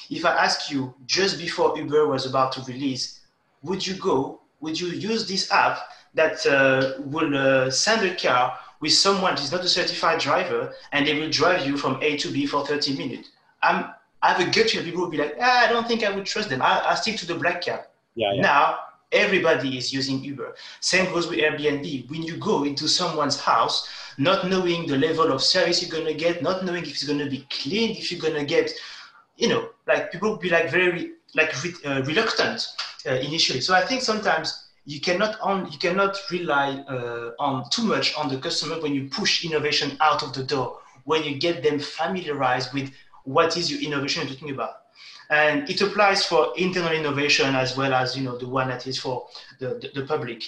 if 0.10 0.26
I 0.26 0.32
ask 0.32 0.70
you 0.70 0.94
just 1.06 1.40
before 1.40 1.78
Uber 1.78 2.08
was 2.08 2.26
about 2.26 2.52
to 2.54 2.62
release, 2.64 3.22
would 3.64 3.86
you 3.86 3.96
go, 3.96 4.42
would 4.60 4.80
you 4.80 4.88
use 4.88 5.28
this 5.28 5.52
app 5.52 5.80
that 6.14 6.46
uh, 6.46 7.02
will 7.06 7.36
uh, 7.36 7.72
send 7.72 8.06
a 8.06 8.16
car 8.16 8.58
with 8.82 8.92
someone 8.92 9.38
who's 9.38 9.52
not 9.52 9.64
a 9.64 9.70
certified 9.70 10.20
driver 10.20 10.74
and 10.92 11.08
they 11.08 11.20
will 11.20 11.30
drive 11.30 11.66
you 11.66 11.78
from 11.78 11.98
A 12.02 12.18
to 12.18 12.32
B 12.32 12.46
for 12.46 12.66
30 12.66 12.98
minutes? 12.98 13.30
I'm 13.62 13.94
I 14.22 14.34
have 14.34 14.42
a 14.42 14.52
gut 14.52 14.70
feel 14.70 14.84
people 14.84 15.02
will 15.02 15.10
be 15.10 15.18
like, 15.18 15.36
ah, 15.40 15.66
I 15.66 15.72
don't 15.72 15.88
think 15.88 16.04
I 16.04 16.12
would 16.14 16.26
trust 16.26 16.50
them. 16.50 16.62
I, 16.62 16.90
I 16.90 16.96
stick 16.96 17.18
to 17.18 17.28
the 17.28 17.36
black 17.36 17.62
cab. 17.62 17.82
Yeah, 18.16 18.34
yeah. 18.34 18.42
Now 18.42 18.80
everybody 19.12 19.78
is 19.78 19.92
using 19.92 20.24
Uber. 20.24 20.56
Same 20.82 21.06
goes 21.06 21.28
with 21.28 21.40
Airbnb. 21.40 22.10
When 22.10 22.24
you 22.24 22.38
go 22.38 22.64
into 22.64 22.88
someone's 22.88 23.40
house, 23.40 23.88
not 24.18 24.48
knowing 24.48 24.86
the 24.88 24.98
level 24.98 25.32
of 25.32 25.42
service 25.42 25.82
you're 25.82 25.98
gonna 25.98 26.14
get, 26.14 26.44
not 26.44 26.66
knowing 26.66 26.84
if 26.84 26.90
it's 26.90 27.04
gonna 27.04 27.30
be 27.30 27.46
clean, 27.50 27.92
if 27.92 28.12
you're 28.12 28.22
gonna 28.22 28.46
get, 28.46 28.72
you 29.38 29.48
know, 29.48 29.70
like 29.88 30.12
people 30.12 30.32
will 30.32 30.38
be 30.38 30.50
like 30.50 30.70
very 30.70 31.14
like 31.36 31.52
re- 31.64 31.74
uh, 31.86 32.02
reluctant 32.04 32.68
uh, 33.08 33.12
initially. 33.12 33.62
So 33.62 33.74
I 33.74 33.82
think 33.82 34.02
sometimes 34.02 34.68
you 34.86 35.00
cannot 35.00 35.40
on 35.40 35.72
you 35.72 35.78
cannot 35.78 36.18
rely 36.32 36.84
uh, 36.88 37.32
on 37.40 37.70
too 37.70 37.84
much 37.84 38.16
on 38.16 38.28
the 38.28 38.38
customer 38.38 38.80
when 38.82 38.94
you 38.94 39.08
push 39.10 39.46
innovation 39.46 39.98
out 40.02 40.24
of 40.24 40.34
the 40.34 40.44
door. 40.44 40.80
When 41.06 41.24
you 41.24 41.40
get 41.40 41.64
them 41.64 41.80
familiarized 41.80 42.74
with 42.74 42.92
what 43.24 43.58
is 43.58 43.72
your 43.72 43.82
innovation 43.82 44.22
you're 44.24 44.34
talking 44.34 44.52
about. 44.52 44.72
And 45.30 45.70
it 45.70 45.80
applies 45.82 46.26
for 46.26 46.54
internal 46.58 46.92
innovation 46.92 47.56
as 47.56 47.78
well 47.78 47.94
as 47.94 48.18
you 48.18 48.24
know 48.24 48.38
the 48.38 48.48
one 48.48 48.68
that 48.70 48.88
is 48.88 48.98
for 48.98 49.26
the, 49.60 49.76
the, 49.76 50.02
the 50.02 50.08
public. 50.08 50.44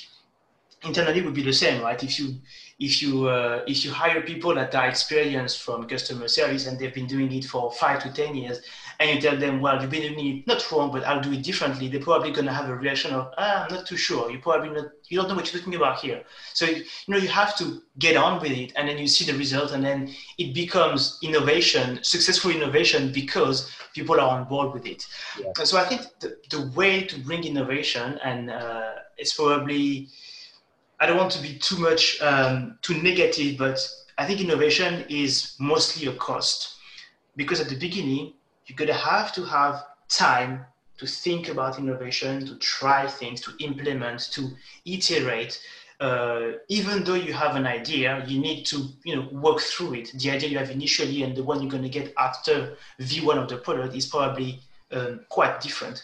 Internally 0.83 1.21
would 1.21 1.35
be 1.35 1.43
the 1.43 1.53
same 1.53 1.83
right? 1.83 2.01
If 2.01 2.17
you 2.17 2.39
if 2.79 3.03
you 3.03 3.27
uh, 3.27 3.61
if 3.67 3.85
you 3.85 3.91
hire 3.91 4.21
people 4.21 4.55
that 4.55 4.73
are 4.73 4.87
experienced 4.87 5.61
from 5.61 5.85
customer 5.85 6.27
service 6.27 6.65
and 6.65 6.79
they've 6.79 6.93
been 6.93 7.05
doing 7.05 7.31
it 7.31 7.45
for 7.45 7.71
five 7.71 8.01
to 8.01 8.09
ten 8.09 8.33
years 8.33 8.59
and 9.01 9.09
you 9.15 9.19
tell 9.19 9.37
them 9.37 9.59
well 9.59 9.81
you've 9.81 9.89
been 9.89 10.13
doing 10.13 10.37
it 10.37 10.47
not 10.47 10.71
wrong 10.71 10.91
but 10.91 11.03
i'll 11.05 11.21
do 11.21 11.33
it 11.33 11.41
differently 11.41 11.87
they're 11.87 11.99
probably 11.99 12.31
going 12.31 12.45
to 12.45 12.53
have 12.53 12.69
a 12.69 12.75
reaction 12.75 13.11
of 13.11 13.33
ah, 13.37 13.65
i'm 13.65 13.73
not 13.75 13.85
too 13.85 13.97
sure. 13.97 14.29
You 14.29 14.39
probably 14.39 14.69
not 14.69 14.91
you 15.09 15.17
don't 15.17 15.27
know 15.27 15.35
what 15.35 15.51
you're 15.51 15.59
talking 15.59 15.75
about 15.75 15.99
here. 15.99 16.23
So 16.53 16.65
you 16.65 16.85
know 17.07 17.17
you 17.17 17.27
have 17.27 17.57
to 17.57 17.81
get 17.99 18.15
on 18.15 18.41
with 18.41 18.51
it 18.51 18.71
and 18.75 18.87
then 18.87 18.97
you 18.97 19.07
see 19.07 19.25
the 19.29 19.37
result 19.37 19.71
and 19.71 19.83
then 19.83 20.13
it 20.37 20.53
becomes 20.53 21.17
innovation 21.21 21.99
successful 22.03 22.51
innovation 22.51 23.11
because 23.11 23.71
people 23.93 24.15
are 24.21 24.29
on 24.37 24.47
board 24.47 24.73
with 24.73 24.85
it. 24.85 25.05
Yeah. 25.39 25.51
so 25.63 25.77
i 25.77 25.85
think 25.85 26.01
the, 26.19 26.37
the 26.49 26.61
way 26.77 27.03
to 27.03 27.19
bring 27.19 27.43
innovation 27.43 28.19
and 28.23 28.51
uh, 28.51 28.91
it's 29.17 29.33
probably 29.33 30.07
I 30.99 31.07
don't 31.07 31.17
want 31.17 31.31
to 31.31 31.41
be 31.41 31.57
too 31.57 31.77
much 31.77 32.21
um, 32.21 32.77
too 32.83 32.93
negative, 33.01 33.57
but 33.57 33.79
I 34.19 34.27
think 34.27 34.39
innovation 34.39 35.03
is 35.09 35.55
mostly 35.59 36.07
a 36.07 36.13
cost 36.13 36.75
because 37.35 37.59
at 37.59 37.69
the 37.69 37.75
beginning 37.75 38.33
you're 38.71 38.87
gonna 38.87 38.97
have 38.97 39.33
to 39.33 39.43
have 39.43 39.83
time 40.07 40.65
to 40.97 41.05
think 41.05 41.49
about 41.49 41.77
innovation, 41.77 42.45
to 42.45 42.55
try 42.57 43.07
things, 43.07 43.41
to 43.41 43.51
implement, 43.59 44.29
to 44.31 44.51
iterate. 44.85 45.59
Uh, 45.99 46.53
even 46.69 47.03
though 47.03 47.15
you 47.15 47.33
have 47.33 47.55
an 47.55 47.67
idea, 47.67 48.23
you 48.27 48.39
need 48.39 48.65
to 48.65 48.87
you 49.03 49.15
know 49.15 49.27
work 49.31 49.59
through 49.59 49.93
it. 49.95 50.11
The 50.15 50.31
idea 50.31 50.49
you 50.49 50.57
have 50.57 50.71
initially 50.71 51.23
and 51.23 51.35
the 51.35 51.43
one 51.43 51.61
you're 51.61 51.71
going 51.71 51.83
to 51.83 51.89
get 51.89 52.13
after 52.17 52.77
V1 52.99 53.37
of 53.37 53.49
the 53.49 53.57
product 53.57 53.95
is 53.95 54.07
probably 54.07 54.59
um, 54.91 55.21
quite 55.29 55.59
different. 55.61 56.03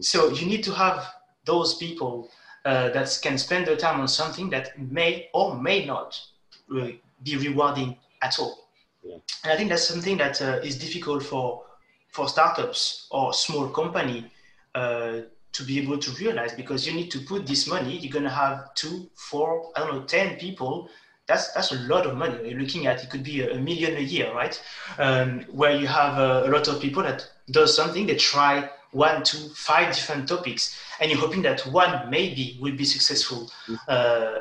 So 0.00 0.30
you 0.30 0.46
need 0.46 0.64
to 0.64 0.72
have 0.72 1.06
those 1.44 1.74
people 1.74 2.30
uh, 2.64 2.90
that 2.90 3.18
can 3.22 3.38
spend 3.38 3.66
their 3.66 3.76
time 3.76 4.00
on 4.00 4.08
something 4.08 4.50
that 4.50 4.78
may 4.78 5.28
or 5.32 5.54
may 5.56 5.86
not 5.86 6.20
be 6.68 7.36
rewarding 7.36 7.96
at 8.22 8.38
all. 8.38 8.68
Yeah. 9.02 9.16
And 9.44 9.52
I 9.52 9.56
think 9.56 9.70
that's 9.70 9.86
something 9.86 10.18
that 10.18 10.42
uh, 10.42 10.60
is 10.62 10.78
difficult 10.78 11.22
for 11.22 11.64
for 12.08 12.28
startups 12.28 13.06
or 13.10 13.32
small 13.32 13.68
company 13.68 14.30
uh, 14.74 15.20
to 15.52 15.64
be 15.64 15.78
able 15.78 15.98
to 15.98 16.10
realize 16.12 16.52
because 16.52 16.86
you 16.86 16.92
need 16.92 17.10
to 17.10 17.20
put 17.20 17.46
this 17.46 17.66
money. 17.66 17.96
You're 17.96 18.12
gonna 18.12 18.30
have 18.30 18.74
two, 18.74 19.08
four, 19.14 19.72
I 19.74 19.80
don't 19.80 19.94
know, 19.94 20.02
ten 20.02 20.36
people. 20.36 20.88
That's 21.26 21.52
that's 21.52 21.72
a 21.72 21.78
lot 21.80 22.06
of 22.06 22.16
money. 22.16 22.48
You're 22.48 22.60
looking 22.60 22.86
at 22.86 23.02
it 23.02 23.10
could 23.10 23.22
be 23.22 23.42
a, 23.42 23.58
million 23.58 23.96
a 23.96 24.00
year, 24.00 24.32
right? 24.34 24.60
Um, 24.98 25.44
where 25.50 25.72
you 25.72 25.86
have 25.86 26.18
a, 26.18 26.48
a 26.48 26.50
lot 26.50 26.68
of 26.68 26.80
people 26.80 27.02
that 27.02 27.28
does 27.50 27.74
something. 27.74 28.06
They 28.06 28.16
try 28.16 28.70
one, 28.92 29.22
two, 29.22 29.48
five 29.50 29.94
different 29.94 30.28
topics, 30.28 30.78
and 31.00 31.10
you're 31.10 31.20
hoping 31.20 31.42
that 31.42 31.60
one 31.66 32.08
maybe 32.08 32.58
will 32.60 32.76
be 32.76 32.84
successful. 32.84 33.50
Mm-hmm. 33.66 33.74
Uh, 33.86 34.38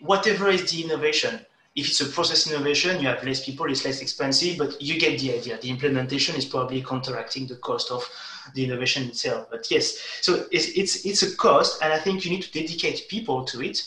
whatever 0.00 0.48
is 0.48 0.70
the 0.70 0.84
innovation, 0.84 1.40
if 1.76 1.88
it's 1.88 2.00
a 2.00 2.06
process 2.06 2.50
innovation, 2.50 3.00
you 3.00 3.06
have 3.06 3.22
less 3.22 3.44
people, 3.44 3.70
it's 3.70 3.84
less 3.84 4.00
expensive, 4.00 4.56
but 4.56 4.80
you 4.80 4.98
get 4.98 5.20
the 5.20 5.34
idea. 5.34 5.58
The 5.58 5.68
implementation 5.68 6.34
is 6.34 6.46
probably 6.46 6.82
counteracting 6.82 7.46
the 7.46 7.56
cost 7.56 7.90
of 7.90 8.08
the 8.54 8.64
innovation 8.64 9.04
itself. 9.04 9.48
But 9.50 9.70
yes, 9.70 9.98
so 10.22 10.46
it's 10.50 10.68
it's, 10.68 11.04
it's 11.04 11.22
a 11.22 11.36
cost, 11.36 11.82
and 11.82 11.92
I 11.92 11.98
think 11.98 12.24
you 12.24 12.30
need 12.30 12.42
to 12.42 12.52
dedicate 12.52 13.08
people 13.08 13.44
to 13.44 13.62
it, 13.62 13.86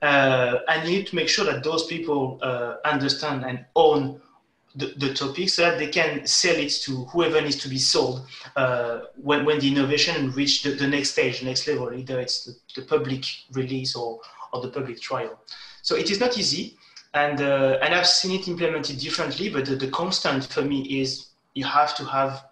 uh, 0.00 0.58
and 0.68 0.88
you 0.88 0.98
need 0.98 1.06
to 1.08 1.16
make 1.16 1.28
sure 1.28 1.44
that 1.44 1.62
those 1.62 1.86
people 1.86 2.38
uh, 2.42 2.76
understand 2.84 3.44
and 3.44 3.66
own 3.76 4.20
the, 4.74 4.94
the 4.96 5.12
topic 5.12 5.48
so 5.50 5.62
that 5.62 5.78
they 5.78 5.88
can 5.88 6.26
sell 6.26 6.54
it 6.56 6.70
to 6.84 7.04
whoever 7.06 7.40
needs 7.40 7.56
to 7.56 7.68
be 7.68 7.78
sold 7.78 8.26
uh, 8.56 9.00
when, 9.16 9.44
when 9.44 9.58
the 9.58 9.68
innovation 9.68 10.30
reach 10.32 10.62
the, 10.62 10.70
the 10.70 10.86
next 10.86 11.10
stage, 11.10 11.42
next 11.42 11.66
level, 11.66 11.92
either 11.92 12.20
it's 12.20 12.44
the, 12.44 12.54
the 12.76 12.86
public 12.86 13.24
release 13.52 13.96
or, 13.96 14.20
or 14.52 14.62
the 14.62 14.68
public 14.68 15.00
trial. 15.00 15.40
So 15.82 15.96
it 15.96 16.10
is 16.10 16.20
not 16.20 16.38
easy, 16.38 16.76
and 17.14 17.40
uh, 17.40 17.78
and 17.82 17.94
I've 17.94 18.06
seen 18.06 18.38
it 18.38 18.48
implemented 18.48 18.98
differently. 18.98 19.48
But 19.48 19.66
the, 19.66 19.76
the, 19.76 19.88
constant 19.88 20.44
for 20.44 20.62
me 20.62 21.00
is 21.00 21.28
you 21.54 21.64
have 21.64 21.94
to 21.96 22.04
have 22.04 22.44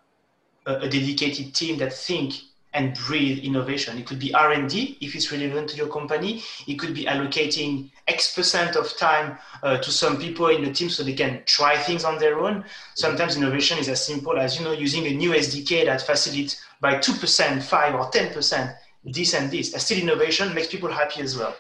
a, 0.67 0.77
a 0.77 0.89
dedicated 0.89 1.55
team 1.55 1.79
that 1.79 1.93
think 1.93 2.35
and 2.73 2.95
breathe 2.95 3.39
innovation. 3.39 3.97
It 3.97 4.07
could 4.07 4.19
be 4.19 4.35
R&D 4.35 4.99
if 5.01 5.15
it's 5.15 5.33
relevant 5.33 5.71
to 5.71 5.77
your 5.77 5.89
company. 5.89 6.43
It 6.67 6.75
could 6.75 6.93
be 6.93 7.07
allocating 7.07 7.91
X 8.07 8.35
percent 8.35 8.77
of 8.77 8.95
time 8.99 9.39
uh, 9.63 9.79
to 9.79 9.91
some 9.91 10.19
people 10.19 10.49
in 10.49 10.63
the 10.63 10.73
team 10.73 10.91
so 10.91 11.03
they 11.03 11.15
can 11.15 11.43
try 11.47 11.77
things 11.79 12.05
on 12.05 12.19
their 12.19 12.39
own. 12.39 12.65
Sometimes 12.95 13.37
innovation 13.37 13.79
is 13.79 13.89
as 13.89 14.05
simple 14.05 14.39
as 14.39 14.59
you 14.59 14.65
know 14.65 14.73
using 14.73 15.07
a 15.07 15.11
new 15.11 15.31
SDK 15.31 15.87
that 15.87 16.03
facilitates 16.03 16.63
by 16.81 16.99
two 16.99 17.15
percent, 17.15 17.63
five 17.63 17.95
or 17.95 18.11
ten 18.11 18.33
percent 18.33 18.71
this 19.07 19.35
and 19.35 19.51
this. 19.51 19.71
That's 19.73 19.85
still 19.85 19.99
innovation 19.99 20.53
makes 20.55 20.69
people 20.69 20.91
happy 20.91 21.23
as 21.23 21.37
well. 21.37 21.57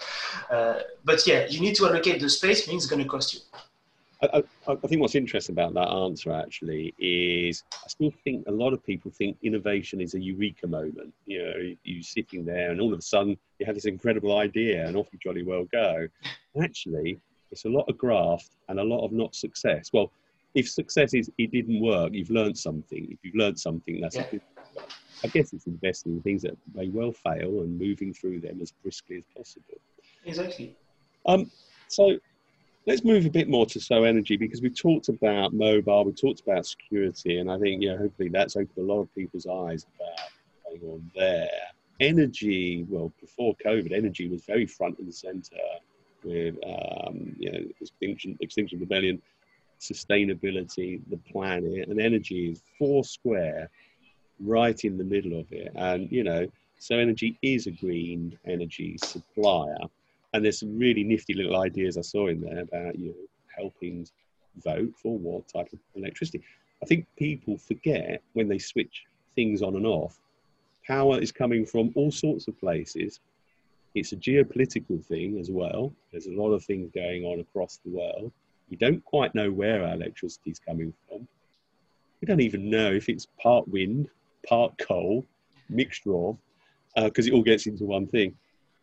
Uh, 0.51 0.81
but 1.05 1.27
yeah, 1.27 1.47
you 1.49 1.61
need 1.61 1.75
to 1.77 1.87
allocate 1.87 2.21
the 2.21 2.29
space. 2.29 2.69
Means 2.69 2.85
it's 2.85 2.91
going 2.91 3.03
to 3.03 3.09
cost 3.09 3.35
you. 3.35 3.41
I, 4.23 4.43
I, 4.67 4.73
I, 4.73 4.87
think 4.87 5.03
what's 5.03 5.15
interesting 5.15 5.55
about 5.55 5.75
that 5.75 5.89
answer 5.89 6.33
actually 6.33 6.95
is 6.99 7.65
I 7.73 7.89
still 7.89 8.13
think 8.25 8.47
a 8.47 8.51
lot 8.51 8.73
of 8.73 8.83
people 8.85 9.11
think 9.11 9.37
innovation 9.43 10.01
is 10.01 10.15
a 10.15 10.21
eureka 10.21 10.67
moment. 10.67 11.13
You 11.27 11.43
know, 11.43 11.57
you, 11.59 11.77
you 11.85 12.03
sitting 12.03 12.45
there 12.45 12.71
and 12.71 12.81
all 12.81 12.93
of 12.95 12.99
a 12.99 13.03
sudden 13.03 13.37
you 13.59 13.67
have 13.67 13.75
this 13.75 13.85
incredible 13.85 14.39
idea 14.39 14.87
and 14.87 14.97
off 14.97 15.09
you 15.13 15.19
jolly 15.23 15.43
well 15.43 15.65
go. 15.71 16.09
Actually, 16.63 17.21
it's 17.51 17.67
a 17.67 17.69
lot 17.69 17.89
of 17.89 17.99
graft 17.99 18.51
and 18.69 18.81
a 18.81 18.85
lot 18.85 19.05
of 19.05 19.13
not 19.13 19.35
success. 19.35 19.91
Well, 19.93 20.11
if 20.55 20.69
success 20.69 21.13
is 21.13 21.31
it 21.37 21.53
didn't 21.53 21.81
work, 21.81 22.15
you've 22.15 22.31
learned 22.31 22.57
something. 22.57 23.07
If 23.11 23.19
you've 23.23 23.35
learned 23.35 23.61
something, 23.61 24.01
that's 24.01 24.17
yeah. 24.17 24.23
a 24.23 24.31
good. 24.31 24.41
I 25.24 25.29
guess 25.29 25.53
it's 25.53 25.66
investing 25.66 26.12
in 26.12 26.22
things 26.22 26.43
that 26.43 26.57
may 26.74 26.89
well 26.89 27.12
fail 27.12 27.61
and 27.61 27.79
moving 27.79 28.12
through 28.12 28.41
them 28.41 28.59
as 28.61 28.70
briskly 28.70 29.18
as 29.18 29.24
possible. 29.37 29.79
Exactly. 30.24 30.77
Um, 31.27 31.51
so 31.89 32.18
let's 32.87 33.05
move 33.05 33.27
a 33.27 33.31
bit 33.31 33.49
more 33.49 33.66
to 33.66 33.81
So 33.81 34.05
Energy 34.05 34.37
because 34.37 34.62
we've 34.62 34.77
talked 34.77 35.09
about 35.09 35.53
mobile, 35.53 36.05
we've 36.05 36.20
talked 36.20 36.41
about 36.41 36.66
security, 36.66 37.39
and 37.39 37.51
I 37.51 37.59
think 37.59 37.83
you 37.83 37.91
know 37.91 37.99
hopefully 37.99 38.29
that's 38.29 38.57
opened 38.57 38.79
a 38.79 38.93
lot 38.93 39.01
of 39.01 39.14
people's 39.14 39.47
eyes 39.47 39.87
about 39.97 40.81
going 40.81 40.93
on 40.93 41.11
there. 41.14 41.49
Energy, 41.99 42.85
well, 42.89 43.11
before 43.20 43.57
COVID, 43.64 43.93
energy 43.93 44.29
was 44.29 44.45
very 44.45 44.66
front 44.66 44.99
and 44.99 45.14
center 45.14 45.57
with 46.22 46.57
um, 46.64 47.35
you 47.39 47.53
know 47.53 47.61
extinction, 47.81 48.37
extinction 48.41 48.79
rebellion, 48.79 49.20
sustainability, 49.81 51.01
the 51.11 51.16
planet, 51.31 51.89
and 51.89 52.01
energy 52.01 52.51
is 52.51 52.62
four 52.79 53.05
square, 53.05 53.70
right 54.41 54.84
in 54.84 54.99
the 54.99 55.05
middle 55.05 55.39
of 55.39 55.51
it. 55.53 55.72
And 55.74 56.11
you 56.11 56.24
know, 56.24 56.47
So 56.78 56.99
Energy 56.99 57.39
is 57.43 57.66
a 57.66 57.70
green 57.70 58.39
energy 58.47 58.99
supplier 58.99 59.78
and 60.37 60.45
there's 60.45 60.61
some 60.61 60.78
really 60.78 61.03
nifty 61.03 61.32
little 61.32 61.57
ideas 61.57 61.97
I 61.97 62.03
saw 62.03 62.28
in 62.28 62.43
there 62.43 62.61
about 62.61 62.99
you 62.99 63.09
know 63.09 63.14
helping 63.57 64.07
vote 64.62 64.93
for 64.95 65.18
what 65.18 65.49
type 65.49 65.72
of 65.72 65.78
electricity. 65.95 66.43
I 66.82 66.87
think 66.87 67.07
people 67.16 67.57
forget 67.57 68.22
when 68.34 68.47
they 68.47 68.59
switch 68.59 69.05
things 69.34 69.62
on 69.62 69.76
and 69.76 69.87
off, 69.87 70.18
power 70.87 71.18
is 71.18 71.32
coming 71.32 71.64
from 71.64 71.91
all 71.95 72.11
sorts 72.11 72.49
of 72.49 72.61
places. 72.61 73.20
It's 73.95 74.12
a 74.12 74.16
geopolitical 74.16 75.03
thing 75.03 75.39
as 75.39 75.51
well. 75.51 75.91
There's 76.12 76.26
a 76.26 76.32
lot 76.32 76.53
of 76.53 76.62
things 76.62 76.91
going 76.95 77.24
on 77.24 77.41
across 77.41 77.80
the 77.82 77.91
world. 77.91 78.30
We 78.70 78.76
don't 78.76 79.03
quite 79.07 79.34
know 79.34 79.51
where 79.51 79.87
our 79.87 79.95
electricity 79.95 80.51
is 80.51 80.59
coming 80.59 80.93
from. 81.09 81.26
We 82.20 82.26
don't 82.26 82.41
even 82.41 82.68
know 82.68 82.93
if 82.93 83.09
it's 83.09 83.26
part 83.43 83.66
wind, 83.68 84.11
part 84.49 84.77
coal, 84.79 85.25
mixture 85.69 86.15
of, 86.15 86.39
because 86.95 87.27
uh, 87.27 87.31
it 87.31 87.35
all 87.35 87.43
gets 87.43 87.67
into 87.67 87.85
one 87.85 88.07
thing. 88.07 88.35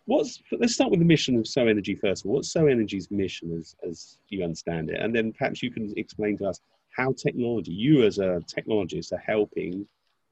What's 0.05 0.41
let's 0.51 0.73
start 0.73 0.91
with 0.91 0.99
the 0.99 1.05
mission 1.05 1.37
of 1.37 1.47
so 1.47 1.67
energy 1.67 1.95
first 1.95 2.25
of 2.25 2.29
all. 2.29 2.35
What's 2.35 2.51
so 2.51 2.67
energy's 2.67 3.09
mission 3.09 3.57
as 3.57 3.75
as 3.87 4.17
you 4.27 4.43
understand 4.43 4.89
it? 4.89 4.99
And 4.99 5.15
then 5.15 5.31
perhaps 5.31 5.63
you 5.63 5.71
can 5.71 5.93
explain 5.95 6.37
to 6.39 6.47
us 6.49 6.59
how 6.95 7.13
technology 7.13 7.71
you 7.71 8.03
as 8.03 8.19
a 8.19 8.41
technologist 8.53 9.13
are 9.13 9.23
helping 9.25 9.87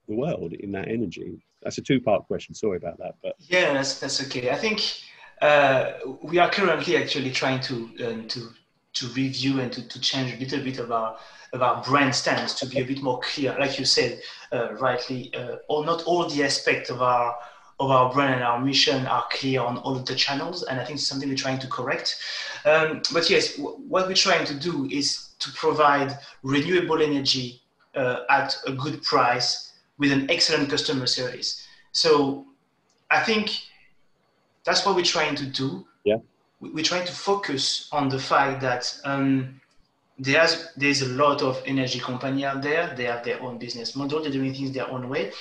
the 0.08 0.16
world 0.16 0.54
in 0.54 0.72
that 0.74 0.90
energy. 0.90 1.42
That's 1.64 1.78
a 1.78 1.82
two 1.82 2.02
part 2.02 2.28
question. 2.28 2.54
Sorry 2.54 2.78
about 2.78 2.98
that 2.98 3.16
but 3.24 3.36
yeah 3.40 3.74
that's, 3.74 4.00
that's 4.00 4.22
okay. 4.26 4.50
I 4.52 4.56
think 4.56 4.82
uh, 5.42 5.94
we 6.22 6.38
are 6.38 6.50
currently 6.50 6.98
actually 6.98 7.32
trying 7.32 7.62
to 7.62 7.76
um, 8.06 8.28
to 8.28 8.50
to 8.94 9.08
review 9.08 9.60
and 9.60 9.72
to, 9.72 9.88
to 9.88 10.00
change 10.00 10.34
a 10.34 10.38
little 10.38 10.64
bit 10.64 10.80
of 10.80 10.92
our 10.92 11.18
of 11.54 11.62
our 11.62 11.84
brand 11.84 12.16
stance 12.16 12.54
to 12.54 12.66
be 12.66 12.80
a 12.80 12.86
bit 12.86 13.02
more 13.02 13.20
clear 13.20 13.56
like 13.60 13.78
you 13.78 13.84
said 13.84 14.22
uh, 14.54 14.74
rightly 14.76 15.34
uh, 15.34 15.58
or 15.68 15.86
not 15.86 16.02
all 16.04 16.28
the 16.30 16.44
aspects 16.44 16.89
of 16.89 17.02
our 17.02 17.36
of 17.82 17.89
our 17.89 18.14
brand 18.14 18.36
and 18.36 18.44
our 18.44 18.62
mission 18.62 19.08
are 19.08 19.26
clear 19.32 19.60
on 19.60 19.78
all 19.80 19.96
of 19.96 20.06
the 20.06 20.14
channels, 20.14 20.62
and 20.64 20.80
I 20.80 20.86
think 20.86 21.00
it's 21.00 21.08
something 21.08 21.28
we're 21.28 21.36
trying 21.36 21.58
to 21.60 21.68
correct. 21.68 22.16
Um, 22.64 23.02
but 23.12 23.28
yes, 23.28 23.58
w- 23.58 23.76
what 23.88 24.08
we're 24.08 24.14
trying 24.14 24.46
to 24.46 24.54
do 24.54 24.86
is 24.86 25.30
to 25.39 25.52
provide 25.54 26.16
renewable 26.44 27.02
energy 27.02 27.62
uh, 27.96 28.20
at 28.30 28.56
a 28.68 28.74
good 28.74 29.02
price 29.02 29.74
with 29.98 30.12
an 30.12 30.30
excellent 30.30 30.70
customer 30.70 31.08
service. 31.08 31.66
So 31.92 32.46
I 33.10 33.22
think 33.22 33.50
that's 34.64 34.86
what 34.86 34.96
we're 34.96 35.04
trying 35.18 35.36
to 35.36 35.48
do. 35.48 35.88
Yeah. 36.04 36.18
We're 36.62 36.86
trying 36.86 37.05
to 37.07 37.14
focus 37.14 37.89
on 37.91 38.07
the 38.07 38.20
fact 38.20 38.62
that 38.62 38.95
um, 39.03 39.59
there's 40.18 40.70
there's 40.78 41.01
a 41.01 41.09
lot 41.09 41.41
of 41.41 41.62
energy 41.66 41.99
company 41.99 42.45
out 42.45 42.62
there. 42.62 42.93
They 42.95 43.05
have 43.05 43.26
their 43.26 43.41
own 43.41 43.57
business 43.57 43.95
model. 43.95 44.22
They're 44.22 44.32
doing 44.32 44.53
things 44.53 44.72
their 44.72 44.89
own 44.89 45.09
way 45.09 45.32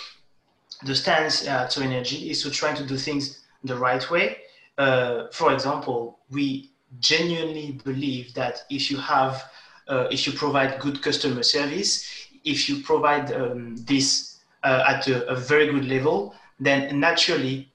the 0.85 0.95
stance 0.95 1.47
uh, 1.47 1.67
to 1.69 1.83
energy 1.83 2.31
is 2.31 2.43
to 2.43 2.51
try 2.51 2.75
to 2.75 2.85
do 2.85 2.97
things 2.97 3.41
the 3.65 3.77
right 3.77 4.09
way. 4.11 4.39
Uh, 4.79 5.27
for 5.33 5.53
example, 5.53 6.19
we 6.31 6.71
genuinely 7.01 7.79
believe 7.85 8.33
that 8.35 8.63
if 8.71 8.91
you 8.91 8.97
have, 8.97 9.45
uh, 9.89 10.09
if 10.11 10.27
you 10.27 10.33
provide 10.33 10.81
good 10.81 11.03
customer 11.03 11.43
service, 11.43 12.05
if 12.45 12.69
you 12.69 12.83
provide 12.83 13.33
um, 13.33 13.77
this 13.77 14.41
uh, 14.63 14.85
at 14.89 15.07
a, 15.09 15.27
a, 15.29 15.37
very 15.37 15.67
good 15.71 15.85
level, 15.85 16.35
then 16.59 16.99
naturally 16.99 17.71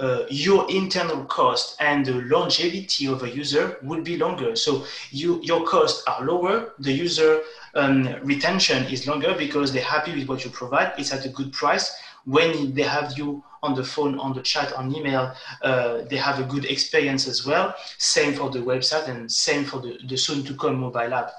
uh, 0.00 0.24
your 0.30 0.68
internal 0.70 1.24
cost 1.26 1.76
and 1.78 2.06
the 2.06 2.14
longevity 2.22 3.06
of 3.06 3.22
a 3.22 3.30
user 3.30 3.76
will 3.82 4.02
be 4.02 4.16
longer. 4.16 4.56
So 4.56 4.84
you, 5.10 5.40
your 5.42 5.64
costs 5.64 6.02
are 6.06 6.24
lower, 6.24 6.72
the 6.78 6.92
user 6.92 7.42
um, 7.74 8.08
retention 8.22 8.84
is 8.86 9.06
longer 9.06 9.34
because 9.36 9.72
they're 9.72 9.84
happy 9.84 10.14
with 10.16 10.26
what 10.26 10.44
you 10.44 10.50
provide. 10.50 10.92
It's 10.98 11.12
at 11.12 11.26
a 11.26 11.28
good 11.28 11.52
price 11.52 11.94
when 12.24 12.74
they 12.74 12.82
have 12.82 13.16
you 13.18 13.44
on 13.62 13.74
the 13.74 13.84
phone, 13.84 14.18
on 14.18 14.32
the 14.34 14.42
chat, 14.42 14.72
on 14.72 14.94
email, 14.94 15.34
uh, 15.62 16.02
they 16.08 16.16
have 16.16 16.40
a 16.40 16.44
good 16.44 16.64
experience 16.64 17.28
as 17.28 17.46
well. 17.46 17.74
Same 17.98 18.34
for 18.34 18.50
the 18.50 18.58
website 18.58 19.08
and 19.08 19.30
same 19.30 19.64
for 19.64 19.80
the, 19.80 19.98
the 20.08 20.16
soon 20.16 20.44
to 20.44 20.54
come 20.54 20.76
mobile 20.80 21.12
app. 21.12 21.30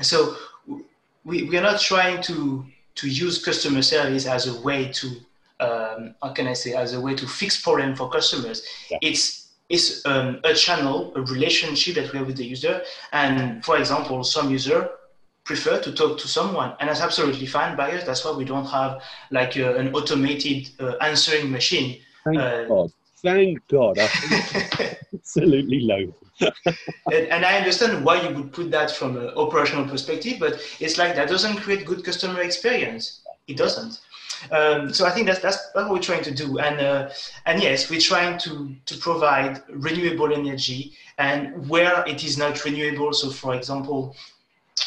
So 0.00 0.36
we, 1.24 1.44
we 1.44 1.56
are 1.56 1.62
not 1.62 1.80
trying 1.80 2.22
to, 2.24 2.66
to 2.96 3.08
use 3.08 3.42
customer 3.42 3.82
service 3.82 4.26
as 4.26 4.46
a 4.46 4.60
way 4.60 4.88
to, 4.92 5.16
um, 5.62 6.14
how 6.22 6.32
can 6.32 6.46
I 6.46 6.54
say, 6.54 6.74
as 6.74 6.92
a 6.92 7.00
way 7.00 7.14
to 7.14 7.26
fix 7.26 7.60
problem 7.60 7.94
for 7.94 8.08
customers. 8.08 8.62
Yeah. 8.90 8.98
It's 9.02 9.24
it's 9.68 10.04
um, 10.04 10.40
a 10.44 10.52
channel, 10.52 11.12
a 11.16 11.22
relationship 11.22 11.94
that 11.94 12.12
we 12.12 12.18
have 12.18 12.26
with 12.26 12.36
the 12.36 12.44
user. 12.44 12.82
And 13.12 13.64
for 13.64 13.78
example, 13.78 14.22
some 14.22 14.50
user 14.50 14.90
prefer 15.44 15.80
to 15.80 15.92
talk 15.92 16.18
to 16.18 16.28
someone 16.28 16.72
and 16.78 16.88
that's 16.88 17.00
absolutely 17.00 17.46
fine 17.46 17.76
by 17.76 17.90
us 17.92 18.04
that's 18.04 18.24
why 18.24 18.30
we 18.30 18.44
don't 18.44 18.66
have 18.66 19.02
like 19.30 19.56
uh, 19.56 19.74
an 19.74 19.92
automated 19.92 20.70
uh, 20.78 20.94
answering 21.00 21.50
machine 21.50 22.00
thank 22.24 22.38
uh, 22.38 22.64
god 22.66 22.92
thank 23.22 23.68
god 23.68 23.98
absolutely 25.14 25.80
low 25.80 26.14
and, 27.10 27.26
and, 27.34 27.44
i 27.44 27.56
understand 27.58 28.04
why 28.04 28.20
you 28.22 28.32
would 28.36 28.52
put 28.52 28.70
that 28.70 28.90
from 28.90 29.16
an 29.16 29.30
operational 29.30 29.84
perspective 29.84 30.36
but 30.38 30.60
it's 30.78 30.96
like 30.96 31.16
that 31.16 31.28
doesn't 31.28 31.56
create 31.56 31.84
good 31.84 32.04
customer 32.04 32.40
experience 32.40 33.22
it 33.48 33.56
doesn't 33.56 33.98
um, 34.50 34.92
so 34.92 35.06
I 35.06 35.10
think 35.10 35.26
that's, 35.26 35.40
that's 35.40 35.58
what 35.72 35.90
we're 35.90 35.98
trying 35.98 36.24
to 36.24 36.34
do, 36.34 36.58
and 36.58 36.80
uh, 36.80 37.10
and 37.46 37.62
yes, 37.62 37.90
we're 37.90 38.00
trying 38.00 38.38
to 38.38 38.74
to 38.86 38.96
provide 38.96 39.62
renewable 39.68 40.32
energy, 40.32 40.92
and 41.18 41.68
where 41.68 42.04
it 42.06 42.24
is 42.24 42.36
not 42.38 42.64
renewable. 42.64 43.12
So, 43.12 43.30
for 43.30 43.54
example, 43.54 44.16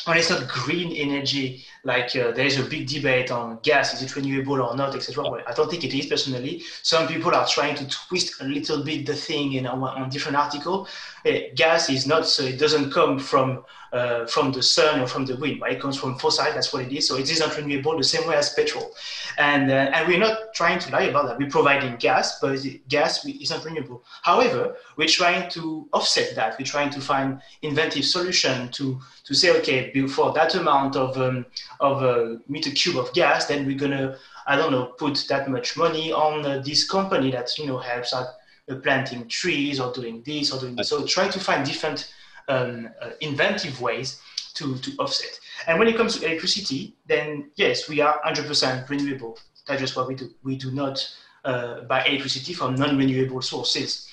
when 0.06 0.18
it's 0.18 0.30
not 0.30 0.48
green 0.48 0.92
energy, 0.92 1.66
like 1.86 2.16
uh, 2.16 2.32
there 2.32 2.48
is 2.48 2.60
a 2.60 2.64
big 2.64 2.88
debate 2.88 3.30
on 3.32 3.60
gas, 3.62 3.94
is 3.94 4.02
it 4.02 4.16
renewable 4.16 4.60
or 4.60 4.76
not, 4.76 4.96
etc. 4.96 5.24
Well, 5.24 5.42
I 5.48 5.54
don't 5.54 5.70
think 5.70 5.84
it 5.84 5.94
is 5.94 6.08
personally. 6.08 6.64
Some 6.82 7.08
people 7.08 7.34
are 7.34 7.48
trying 7.48 7.76
to 7.76 7.88
twist 7.88 8.42
a 8.42 8.44
little 8.44 8.84
bit 8.84 9.06
the 9.06 9.16
thing 9.16 9.54
in 9.54 9.68
on, 9.68 9.84
on 9.84 10.10
different 10.10 10.36
article. 10.36 10.88
Uh, 11.26 11.32
gas 11.54 11.90
is 11.90 12.08
not, 12.08 12.26
so 12.26 12.44
it 12.44 12.58
doesn't 12.58 12.92
come 12.92 13.20
from 13.20 13.64
uh, 13.96 14.26
from 14.28 14.52
the 14.52 14.62
sun 14.62 15.00
or 15.00 15.08
from 15.08 15.26
the 15.26 15.38
wind, 15.38 15.62
right? 15.62 15.78
It 15.78 15.82
comes 15.82 15.98
from 15.98 16.18
fossil, 16.20 16.44
that's 16.54 16.74
what 16.74 16.84
it 16.84 16.92
is. 16.92 17.08
So 17.08 17.16
it 17.16 17.32
is 17.32 17.40
not 17.40 17.56
renewable 17.56 17.98
the 17.98 18.04
same 18.04 18.28
way 18.28 18.36
as 18.36 18.54
petrol. 18.54 18.92
And, 19.38 19.72
uh, 19.72 19.92
and 19.94 20.06
we're 20.06 20.20
not 20.20 20.54
trying 20.54 20.80
to 20.80 20.92
lie 20.92 21.04
about 21.04 21.28
that. 21.28 21.38
We're 21.38 21.50
providing 21.50 21.96
gas, 21.96 22.40
but 22.42 22.60
gas 22.90 23.26
is 23.26 23.52
not 23.52 23.64
renewable. 23.64 24.04
However, 24.22 24.76
we're 24.98 25.08
trying 25.08 25.50
to 25.52 25.88
offset 25.94 26.36
that. 26.36 26.60
We're 26.60 26.66
trying 26.66 26.90
to 26.90 27.00
find 27.00 27.42
inventive 27.62 28.04
solution 28.04 28.70
to, 28.72 29.00
to 29.24 29.34
say, 29.34 29.58
okay, 29.60 30.08
for 30.08 30.34
that 30.34 30.56
amount 30.56 30.98
of, 30.98 31.18
um, 31.18 31.46
of 31.80 32.04
a 32.04 32.40
meter 32.48 32.72
cube 32.72 32.98
of 32.98 33.14
gas, 33.14 33.46
then 33.46 33.66
we're 33.66 33.78
to, 33.78 34.18
I 34.48 34.56
don't 34.56 34.72
know, 34.72 34.86
put 34.98 35.26
that 35.30 35.50
much 35.50 35.78
money 35.78 36.12
on 36.12 36.46
uh, 36.46 36.62
this 36.66 36.90
company 36.90 37.32
that, 37.32 37.58
you 37.58 37.68
know, 37.68 37.78
helps 37.78 38.14
out 38.14 38.28
uh, 38.70 38.76
planting 38.76 39.28
trees 39.28 39.80
or 39.80 39.92
doing 39.94 40.24
this 40.26 40.52
or 40.54 40.60
doing 40.60 40.76
this. 40.76 40.90
So 40.90 41.06
try 41.06 41.28
to 41.28 41.40
find 41.40 41.66
different 41.66 42.14
um, 42.48 42.90
uh, 43.02 43.12
inventive 43.22 43.82
ways 43.82 44.22
to, 44.56 44.78
to 44.78 44.92
offset. 44.98 45.40
And 45.68 45.80
when 45.80 45.88
it 45.88 45.98
comes 45.98 46.18
to 46.18 46.26
electricity, 46.26 46.96
then 47.06 47.52
yes, 47.56 47.90
we 47.90 48.02
are 48.02 48.20
100% 48.26 48.90
renewable. 48.90 49.38
That's 49.68 49.82
just 49.82 49.96
what 49.96 50.08
we 50.08 50.16
do. 50.16 50.30
We 50.44 50.56
do 50.56 50.72
not 50.72 51.08
uh, 51.44 51.82
buy 51.82 52.04
electricity 52.06 52.54
from 52.54 52.76
non-renewable 52.76 53.42
sources. 53.42 54.10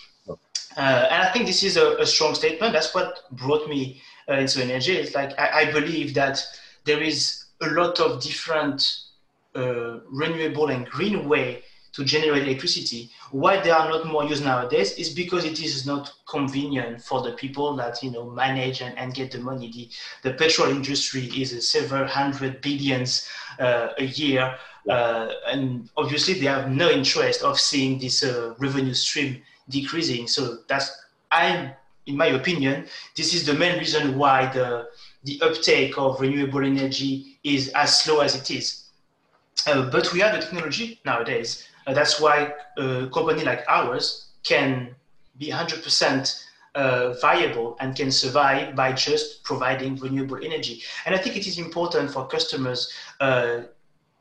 Uh, 0.77 1.07
and 1.11 1.23
I 1.23 1.31
think 1.33 1.47
this 1.47 1.63
is 1.63 1.77
a, 1.77 1.97
a, 1.97 2.07
strong 2.07 2.35
statement. 2.35 2.73
That's 2.73 2.95
what 2.95 3.21
brought 3.33 3.69
me 3.69 4.01
uh, 4.29 4.35
into 4.35 4.63
energy. 4.63 4.97
It's 4.97 5.15
like 5.15 5.39
I, 5.39 5.61
I, 5.61 5.73
believe 5.73 6.15
that 6.15 6.43
there 6.85 7.03
is 7.03 7.42
a 7.63 7.71
lot 7.71 8.01
of 8.01 8.21
different 8.23 8.99
uh, 9.55 10.01
renewable 10.11 10.69
and 10.69 10.87
green 10.87 11.29
way 11.29 11.63
to 11.93 12.05
generate 12.05 12.45
electricity. 12.45 13.11
Why 13.31 13.61
they 13.61 13.71
are 13.71 13.89
not 13.89 14.07
more 14.07 14.25
used 14.25 14.45
nowadays 14.45 14.93
is 14.93 15.11
because 15.11 15.45
it 15.45 15.61
is 15.61 15.87
not 15.87 16.11
convenient 16.27 17.03
for 17.03 17.23
the 17.23 17.33
people 17.33 17.77
that 17.77 18.03
you 18.03 18.11
know 18.11 18.31
manage 18.31 18.81
and, 18.81 18.97
and 18.99 19.15
get 19.15 19.31
the 19.31 19.39
money. 19.39 19.71
The, 19.71 19.91
the 20.23 20.35
petrol 20.37 20.71
industry 20.71 21.25
is 21.27 21.71
several 21.71 22.07
hundred 22.07 22.61
billions 22.63 23.29
uh, 23.59 23.89
a 23.99 24.05
year, 24.05 24.57
uh, 24.89 25.29
and 25.47 25.91
obviously 25.97 26.35
they 26.35 26.47
have 26.47 26.71
no 26.71 26.91
interest 26.91 27.43
of 27.43 27.61
seeing 27.61 27.99
this 27.99 28.25
uh, 28.25 28.55
revenue 28.59 28.95
stream 28.95 29.43
decreasing. 29.69 30.27
So 30.27 30.59
that's 30.69 30.91
I, 31.31 31.75
in 32.07 32.17
my 32.17 32.27
opinion, 32.27 32.87
this 33.17 33.35
is 33.35 33.45
the 33.45 33.55
main 33.55 33.79
reason 33.79 34.17
why 34.19 34.47
the 34.47 34.89
the 35.25 35.41
uptake 35.43 35.99
of 35.99 36.21
renewable 36.21 36.65
energy 36.65 37.32
is 37.45 37.69
as 37.75 38.01
slow 38.03 38.21
as 38.21 38.35
it 38.35 38.51
is. 38.51 38.85
Uh, 39.67 39.91
but 39.91 40.13
we 40.13 40.21
have 40.21 40.35
the 40.35 40.41
technology 40.41 41.01
nowadays 41.05 41.69
uh, 41.87 41.93
that's 41.93 42.21
why 42.21 42.53
a 42.79 43.09
company 43.09 43.45
like 43.45 43.65
ours 43.69 44.27
can 44.45 44.95
be 45.39 45.51
100% 45.51 46.45
uh, 46.75 47.13
viable 47.15 47.77
and 47.81 47.95
can 47.95 48.11
survive 48.11 48.75
by 48.75 48.93
just 48.93 49.45
providing 49.45 49.97
renewable 49.97 50.39
energy. 50.43 50.83
And 51.07 51.15
I 51.15 51.19
think 51.19 51.37
it 51.37 51.47
is 51.47 51.59
important 51.59 52.11
for 52.11 52.27
customers 52.27 52.93
uh, 53.21 53.63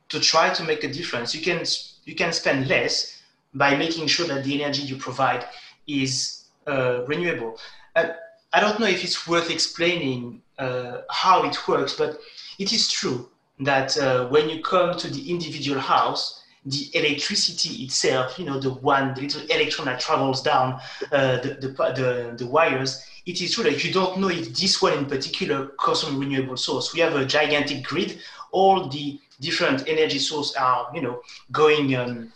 to 0.10 0.20
try 0.20 0.54
to 0.54 0.64
make 0.64 0.84
a 0.84 0.92
difference. 0.92 1.34
You 1.34 1.42
can 1.42 1.64
you 2.06 2.16
can 2.16 2.34
spend 2.34 2.68
less 2.68 3.22
by 3.54 3.76
making 3.76 4.08
sure 4.08 4.28
that 4.28 4.44
the 4.44 4.62
energy 4.62 4.82
you 4.82 4.98
provide 4.98 5.46
is 5.88 6.46
uh, 6.68 7.04
renewable. 7.06 7.58
Uh, 7.96 8.08
I 8.54 8.60
don't 8.60 8.80
know 8.80 8.88
if 8.88 9.04
it's 9.04 9.28
worth 9.28 9.50
explaining 9.50 10.42
uh, 10.58 11.02
how 11.10 11.44
it 11.44 11.68
works, 11.68 11.94
but 11.94 12.20
it 12.62 12.72
is 12.72 12.92
true 12.92 13.30
that 13.60 13.96
when 14.32 14.50
you 14.50 14.62
come 14.62 14.98
to 14.98 15.08
the 15.08 15.30
individual 15.30 15.80
house, 15.80 16.42
the 16.66 16.90
electricity 16.94 17.84
itself, 17.84 18.38
you 18.38 18.46
know, 18.46 18.60
the 18.60 18.70
one, 18.70 19.14
the 19.16 19.22
little 19.22 19.42
electron 19.50 19.88
that 19.88 20.00
travels 20.00 20.44
down 20.44 20.80
uh, 21.12 21.38
the, 21.38 21.58
the, 21.60 21.68
the, 21.70 22.36
the, 22.38 22.46
wires, 22.46 23.04
it 23.26 23.42
is 23.42 23.54
true 23.54 23.64
that 23.64 23.84
you 23.84 23.92
don't 23.92 24.20
know 24.20 24.30
if 24.30 24.54
this 24.54 24.82
one 24.82 24.94
in 24.94 25.06
particular 25.06 25.68
comes 25.80 26.04
from 26.04 26.20
renewable 26.20 26.58
source. 26.58 26.94
We 26.94 27.00
have 27.00 27.16
a 27.16 27.26
gigantic 27.26 27.84
grid. 27.84 28.20
All 28.52 28.88
the 28.88 29.20
different 29.40 29.88
energy 29.88 30.20
sources 30.20 30.56
are, 30.56 30.92
you 30.94 31.02
know, 31.02 31.22
going 31.52 31.96
um, 31.96 32.32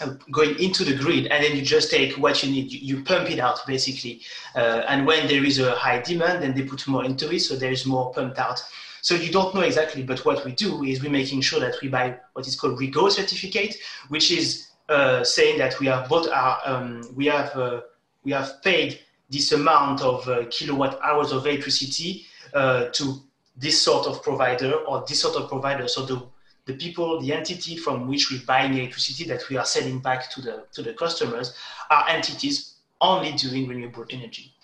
uh, 0.00 0.14
going 0.30 0.58
into 0.60 0.84
the 0.84 0.94
grid, 0.94 1.26
and 1.28 1.42
then 1.42 1.56
you 1.56 1.62
just 1.62 1.90
take 1.90 2.18
what 2.18 2.42
you 2.42 2.50
need. 2.50 2.70
You, 2.70 2.98
you 2.98 3.04
pump 3.04 3.30
it 3.30 3.38
out 3.38 3.66
basically, 3.66 4.20
uh, 4.54 4.82
and 4.88 5.06
when 5.06 5.26
there 5.26 5.44
is 5.44 5.58
a 5.58 5.74
high 5.74 6.00
demand, 6.02 6.42
then 6.42 6.54
they 6.54 6.62
put 6.62 6.86
more 6.86 7.04
into 7.04 7.32
it, 7.32 7.40
so 7.40 7.56
there 7.56 7.72
is 7.72 7.86
more 7.86 8.12
pumped 8.12 8.38
out. 8.38 8.62
So 9.06 9.14
you 9.14 9.30
don't 9.30 9.54
know 9.54 9.60
exactly, 9.60 10.02
but 10.02 10.24
what 10.24 10.44
we 10.44 10.50
do 10.50 10.82
is 10.82 11.00
we're 11.00 11.12
making 11.12 11.40
sure 11.40 11.60
that 11.60 11.76
we 11.80 11.86
buy 11.86 12.18
what 12.32 12.44
is 12.48 12.56
called 12.58 12.80
REGO 12.80 13.08
certificate, 13.08 13.76
which 14.08 14.32
is 14.32 14.66
uh, 14.88 15.22
saying 15.22 15.58
that 15.58 15.78
we 15.78 15.86
have 15.86 16.08
bought 16.08 16.28
our, 16.28 16.58
um, 16.64 17.02
we 17.14 17.26
have, 17.26 17.56
uh, 17.56 17.82
we 18.24 18.32
have 18.32 18.60
paid 18.64 18.98
this 19.30 19.52
amount 19.52 20.00
of 20.02 20.28
uh, 20.28 20.46
kilowatt 20.50 20.98
hours 21.04 21.30
of 21.30 21.46
electricity 21.46 22.26
uh, 22.52 22.86
to 22.86 23.22
this 23.56 23.80
sort 23.80 24.08
of 24.08 24.24
provider 24.24 24.72
or 24.72 25.04
this 25.08 25.20
sort 25.20 25.36
of 25.36 25.48
provider. 25.48 25.86
So 25.86 26.04
the, 26.04 26.26
the 26.64 26.74
people, 26.74 27.20
the 27.20 27.32
entity 27.32 27.76
from 27.76 28.08
which 28.08 28.32
we're 28.32 28.44
buying 28.44 28.76
electricity 28.76 29.22
that 29.26 29.48
we 29.48 29.56
are 29.56 29.64
selling 29.64 30.00
back 30.00 30.28
to 30.30 30.40
the, 30.40 30.64
to 30.72 30.82
the 30.82 30.94
customers 30.94 31.54
are 31.92 32.08
entities 32.08 32.74
only 33.00 33.34
doing 33.34 33.68
renewable 33.68 34.04
energy. 34.10 34.55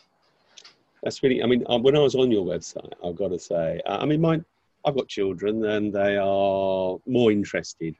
That's 1.02 1.22
really, 1.22 1.42
I 1.42 1.46
mean, 1.46 1.64
um, 1.68 1.82
when 1.82 1.96
I 1.96 2.00
was 2.00 2.14
on 2.14 2.30
your 2.30 2.44
website, 2.44 2.92
I've 3.04 3.16
got 3.16 3.28
to 3.28 3.38
say, 3.38 3.80
uh, 3.86 3.98
I 4.00 4.06
mean, 4.06 4.20
mine, 4.20 4.44
I've 4.84 4.96
got 4.96 5.08
children 5.08 5.64
and 5.64 5.92
they 5.92 6.16
are 6.16 6.98
more 7.06 7.32
interested 7.32 7.94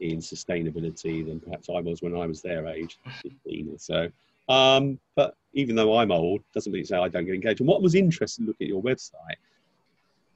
in 0.00 0.18
sustainability 0.18 1.26
than 1.26 1.40
perhaps 1.40 1.68
I 1.68 1.80
was 1.80 2.02
when 2.02 2.16
I 2.16 2.26
was 2.26 2.42
their 2.42 2.66
age, 2.66 2.98
15 3.22 3.70
or 3.72 3.78
so. 3.78 4.08
Um, 4.52 4.98
but 5.14 5.34
even 5.52 5.76
though 5.76 5.98
I'm 5.98 6.10
old, 6.10 6.42
doesn't 6.54 6.72
mean 6.72 6.82
to 6.82 6.88
say 6.88 6.96
I 6.96 7.08
don't 7.08 7.26
get 7.26 7.34
engaged. 7.34 7.60
And 7.60 7.68
what 7.68 7.82
was 7.82 7.94
interesting, 7.94 8.46
look 8.46 8.56
at 8.60 8.68
your 8.68 8.82
website, 8.82 9.36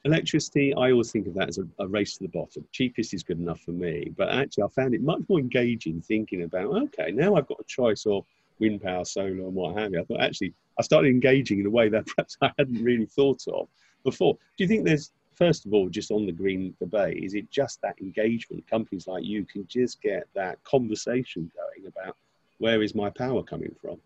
electricity, 0.05 0.75
I 0.75 0.91
always 0.91 1.13
think 1.13 1.27
of 1.27 1.35
that 1.35 1.49
as 1.49 1.59
a, 1.59 1.67
a, 1.79 1.87
race 1.87 2.17
to 2.17 2.25
the 2.25 2.29
bottom. 2.29 2.65
Cheapest 2.73 3.15
is 3.15 3.23
good 3.23 3.39
enough 3.39 3.61
for 3.61 3.71
me. 3.71 4.13
But 4.17 4.31
actually, 4.31 4.65
I 4.65 4.69
found 4.69 4.95
it 4.95 5.03
much 5.03 5.23
more 5.29 5.39
engaging 5.39 6.01
thinking 6.01 6.43
about, 6.43 6.67
okay, 6.67 7.13
now 7.13 7.37
I've 7.37 7.47
got 7.47 7.61
a 7.61 7.65
choice 7.65 8.05
of 8.07 8.25
wind 8.59 8.83
power, 8.83 9.05
solar, 9.05 9.29
and 9.29 9.55
what 9.55 9.77
have 9.79 9.93
you. 9.93 10.01
I 10.01 10.05
thought 10.05 10.21
actually 10.21 10.55
I 10.79 10.83
started 10.83 11.09
engaging 11.09 11.61
in 11.61 11.67
a 11.67 11.71
way 11.71 11.89
that 11.89 12.07
perhaps 12.17 12.37
I 12.41 12.51
hadn't 12.59 12.83
really 12.83 13.07
thought 13.07 13.43
of 13.49 13.69
before. 14.05 14.35
Do 14.57 14.65
you 14.65 14.69
think 14.69 14.85
there's, 14.85 15.13
first 15.35 15.67
of 15.67 15.75
all, 15.75 15.89
just 15.89 16.11
on 16.11 16.27
the 16.27 16.33
green 16.33 16.75
debate, 16.81 17.23
is 17.23 17.35
it 17.35 17.51
just 17.51 17.81
that 17.83 17.99
engagement? 18.01 18.69
Companies 18.69 19.07
like 19.07 19.25
you 19.25 19.45
can 19.45 19.67
just 19.67 20.01
get 20.03 20.27
that 20.35 20.63
conversation 20.65 21.51
going 21.55 21.87
about 21.87 22.17
where 22.59 22.83
is 22.83 22.95
my 22.95 23.11
power 23.11 23.43
coming 23.43 23.75
from? 23.81 23.99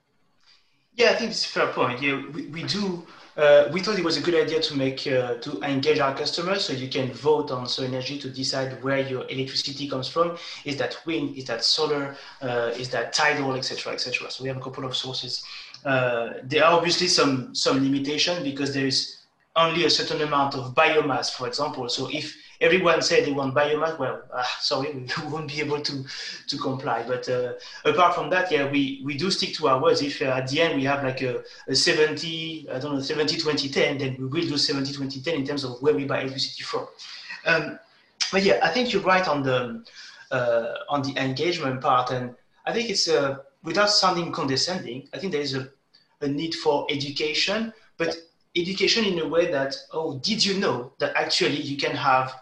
Yeah, 0.96 1.10
I 1.10 1.14
think 1.16 1.30
it's 1.30 1.44
a 1.44 1.48
fair 1.48 1.66
point. 1.68 2.00
Yeah, 2.00 2.22
we, 2.32 2.46
we 2.46 2.62
do. 2.62 3.06
Uh, 3.36 3.68
we 3.70 3.80
thought 3.80 3.98
it 3.98 4.04
was 4.04 4.16
a 4.16 4.22
good 4.22 4.34
idea 4.34 4.60
to 4.62 4.74
make 4.74 5.06
uh, 5.06 5.34
to 5.34 5.60
engage 5.60 5.98
our 5.98 6.14
customers, 6.16 6.64
so 6.64 6.72
you 6.72 6.88
can 6.88 7.12
vote 7.12 7.50
on 7.50 7.68
So 7.68 7.84
Energy 7.84 8.18
to 8.18 8.30
decide 8.30 8.82
where 8.82 9.00
your 9.00 9.28
electricity 9.28 9.88
comes 9.88 10.08
from. 10.08 10.38
Is 10.64 10.78
that 10.78 10.96
wind? 11.04 11.36
Is 11.36 11.44
that 11.44 11.62
solar? 11.62 12.16
Uh, 12.40 12.72
is 12.78 12.88
that 12.90 13.12
tidal, 13.12 13.52
etc., 13.56 13.92
etc. 13.92 14.30
So 14.30 14.42
we 14.42 14.48
have 14.48 14.56
a 14.56 14.60
couple 14.60 14.86
of 14.86 14.96
sources. 14.96 15.44
Uh, 15.87 16.34
there 16.43 16.64
are 16.64 16.72
obviously 16.72 17.07
some 17.07 17.55
some 17.55 17.82
limitation 17.82 18.43
because 18.43 18.74
there 18.74 18.87
is 18.87 19.26
only 19.55 19.84
a 19.84 19.91
certain 19.91 20.20
amount 20.20 20.55
of 20.55 20.74
biomass, 20.74 21.30
for 21.30 21.47
example. 21.47 21.89
So 21.89 22.09
if 22.12 22.37
everyone 22.61 23.03
said 23.03 23.24
they 23.24 23.32
want 23.32 23.55
biomass, 23.55 23.99
well, 23.99 24.22
uh, 24.32 24.45
sorry, 24.61 24.93
we 25.22 25.28
won't 25.28 25.49
be 25.49 25.61
able 25.61 25.80
to 25.80 26.05
to 26.49 26.59
comply. 26.59 27.05
But 27.07 27.28
uh, 27.28 27.53
apart 27.84 28.14
from 28.14 28.30
that, 28.30 28.51
yeah, 28.51 28.68
we, 28.70 29.01
we 29.05 29.16
do 29.16 29.30
stick 29.30 29.55
to 29.55 29.68
our 29.68 29.80
words. 29.80 30.03
If 30.03 30.20
uh, 30.20 30.26
at 30.26 30.49
the 30.49 30.61
end 30.61 30.76
we 30.76 30.84
have 30.84 31.05
like 31.05 31.22
a, 31.22 31.43
a 31.68 31.74
70, 31.74 32.68
I 32.72 32.78
don't 32.78 32.95
know, 32.95 33.01
70, 33.01 33.39
20, 33.39 33.68
10, 33.68 33.99
then 33.99 34.16
we 34.18 34.26
will 34.26 34.49
do 34.49 34.59
70, 34.59 34.93
20, 34.93 35.20
10 35.20 35.34
in 35.34 35.47
terms 35.47 35.64
of 35.64 35.80
where 35.82 35.95
we 35.95 36.05
buy 36.05 36.20
electricity 36.20 36.62
from. 36.62 36.87
Um, 37.47 37.78
but 38.32 38.43
yeah, 38.43 38.59
I 38.62 38.70
think 38.70 38.93
you're 38.93 39.03
right 39.03 39.26
on 39.26 39.43
the 39.43 39.84
uh, 40.30 40.74
on 40.89 41.03
the 41.03 41.14
engagement 41.16 41.80
part, 41.80 42.11
and 42.11 42.34
I 42.66 42.72
think 42.72 42.91
it's 42.91 43.09
uh, 43.09 43.39
without 43.62 43.91
sounding 43.91 44.32
condescending. 44.32 45.09
I 45.14 45.18
think 45.18 45.32
there 45.32 45.41
is 45.41 45.55
a, 45.55 45.68
a 46.20 46.28
need 46.28 46.54
for 46.54 46.86
education, 46.90 47.72
but 47.98 48.16
education 48.56 49.04
in 49.04 49.18
a 49.18 49.28
way 49.28 49.50
that 49.50 49.76
oh, 49.92 50.18
did 50.18 50.44
you 50.44 50.58
know 50.58 50.92
that 50.98 51.14
actually 51.14 51.60
you 51.60 51.76
can 51.76 51.94
have 51.94 52.34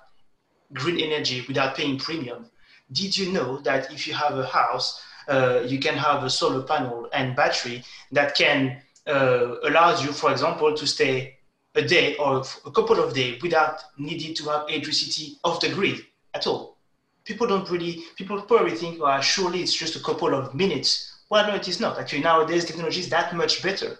green 0.72 1.00
energy 1.00 1.44
without 1.48 1.76
paying 1.76 1.98
premium. 1.98 2.46
Did 2.92 3.16
you 3.16 3.32
know 3.32 3.58
that 3.58 3.92
if 3.92 4.06
you 4.06 4.14
have 4.14 4.38
a 4.38 4.46
house, 4.46 5.02
uh, 5.28 5.62
you 5.66 5.78
can 5.78 5.96
have 5.96 6.24
a 6.24 6.30
solar 6.30 6.62
panel 6.62 7.08
and 7.12 7.34
battery 7.34 7.82
that 8.12 8.34
can 8.34 8.82
uh, 9.06 9.56
allows 9.64 10.04
you, 10.04 10.12
for 10.12 10.30
example, 10.30 10.74
to 10.74 10.86
stay 10.86 11.36
a 11.74 11.82
day 11.82 12.16
or 12.16 12.42
a 12.66 12.70
couple 12.70 13.02
of 13.02 13.14
days 13.14 13.42
without 13.42 13.82
needing 13.98 14.34
to 14.34 14.44
have 14.44 14.68
electricity 14.68 15.38
off 15.44 15.60
the 15.60 15.68
grid 15.70 16.00
at 16.34 16.46
all. 16.46 16.76
People 17.24 17.46
don't 17.46 17.68
really, 17.70 18.04
people 18.16 18.40
probably 18.42 18.76
think, 18.76 19.00
well, 19.00 19.20
surely 19.20 19.62
it's 19.62 19.74
just 19.74 19.96
a 19.96 20.00
couple 20.00 20.34
of 20.34 20.54
minutes. 20.54 21.13
Well, 21.30 21.46
no, 21.46 21.54
it 21.54 21.68
is 21.68 21.80
not. 21.80 21.98
Actually, 21.98 22.22
nowadays 22.22 22.64
technology 22.64 23.00
is 23.00 23.08
that 23.08 23.34
much 23.34 23.62
better. 23.62 23.98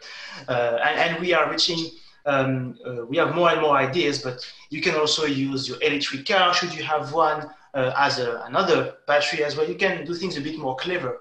Uh, 0.48 0.78
and, 0.84 0.98
and 1.00 1.20
we 1.20 1.32
are 1.32 1.50
reaching 1.50 1.90
um, 2.26 2.78
uh, 2.86 3.04
we 3.06 3.16
have 3.18 3.34
more 3.34 3.50
and 3.50 3.60
more 3.60 3.76
ideas, 3.76 4.22
but 4.22 4.40
you 4.70 4.80
can 4.80 4.94
also 4.94 5.26
use 5.26 5.68
your 5.68 5.80
electric 5.82 6.26
car 6.26 6.54
should 6.54 6.74
you 6.74 6.82
have 6.82 7.12
one 7.12 7.50
uh, 7.74 7.92
as 7.96 8.18
a, 8.18 8.42
another 8.46 8.94
battery 9.06 9.44
as 9.44 9.56
well. 9.56 9.68
You 9.68 9.74
can 9.74 10.06
do 10.06 10.14
things 10.14 10.36
a 10.36 10.40
bit 10.40 10.58
more 10.58 10.76
clever. 10.76 11.20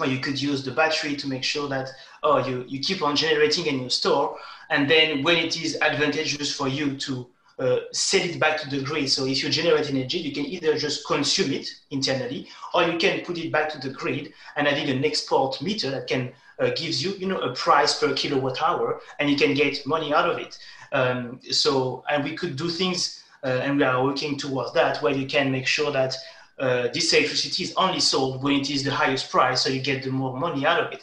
Or 0.00 0.06
you 0.06 0.18
could 0.20 0.40
use 0.40 0.64
the 0.64 0.70
battery 0.70 1.16
to 1.16 1.28
make 1.28 1.44
sure 1.44 1.68
that 1.68 1.90
oh 2.22 2.38
you, 2.46 2.64
you 2.66 2.80
keep 2.80 3.02
on 3.02 3.14
generating 3.14 3.68
and 3.68 3.82
you 3.82 3.90
store, 3.90 4.38
and 4.70 4.88
then 4.88 5.22
when 5.22 5.36
it 5.36 5.62
is 5.62 5.76
advantageous 5.80 6.54
for 6.54 6.66
you 6.66 6.96
to 6.98 7.28
uh, 7.62 7.80
sell 7.92 8.24
it 8.30 8.40
back 8.40 8.60
to 8.60 8.68
the 8.68 8.80
grid. 8.88 9.08
So 9.08 9.24
if 9.32 9.42
you 9.42 9.50
generate 9.50 9.88
energy, 9.88 10.18
you 10.18 10.32
can 10.32 10.46
either 10.54 10.76
just 10.86 11.06
consume 11.06 11.52
it 11.52 11.66
internally, 11.90 12.48
or 12.74 12.80
you 12.90 12.98
can 12.98 13.20
put 13.26 13.38
it 13.38 13.52
back 13.56 13.68
to 13.70 13.78
the 13.78 13.90
grid 14.00 14.32
and 14.56 14.66
having 14.66 14.88
an 14.96 15.04
export 15.04 15.62
meter 15.62 15.88
that 15.90 16.06
can 16.12 16.32
uh, 16.58 16.70
gives 16.80 17.02
you, 17.02 17.10
you 17.22 17.28
know, 17.30 17.40
a 17.48 17.52
price 17.54 17.92
per 18.00 18.12
kilowatt 18.14 18.62
hour, 18.62 19.00
and 19.18 19.30
you 19.30 19.36
can 19.36 19.54
get 19.54 19.86
money 19.86 20.12
out 20.18 20.28
of 20.28 20.38
it. 20.38 20.58
Um, 20.92 21.40
so, 21.50 22.04
and 22.10 22.24
we 22.24 22.34
could 22.34 22.56
do 22.56 22.68
things, 22.68 23.22
uh, 23.44 23.64
and 23.64 23.78
we 23.78 23.84
are 23.84 24.04
working 24.04 24.38
towards 24.38 24.72
that, 24.74 25.02
where 25.02 25.14
you 25.14 25.26
can 25.26 25.50
make 25.50 25.66
sure 25.66 25.90
that 25.92 26.14
uh, 26.58 26.88
this 26.94 27.12
electricity 27.12 27.62
is 27.64 27.74
only 27.76 28.00
sold 28.00 28.42
when 28.42 28.60
it 28.60 28.70
is 28.70 28.82
the 28.84 28.90
highest 28.90 29.30
price, 29.30 29.62
so 29.62 29.68
you 29.70 29.80
get 29.80 30.02
the 30.02 30.10
more 30.10 30.38
money 30.38 30.66
out 30.66 30.80
of 30.84 30.92
it. 30.92 31.02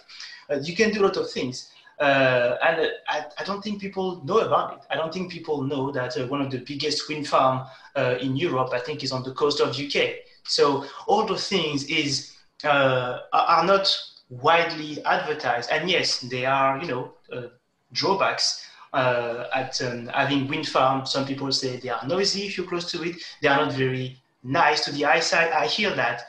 Uh, 0.49 0.59
you 0.67 0.75
can 0.75 0.91
do 0.91 1.01
a 1.01 1.05
lot 1.07 1.17
of 1.17 1.29
things. 1.31 1.71
Uh, 1.99 2.57
and 2.65 2.91
I, 3.09 3.25
I, 3.37 3.43
don't 3.43 3.61
think 3.61 3.81
people 3.81 4.23
know 4.23 4.39
about 4.39 4.77
it. 4.77 4.79
I 4.89 4.95
don't 4.95 5.13
think 5.13 5.29
people 5.29 5.63
know 5.63 5.91
that 5.91 6.17
uh, 6.17 6.27
one 6.27 6.39
of 6.41 6.49
the 6.49 6.59
biggest 6.59 7.09
wind 7.09 7.27
farm 7.27 7.67
uh, 7.97 8.15
in 8.21 8.37
Europe, 8.37 8.69
I 8.71 8.79
think, 8.79 9.03
is 9.03 9.11
on 9.11 9.21
the 9.21 9.33
coast 9.33 9.59
of 9.59 9.77
UK. 9.77 10.11
So 10.45 10.85
all 11.07 11.25
those 11.25 11.49
things 11.49 11.83
is 11.89 12.37
uh, 12.63 13.19
are 13.33 13.65
not 13.65 13.93
widely 14.29 15.03
advertised, 15.03 15.69
and 15.71 15.89
yes, 15.89 16.21
they 16.21 16.45
are 16.45 16.79
you 16.81 16.87
know 16.87 17.13
uh, 17.33 17.47
drawbacks. 17.91 18.65
Uh, 18.91 19.45
at 19.53 19.79
um, 19.83 20.07
having 20.07 20.47
wind 20.47 20.67
farm, 20.67 21.05
some 21.05 21.23
people 21.23 21.51
say 21.51 21.77
they 21.77 21.89
are 21.89 22.07
noisy 22.07 22.47
if 22.47 22.57
you're 22.57 22.65
close 22.65 22.89
to 22.89 23.03
it. 23.03 23.17
They 23.39 23.47
are 23.47 23.63
not 23.63 23.73
very 23.73 24.19
nice 24.41 24.83
to 24.85 24.91
the 24.91 25.05
eyesight. 25.05 25.51
I 25.51 25.67
hear 25.67 25.93
that, 25.93 26.23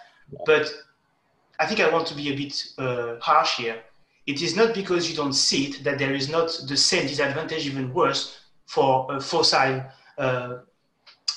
but 0.44 0.70
I 1.58 1.66
think 1.66 1.80
I 1.80 1.90
want 1.90 2.06
to 2.08 2.14
be 2.14 2.30
a 2.30 2.36
bit 2.36 2.62
uh, 2.76 3.18
harsh 3.20 3.56
here. 3.56 3.82
It 4.26 4.42
is 4.42 4.54
not 4.54 4.74
because 4.74 5.10
you 5.10 5.16
don't 5.16 5.32
see 5.32 5.66
it 5.66 5.84
that 5.84 5.98
there 5.98 6.14
is 6.14 6.28
not 6.28 6.48
the 6.68 6.76
same 6.76 7.06
disadvantage, 7.06 7.66
even 7.66 7.92
worse, 7.92 8.38
for 8.66 9.10
uh, 9.10 9.20
fossil 9.20 9.82
uh, 10.18 10.58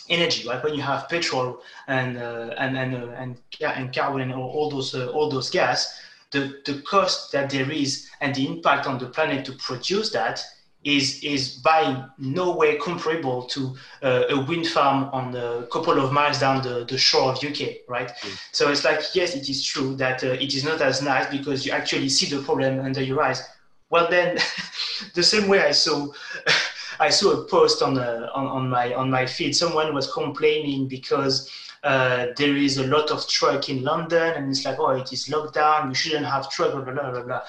energy. 0.09 0.43
like 0.43 0.63
when 0.63 0.73
you 0.73 0.81
have 0.81 1.07
petrol 1.09 1.61
and 1.87 2.17
uh, 2.17 2.53
and 2.57 2.77
and 2.77 2.95
uh, 2.95 3.07
and, 3.17 3.37
and 3.61 3.93
carbon 3.93 4.21
and 4.21 4.33
all, 4.33 4.69
those 4.69 4.93
uh, 4.93 5.07
all 5.07 5.29
those 5.29 5.49
gas, 5.49 5.99
the 6.31 6.61
the 6.65 6.81
cost 6.81 7.31
that 7.31 7.49
there 7.49 7.71
is 7.71 8.09
and 8.21 8.35
the 8.35 8.45
impact 8.45 8.85
on 8.85 8.97
the 8.97 9.07
planet 9.07 9.45
to 9.45 9.53
produce 9.53 10.11
that 10.11 10.43
is 10.83 11.23
is 11.23 11.55
by 11.55 12.05
no 12.17 12.55
way 12.55 12.77
comparable 12.77 13.43
to 13.43 13.75
uh, 14.01 14.23
a 14.29 14.41
wind 14.41 14.67
farm 14.67 15.09
on 15.13 15.35
a 15.35 15.65
couple 15.71 15.99
of 15.99 16.11
miles 16.11 16.39
down 16.39 16.61
the, 16.61 16.85
the 16.85 16.97
shore 16.97 17.31
of 17.31 17.43
UK, 17.43 17.87
right? 17.87 18.09
Mm. 18.09 18.39
So 18.51 18.69
it's 18.69 18.83
like 18.83 19.01
yes, 19.15 19.35
it 19.35 19.49
is 19.49 19.63
true 19.63 19.95
that 19.95 20.23
uh, 20.23 20.27
it 20.27 20.53
is 20.53 20.63
not 20.63 20.81
as 20.81 21.01
nice 21.01 21.29
because 21.29 21.65
you 21.65 21.71
actually 21.71 22.09
see 22.09 22.25
the 22.25 22.41
problem 22.43 22.79
under 22.79 23.01
your 23.01 23.21
eyes. 23.21 23.41
Well, 23.89 24.09
then, 24.09 24.39
the 25.13 25.23
same 25.23 25.47
way 25.47 25.61
I 25.61 25.71
saw. 25.71 26.11
I 26.99 27.09
saw 27.09 27.31
a 27.31 27.45
post 27.45 27.81
on, 27.81 27.97
uh, 27.97 28.29
on, 28.35 28.45
on 28.45 28.69
my 28.69 28.93
on 28.93 29.09
my 29.09 29.25
feed. 29.25 29.55
Someone 29.55 29.95
was 29.95 30.13
complaining 30.13 30.87
because 30.87 31.49
uh, 31.83 32.27
there 32.37 32.55
is 32.55 32.77
a 32.77 32.85
lot 32.85 33.09
of 33.09 33.27
truck 33.27 33.67
in 33.67 33.83
London, 33.83 34.35
and 34.35 34.49
it's 34.49 34.63
like, 34.63 34.79
oh, 34.79 34.91
it 34.91 35.11
is 35.11 35.27
locked 35.27 35.55
down. 35.55 35.89
You 35.89 35.95
shouldn't 35.95 36.27
have 36.27 36.51
truck. 36.51 36.71
Blah 36.71 36.81
blah 36.81 37.11
blah 37.11 37.23
blah 37.23 37.41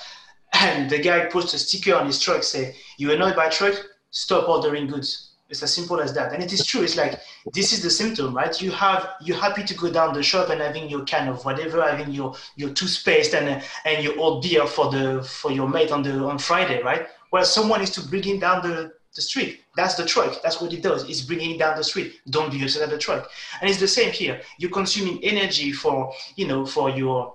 and 0.65 0.91
the 0.91 0.99
guy 0.99 1.27
puts 1.27 1.55
a 1.55 1.59
sticker 1.59 1.95
on 1.95 2.07
his 2.07 2.21
truck 2.21 2.43
say 2.43 2.75
you 2.99 3.13
annoyed 3.13 3.37
by 3.37 3.49
truck 3.49 3.75
stop 4.11 4.49
ordering 4.49 4.87
goods 4.87 5.33
it's 5.51 5.63
as 5.63 5.73
simple 5.73 6.01
as 6.01 6.13
that 6.15 6.33
and 6.33 6.43
it 6.43 6.53
is 6.53 6.65
true 6.67 6.83
it's 6.83 6.97
like 6.97 7.21
this 7.53 7.73
is 7.73 7.83
the 7.83 7.91
symptom 7.91 8.35
right 8.35 8.61
you 8.63 8.71
have 8.71 9.11
you're 9.21 9.37
happy 9.37 9.63
to 9.63 9.75
go 9.75 9.91
down 9.91 10.15
the 10.15 10.23
shop 10.23 10.49
and 10.49 10.61
having 10.61 10.89
your 10.89 11.05
can 11.05 11.29
of 11.29 11.45
whatever 11.45 11.83
having 11.83 12.11
your 12.11 12.35
your 12.57 12.71
toothpaste 12.71 13.35
and 13.35 13.63
and 13.85 14.03
your 14.03 14.19
old 14.19 14.43
beer 14.43 14.67
for 14.67 14.91
the 14.91 15.23
for 15.23 15.51
your 15.53 15.69
mate 15.69 15.93
on 15.93 16.03
the 16.03 16.15
on 16.25 16.39
friday 16.39 16.83
right 16.83 17.09
well 17.31 17.45
someone 17.45 17.83
is 17.83 17.91
to 17.91 18.01
bring 18.09 18.27
it 18.27 18.41
down 18.41 18.63
the 18.63 18.93
the 19.15 19.23
street. 19.23 19.61
That's 19.77 19.95
the 19.95 20.05
truck. 20.05 20.43
That's 20.43 20.61
what 20.61 20.73
it 20.73 20.83
does. 20.83 21.09
It's 21.09 21.21
bringing 21.21 21.57
down 21.59 21.77
the 21.77 21.85
street. 21.85 22.21
Don't 22.31 22.51
be 22.51 22.63
upset 22.63 22.83
at 22.83 22.91
the 22.91 22.99
truck. 22.99 23.31
And 23.61 23.71
it's 23.71 23.81
the 23.81 23.89
same 23.89 24.13
here. 24.13 24.41
You're 24.59 24.71
consuming 24.71 25.23
energy 25.23 25.73
for, 25.73 26.13
you 26.37 26.47
know, 26.47 26.67
for 26.67 26.91
your 26.91 27.35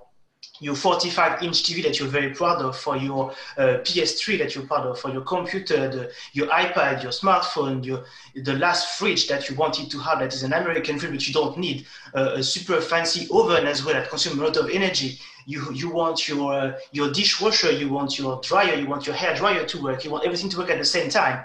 your 0.60 0.74
45 0.74 1.42
inch 1.42 1.62
TV 1.62 1.82
that 1.82 1.98
you're 1.98 2.08
very 2.08 2.30
proud 2.30 2.62
of, 2.62 2.76
for 2.76 2.96
your 2.96 3.30
uh, 3.56 3.78
PS3 3.82 4.38
that 4.38 4.54
you're 4.54 4.64
proud 4.64 4.86
of, 4.86 4.98
for 4.98 5.10
your 5.10 5.22
computer, 5.22 5.88
the, 5.88 6.12
your 6.32 6.46
iPad, 6.48 7.02
your 7.02 7.12
smartphone, 7.12 7.84
your, 7.84 8.04
the 8.34 8.54
last 8.54 8.98
fridge 8.98 9.26
that 9.28 9.48
you 9.48 9.56
wanted 9.56 9.90
to 9.90 9.98
have 9.98 10.20
that 10.20 10.32
is 10.32 10.42
an 10.42 10.52
American 10.52 10.98
fridge, 10.98 11.12
which 11.12 11.28
you 11.28 11.34
don't 11.34 11.58
need, 11.58 11.86
uh, 12.14 12.32
a 12.34 12.42
super 12.42 12.80
fancy 12.80 13.26
oven 13.32 13.66
as 13.66 13.84
well 13.84 13.94
that 13.94 14.10
consumes 14.10 14.38
a 14.38 14.44
lot 14.44 14.56
of 14.56 14.70
energy. 14.70 15.18
You, 15.46 15.72
you 15.72 15.90
want 15.90 16.28
your, 16.28 16.52
uh, 16.52 16.78
your 16.92 17.10
dishwasher, 17.10 17.72
you 17.72 17.88
want 17.88 18.18
your 18.18 18.40
dryer, 18.42 18.74
you 18.74 18.86
want 18.86 19.06
your 19.06 19.16
hair 19.16 19.34
dryer 19.34 19.64
to 19.64 19.82
work, 19.82 20.04
you 20.04 20.10
want 20.10 20.24
everything 20.24 20.50
to 20.50 20.58
work 20.58 20.70
at 20.70 20.78
the 20.78 20.84
same 20.84 21.10
time. 21.10 21.44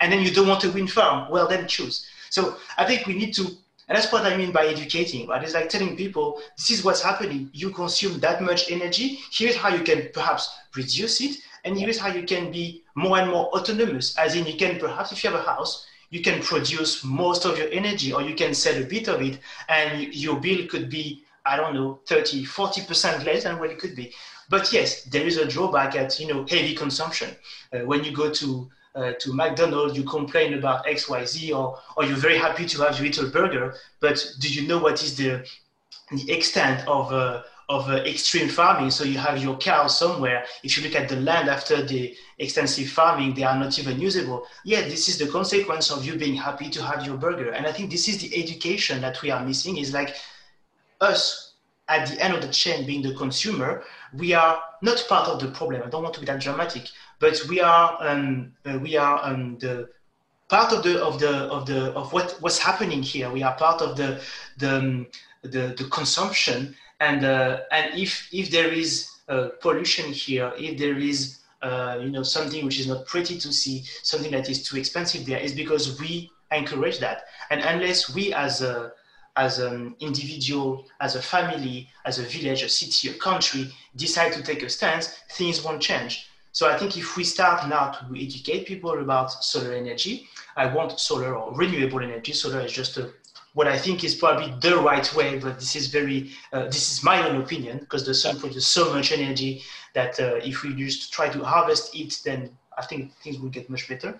And 0.00 0.12
then 0.12 0.22
you 0.22 0.30
don't 0.30 0.48
want 0.48 0.64
a 0.64 0.70
wind 0.70 0.90
farm. 0.90 1.30
Well, 1.30 1.46
then 1.48 1.68
choose. 1.68 2.06
So 2.30 2.56
I 2.78 2.86
think 2.86 3.06
we 3.06 3.14
need 3.14 3.34
to 3.34 3.46
and 3.92 3.98
that's 3.98 4.10
what 4.10 4.24
I 4.24 4.38
mean 4.38 4.52
by 4.52 4.68
educating, 4.68 5.26
right? 5.26 5.44
It's 5.44 5.52
like 5.52 5.68
telling 5.68 5.98
people 5.98 6.40
this 6.56 6.70
is 6.70 6.82
what's 6.82 7.02
happening. 7.02 7.50
You 7.52 7.68
consume 7.68 8.20
that 8.20 8.40
much 8.40 8.70
energy. 8.70 9.18
Here's 9.30 9.54
how 9.54 9.68
you 9.68 9.84
can 9.84 10.08
perhaps 10.14 10.48
reduce 10.74 11.20
it. 11.20 11.36
And 11.64 11.78
here's 11.78 11.98
how 11.98 12.08
you 12.08 12.22
can 12.22 12.50
be 12.50 12.84
more 12.94 13.18
and 13.18 13.30
more 13.30 13.48
autonomous. 13.48 14.16
As 14.16 14.34
in, 14.34 14.46
you 14.46 14.56
can 14.56 14.78
perhaps, 14.78 15.12
if 15.12 15.22
you 15.22 15.28
have 15.28 15.38
a 15.38 15.42
house, 15.42 15.86
you 16.08 16.22
can 16.22 16.40
produce 16.40 17.04
most 17.04 17.44
of 17.44 17.58
your 17.58 17.68
energy 17.68 18.14
or 18.14 18.22
you 18.22 18.34
can 18.34 18.54
sell 18.54 18.82
a 18.82 18.86
bit 18.86 19.08
of 19.08 19.20
it 19.20 19.40
and 19.68 20.14
your 20.14 20.40
bill 20.40 20.66
could 20.68 20.88
be, 20.88 21.24
I 21.44 21.58
don't 21.58 21.74
know, 21.74 22.00
30, 22.06 22.46
40% 22.46 23.26
less 23.26 23.42
than 23.42 23.58
what 23.58 23.68
it 23.68 23.78
could 23.78 23.94
be. 23.94 24.14
But 24.48 24.72
yes, 24.72 25.04
there 25.04 25.26
is 25.26 25.36
a 25.36 25.46
drawback 25.46 25.96
at, 25.96 26.18
you 26.18 26.28
know, 26.28 26.46
heavy 26.48 26.74
consumption. 26.74 27.36
Uh, 27.70 27.80
when 27.80 28.04
you 28.04 28.12
go 28.12 28.30
to 28.30 28.70
uh, 28.94 29.12
to 29.20 29.32
McDonald's, 29.32 29.96
you 29.96 30.04
complain 30.04 30.54
about 30.54 30.86
X, 30.86 31.08
Y, 31.08 31.24
Z, 31.24 31.52
or, 31.52 31.78
or 31.96 32.04
you're 32.04 32.16
very 32.16 32.38
happy 32.38 32.66
to 32.66 32.82
have 32.82 32.98
your 32.98 33.06
little 33.06 33.30
burger, 33.30 33.74
but 34.00 34.24
do 34.40 34.52
you 34.52 34.66
know 34.68 34.78
what 34.78 35.02
is 35.02 35.16
the, 35.16 35.46
the 36.10 36.30
extent 36.30 36.86
of, 36.86 37.12
uh, 37.12 37.42
of 37.68 37.88
uh, 37.88 37.96
extreme 38.04 38.48
farming? 38.48 38.90
So 38.90 39.04
you 39.04 39.18
have 39.18 39.42
your 39.42 39.56
cows 39.56 39.98
somewhere. 39.98 40.44
If 40.62 40.76
you 40.76 40.82
look 40.84 40.94
at 40.94 41.08
the 41.08 41.16
land 41.16 41.48
after 41.48 41.82
the 41.82 42.14
extensive 42.38 42.88
farming, 42.88 43.34
they 43.34 43.44
are 43.44 43.58
not 43.58 43.78
even 43.78 43.98
usable. 43.98 44.44
Yeah, 44.64 44.82
this 44.82 45.08
is 45.08 45.18
the 45.18 45.28
consequence 45.28 45.90
of 45.90 46.04
you 46.04 46.16
being 46.16 46.34
happy 46.34 46.68
to 46.70 46.82
have 46.82 47.06
your 47.06 47.16
burger. 47.16 47.50
And 47.50 47.66
I 47.66 47.72
think 47.72 47.90
this 47.90 48.08
is 48.08 48.18
the 48.18 48.42
education 48.42 49.00
that 49.00 49.22
we 49.22 49.30
are 49.30 49.44
missing 49.44 49.78
is 49.78 49.94
like 49.94 50.16
us 51.00 51.52
at 51.88 52.08
the 52.08 52.24
end 52.24 52.34
of 52.34 52.42
the 52.42 52.48
chain 52.48 52.86
being 52.86 53.02
the 53.02 53.14
consumer, 53.14 53.82
we 54.14 54.32
are 54.32 54.62
not 54.82 55.04
part 55.08 55.28
of 55.28 55.40
the 55.40 55.48
problem. 55.48 55.82
I 55.84 55.90
don't 55.90 56.02
want 56.02 56.14
to 56.14 56.20
be 56.20 56.26
that 56.26 56.40
dramatic, 56.40 56.88
but 57.22 57.40
we 57.48 57.60
are 57.60 57.96
um, 58.00 58.52
we 58.80 58.96
are 58.96 59.24
um, 59.24 59.56
the 59.60 59.88
part 60.48 60.72
of 60.72 60.82
the 60.82 61.00
of 61.00 61.20
the 61.20 61.34
of 61.56 61.66
the 61.66 61.92
of 61.92 62.12
what 62.12 62.36
what's 62.40 62.58
happening 62.58 63.00
here. 63.00 63.30
We 63.30 63.44
are 63.44 63.54
part 63.54 63.80
of 63.80 63.96
the 63.96 64.20
the 64.58 64.76
um, 64.76 65.06
the, 65.42 65.74
the, 65.78 65.84
consumption, 65.84 66.74
and 66.98 67.24
uh, 67.24 67.60
and 67.70 67.96
if 67.96 68.28
if 68.32 68.50
there 68.50 68.72
is 68.72 69.08
uh, 69.28 69.50
pollution 69.60 70.12
here, 70.12 70.52
if 70.58 70.76
there 70.78 70.98
is 70.98 71.38
uh, 71.62 72.00
you 72.02 72.10
know 72.10 72.24
something 72.24 72.64
which 72.64 72.80
is 72.80 72.88
not 72.88 73.06
pretty 73.06 73.38
to 73.38 73.52
see, 73.52 73.84
something 74.02 74.32
that 74.32 74.50
is 74.50 74.64
too 74.68 74.76
expensive 74.76 75.24
there, 75.24 75.38
is 75.38 75.52
because 75.54 76.00
we 76.00 76.28
encourage 76.50 76.98
that, 76.98 77.26
and 77.50 77.60
unless 77.60 78.12
we 78.12 78.34
as 78.34 78.62
a 78.62 78.92
as 79.36 79.60
an 79.60 79.94
individual, 80.00 80.86
as 81.00 81.14
a 81.14 81.22
family, 81.22 81.88
as 82.04 82.18
a 82.18 82.24
village, 82.24 82.62
a 82.64 82.68
city, 82.68 83.08
a 83.08 83.14
country 83.14 83.72
decide 83.94 84.32
to 84.32 84.42
take 84.42 84.62
a 84.64 84.68
stance, 84.68 85.20
things 85.30 85.62
won't 85.64 85.80
change. 85.80 86.26
So 86.52 86.68
I 86.68 86.76
think 86.76 86.98
if 86.98 87.16
we 87.16 87.24
start 87.24 87.66
now 87.66 87.90
to 87.92 88.22
educate 88.22 88.66
people 88.66 89.00
about 89.00 89.32
solar 89.42 89.72
energy, 89.72 90.28
I 90.54 90.66
want 90.66 91.00
solar 91.00 91.34
or 91.34 91.54
renewable 91.54 92.00
energy. 92.00 92.32
Solar 92.32 92.60
is 92.60 92.72
just 92.72 92.98
a, 92.98 93.10
what 93.54 93.66
I 93.66 93.78
think 93.78 94.04
is 94.04 94.14
probably 94.14 94.54
the 94.60 94.76
right 94.76 95.14
way, 95.14 95.38
but 95.38 95.58
this 95.58 95.74
is 95.74 95.86
very, 95.86 96.32
uh, 96.52 96.66
this 96.66 96.92
is 96.92 97.02
my 97.02 97.26
own 97.26 97.40
opinion 97.40 97.78
because 97.78 98.04
the 98.04 98.14
sun 98.14 98.38
produces 98.38 98.66
so 98.66 98.92
much 98.92 99.12
energy 99.12 99.62
that 99.94 100.20
uh, 100.20 100.40
if 100.44 100.62
we 100.62 100.74
just 100.74 101.10
try 101.10 101.30
to 101.30 101.42
harvest 101.42 101.96
it, 101.96 102.20
then 102.22 102.50
I 102.76 102.84
think 102.84 103.14
things 103.22 103.38
will 103.38 103.50
get 103.50 103.70
much 103.70 103.88
better. 103.88 104.18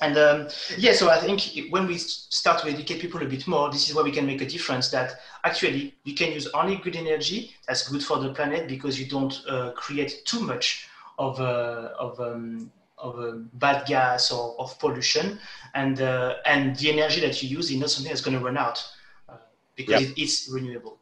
And 0.00 0.16
um, 0.16 0.48
yeah, 0.78 0.92
so 0.92 1.10
I 1.10 1.18
think 1.18 1.70
when 1.70 1.86
we 1.86 1.98
start 1.98 2.62
to 2.62 2.68
educate 2.68 3.00
people 3.00 3.22
a 3.22 3.26
bit 3.26 3.46
more, 3.46 3.70
this 3.70 3.88
is 3.88 3.94
where 3.94 4.04
we 4.04 4.10
can 4.10 4.26
make 4.26 4.40
a 4.40 4.46
difference 4.46 4.88
that 4.90 5.20
actually 5.44 5.94
you 6.04 6.14
can 6.14 6.32
use 6.32 6.48
only 6.48 6.76
good 6.76 6.96
energy 6.96 7.54
that's 7.68 7.88
good 7.88 8.02
for 8.02 8.18
the 8.18 8.32
planet 8.32 8.66
because 8.66 8.98
you 8.98 9.06
don't 9.06 9.40
uh, 9.46 9.70
create 9.72 10.22
too 10.24 10.40
much 10.40 10.88
of, 11.18 11.40
uh, 11.40 11.90
of, 11.98 12.20
um, 12.20 12.70
of 12.98 13.18
uh, 13.18 13.32
bad 13.54 13.86
gas 13.86 14.30
or 14.30 14.54
of 14.58 14.78
pollution. 14.78 15.38
And, 15.74 16.00
uh, 16.00 16.36
and 16.46 16.76
the 16.76 16.92
energy 16.92 17.20
that 17.20 17.42
you 17.42 17.48
use 17.48 17.70
is 17.70 17.78
not 17.78 17.90
something 17.90 18.10
that's 18.10 18.22
going 18.22 18.38
to 18.38 18.44
run 18.44 18.56
out 18.56 18.84
uh, 19.28 19.36
because 19.76 20.02
it 20.02 20.18
is 20.18 20.48
renewable. 20.52 20.98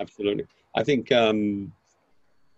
Absolutely. 0.00 0.46
I 0.74 0.84
think 0.84 1.10
um, 1.10 1.72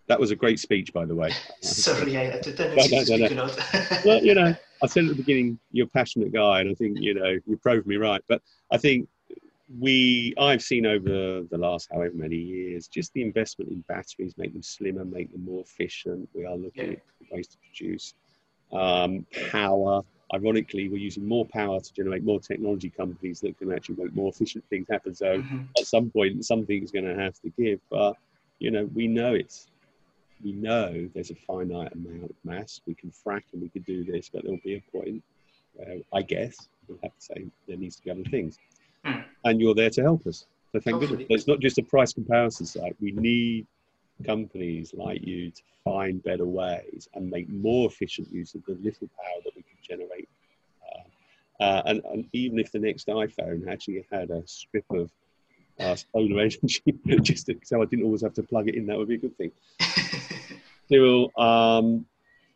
that 0.07 0.19
was 0.19 0.31
a 0.31 0.35
great 0.35 0.59
speech, 0.59 0.91
by 0.91 1.05
the 1.05 1.15
way. 1.15 1.31
Sorry, 1.61 2.17
I, 2.17 2.39
didn't 2.41 2.75
no, 2.75 3.17
no, 3.17 3.27
no, 3.27 3.45
no. 3.45 3.55
well, 4.05 4.23
you 4.23 4.35
know, 4.35 4.53
I 4.83 4.87
said 4.87 5.05
at 5.05 5.09
the 5.09 5.15
beginning, 5.15 5.59
you're 5.71 5.85
a 5.85 5.89
passionate 5.89 6.33
guy, 6.33 6.61
and 6.61 6.69
I 6.69 6.73
think 6.73 6.97
you 6.99 7.13
know 7.13 7.37
you 7.45 7.57
proved 7.57 7.87
me 7.87 7.95
right. 7.97 8.21
But 8.27 8.41
I 8.71 8.77
think 8.77 9.07
we, 9.77 10.33
I've 10.37 10.61
seen 10.61 10.85
over 10.85 11.43
the 11.49 11.57
last 11.57 11.89
however 11.91 12.15
many 12.15 12.37
years, 12.37 12.87
just 12.87 13.13
the 13.13 13.21
investment 13.21 13.71
in 13.71 13.81
batteries, 13.87 14.33
make 14.37 14.53
them 14.53 14.63
slimmer, 14.63 15.05
make 15.05 15.31
them 15.31 15.45
more 15.45 15.61
efficient. 15.61 16.27
We 16.33 16.45
are 16.45 16.55
looking 16.55 16.93
yeah. 16.93 16.97
at 17.21 17.31
ways 17.31 17.47
to 17.47 17.57
produce 17.57 18.15
um, 18.71 19.25
power. 19.51 20.01
Ironically, 20.33 20.89
we're 20.89 20.97
using 20.97 21.27
more 21.27 21.45
power 21.45 21.79
to 21.79 21.93
generate 21.93 22.23
more 22.23 22.39
technology 22.39 22.89
companies 22.89 23.41
that 23.41 23.57
can 23.57 23.71
actually 23.71 24.03
make 24.03 24.15
more 24.15 24.29
efficient 24.29 24.63
things 24.69 24.87
happen. 24.89 25.13
So 25.13 25.39
mm-hmm. 25.39 25.63
at 25.77 25.85
some 25.85 26.09
point, 26.09 26.45
something 26.45 26.83
is 26.83 26.91
going 26.91 27.05
to 27.05 27.15
have 27.15 27.39
to 27.41 27.49
give. 27.49 27.79
But 27.91 28.15
you 28.59 28.71
know, 28.71 28.89
we 28.93 29.07
know 29.07 29.33
it's 29.33 29.67
we 30.43 30.53
know 30.53 31.09
there's 31.13 31.31
a 31.31 31.35
finite 31.35 31.93
amount 31.93 32.29
of 32.29 32.35
mass. 32.43 32.81
We 32.85 32.93
can 32.95 33.11
frack 33.11 33.43
and 33.53 33.61
we 33.61 33.69
can 33.69 33.81
do 33.83 34.03
this, 34.03 34.29
but 34.29 34.43
there'll 34.43 34.59
be 34.63 34.75
a 34.75 34.97
point 34.97 35.23
where 35.73 35.97
I 36.13 36.21
guess 36.21 36.69
we'll 36.87 36.99
have 37.03 37.15
to 37.15 37.21
say 37.21 37.45
there 37.67 37.77
needs 37.77 37.97
to 37.97 38.03
be 38.03 38.11
other 38.11 38.23
things. 38.23 38.57
Mm. 39.09 39.25
And 39.45 39.61
you're 39.61 39.75
there 39.75 39.89
to 39.89 40.01
help 40.01 40.27
us. 40.27 40.45
So 40.71 40.79
thank 40.79 40.99
goodness. 40.99 41.25
It's 41.29 41.47
not 41.47 41.59
just 41.59 41.77
a 41.77 41.83
price 41.83 42.13
comparison 42.13 42.65
site. 42.65 42.95
We 43.01 43.11
need 43.11 43.65
companies 44.25 44.93
like 44.93 45.25
you 45.25 45.51
to 45.51 45.61
find 45.83 46.21
better 46.23 46.45
ways 46.45 47.07
and 47.13 47.29
make 47.29 47.49
more 47.49 47.87
efficient 47.87 48.31
use 48.31 48.53
of 48.53 48.63
the 48.65 48.73
little 48.73 49.07
power 49.17 49.41
that 49.43 49.55
we 49.55 49.63
can 49.63 49.77
generate. 49.81 50.29
Uh, 50.83 51.63
uh, 51.63 51.81
and, 51.85 52.01
and, 52.05 52.25
even 52.33 52.59
if 52.59 52.71
the 52.71 52.79
next 52.79 53.07
iPhone 53.07 53.67
actually 53.67 54.05
had 54.11 54.29
a 54.29 54.45
strip 54.45 54.85
of 54.91 55.09
uh, 55.79 55.95
solar 55.95 56.39
energy, 56.41 56.83
just 57.21 57.49
so 57.63 57.81
I 57.81 57.85
didn't 57.85 58.05
always 58.05 58.21
have 58.21 58.33
to 58.35 58.43
plug 58.43 58.67
it 58.67 58.75
in. 58.75 58.85
That 58.85 58.97
would 58.97 59.07
be 59.07 59.15
a 59.15 59.17
good 59.17 59.37
thing. 59.37 59.51
Cyrille, 60.91 61.29
um, 61.39 62.05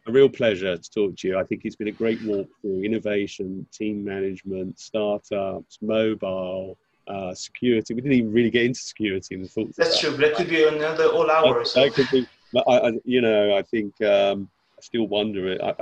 a 0.06 0.12
real 0.12 0.30
pleasure 0.30 0.78
to 0.78 0.92
talk 0.92 1.16
to 1.18 1.28
you. 1.28 1.40
I 1.40 1.44
think 1.44 1.62
it's 1.64 1.76
been 1.76 1.88
a 1.88 1.92
great 1.92 2.22
walk 2.24 2.48
through 2.62 2.84
innovation, 2.84 3.66
team 3.72 4.04
management, 4.04 4.80
startups, 4.80 5.80
mobile, 5.82 6.78
uh, 7.08 7.34
security. 7.34 7.94
We 7.94 8.02
didn't 8.02 8.18
even 8.18 8.34
really 8.34 8.50
get 8.50 8.66
into 8.66 8.80
security 8.80 9.36
and 9.36 9.50
thoughts. 9.50 9.76
That's 9.78 10.00
true. 10.00 10.12
That 10.12 10.36
could 10.36 10.50
be 10.50 10.68
another 10.68 11.06
all 11.06 11.30
hours. 11.30 11.74
That, 11.74 11.86
that 11.86 11.94
could 11.94 12.08
be. 12.12 12.28
I, 12.68 12.80
I, 12.80 12.92
you 13.04 13.22
know, 13.22 13.56
I 13.58 13.62
think 13.62 14.00
um, 14.02 14.50
I 14.78 14.82
still 14.82 15.08
wonder 15.08 15.58
I, 15.64 15.74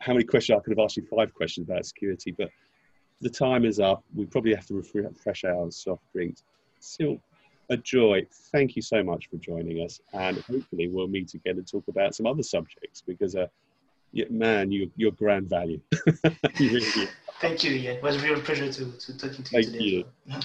how 0.00 0.12
many 0.12 0.24
questions 0.24 0.58
I 0.58 0.62
could 0.62 0.76
have 0.76 0.84
asked 0.84 0.96
you. 0.96 1.06
Five 1.06 1.32
questions 1.32 1.68
about 1.68 1.86
security, 1.86 2.32
but 2.32 2.50
the 3.20 3.30
time 3.30 3.64
is 3.64 3.80
up. 3.80 4.04
We 4.14 4.26
probably 4.26 4.54
have 4.54 4.66
to 4.66 4.74
refresh 4.74 5.44
our 5.44 5.70
soft 5.70 6.02
drinks. 6.12 6.42
Still, 6.80 7.18
a 7.70 7.76
joy. 7.76 8.26
Thank 8.52 8.76
you 8.76 8.82
so 8.82 9.02
much 9.02 9.28
for 9.28 9.36
joining 9.36 9.84
us, 9.84 10.00
and 10.12 10.42
hopefully 10.50 10.88
we'll 10.88 11.08
meet 11.08 11.34
again 11.34 11.58
and 11.58 11.66
talk 11.66 11.84
about 11.88 12.14
some 12.14 12.26
other 12.26 12.42
subjects 12.42 13.02
because, 13.06 13.36
uh, 13.36 13.46
man, 14.30 14.70
you, 14.70 14.90
you're 14.96 15.12
grand 15.12 15.48
value. 15.48 15.80
you 16.58 16.70
really 16.70 17.08
Thank 17.40 17.64
you, 17.64 17.72
Ian. 17.72 17.96
It 17.96 18.02
was 18.02 18.16
a 18.16 18.26
real 18.26 18.40
pleasure 18.40 18.72
to, 18.72 18.92
to 18.92 19.16
talking 19.18 19.44
to 19.44 19.56
you 19.56 19.62
Thank 19.62 19.66
today. 19.66 19.84
You. 19.84 20.04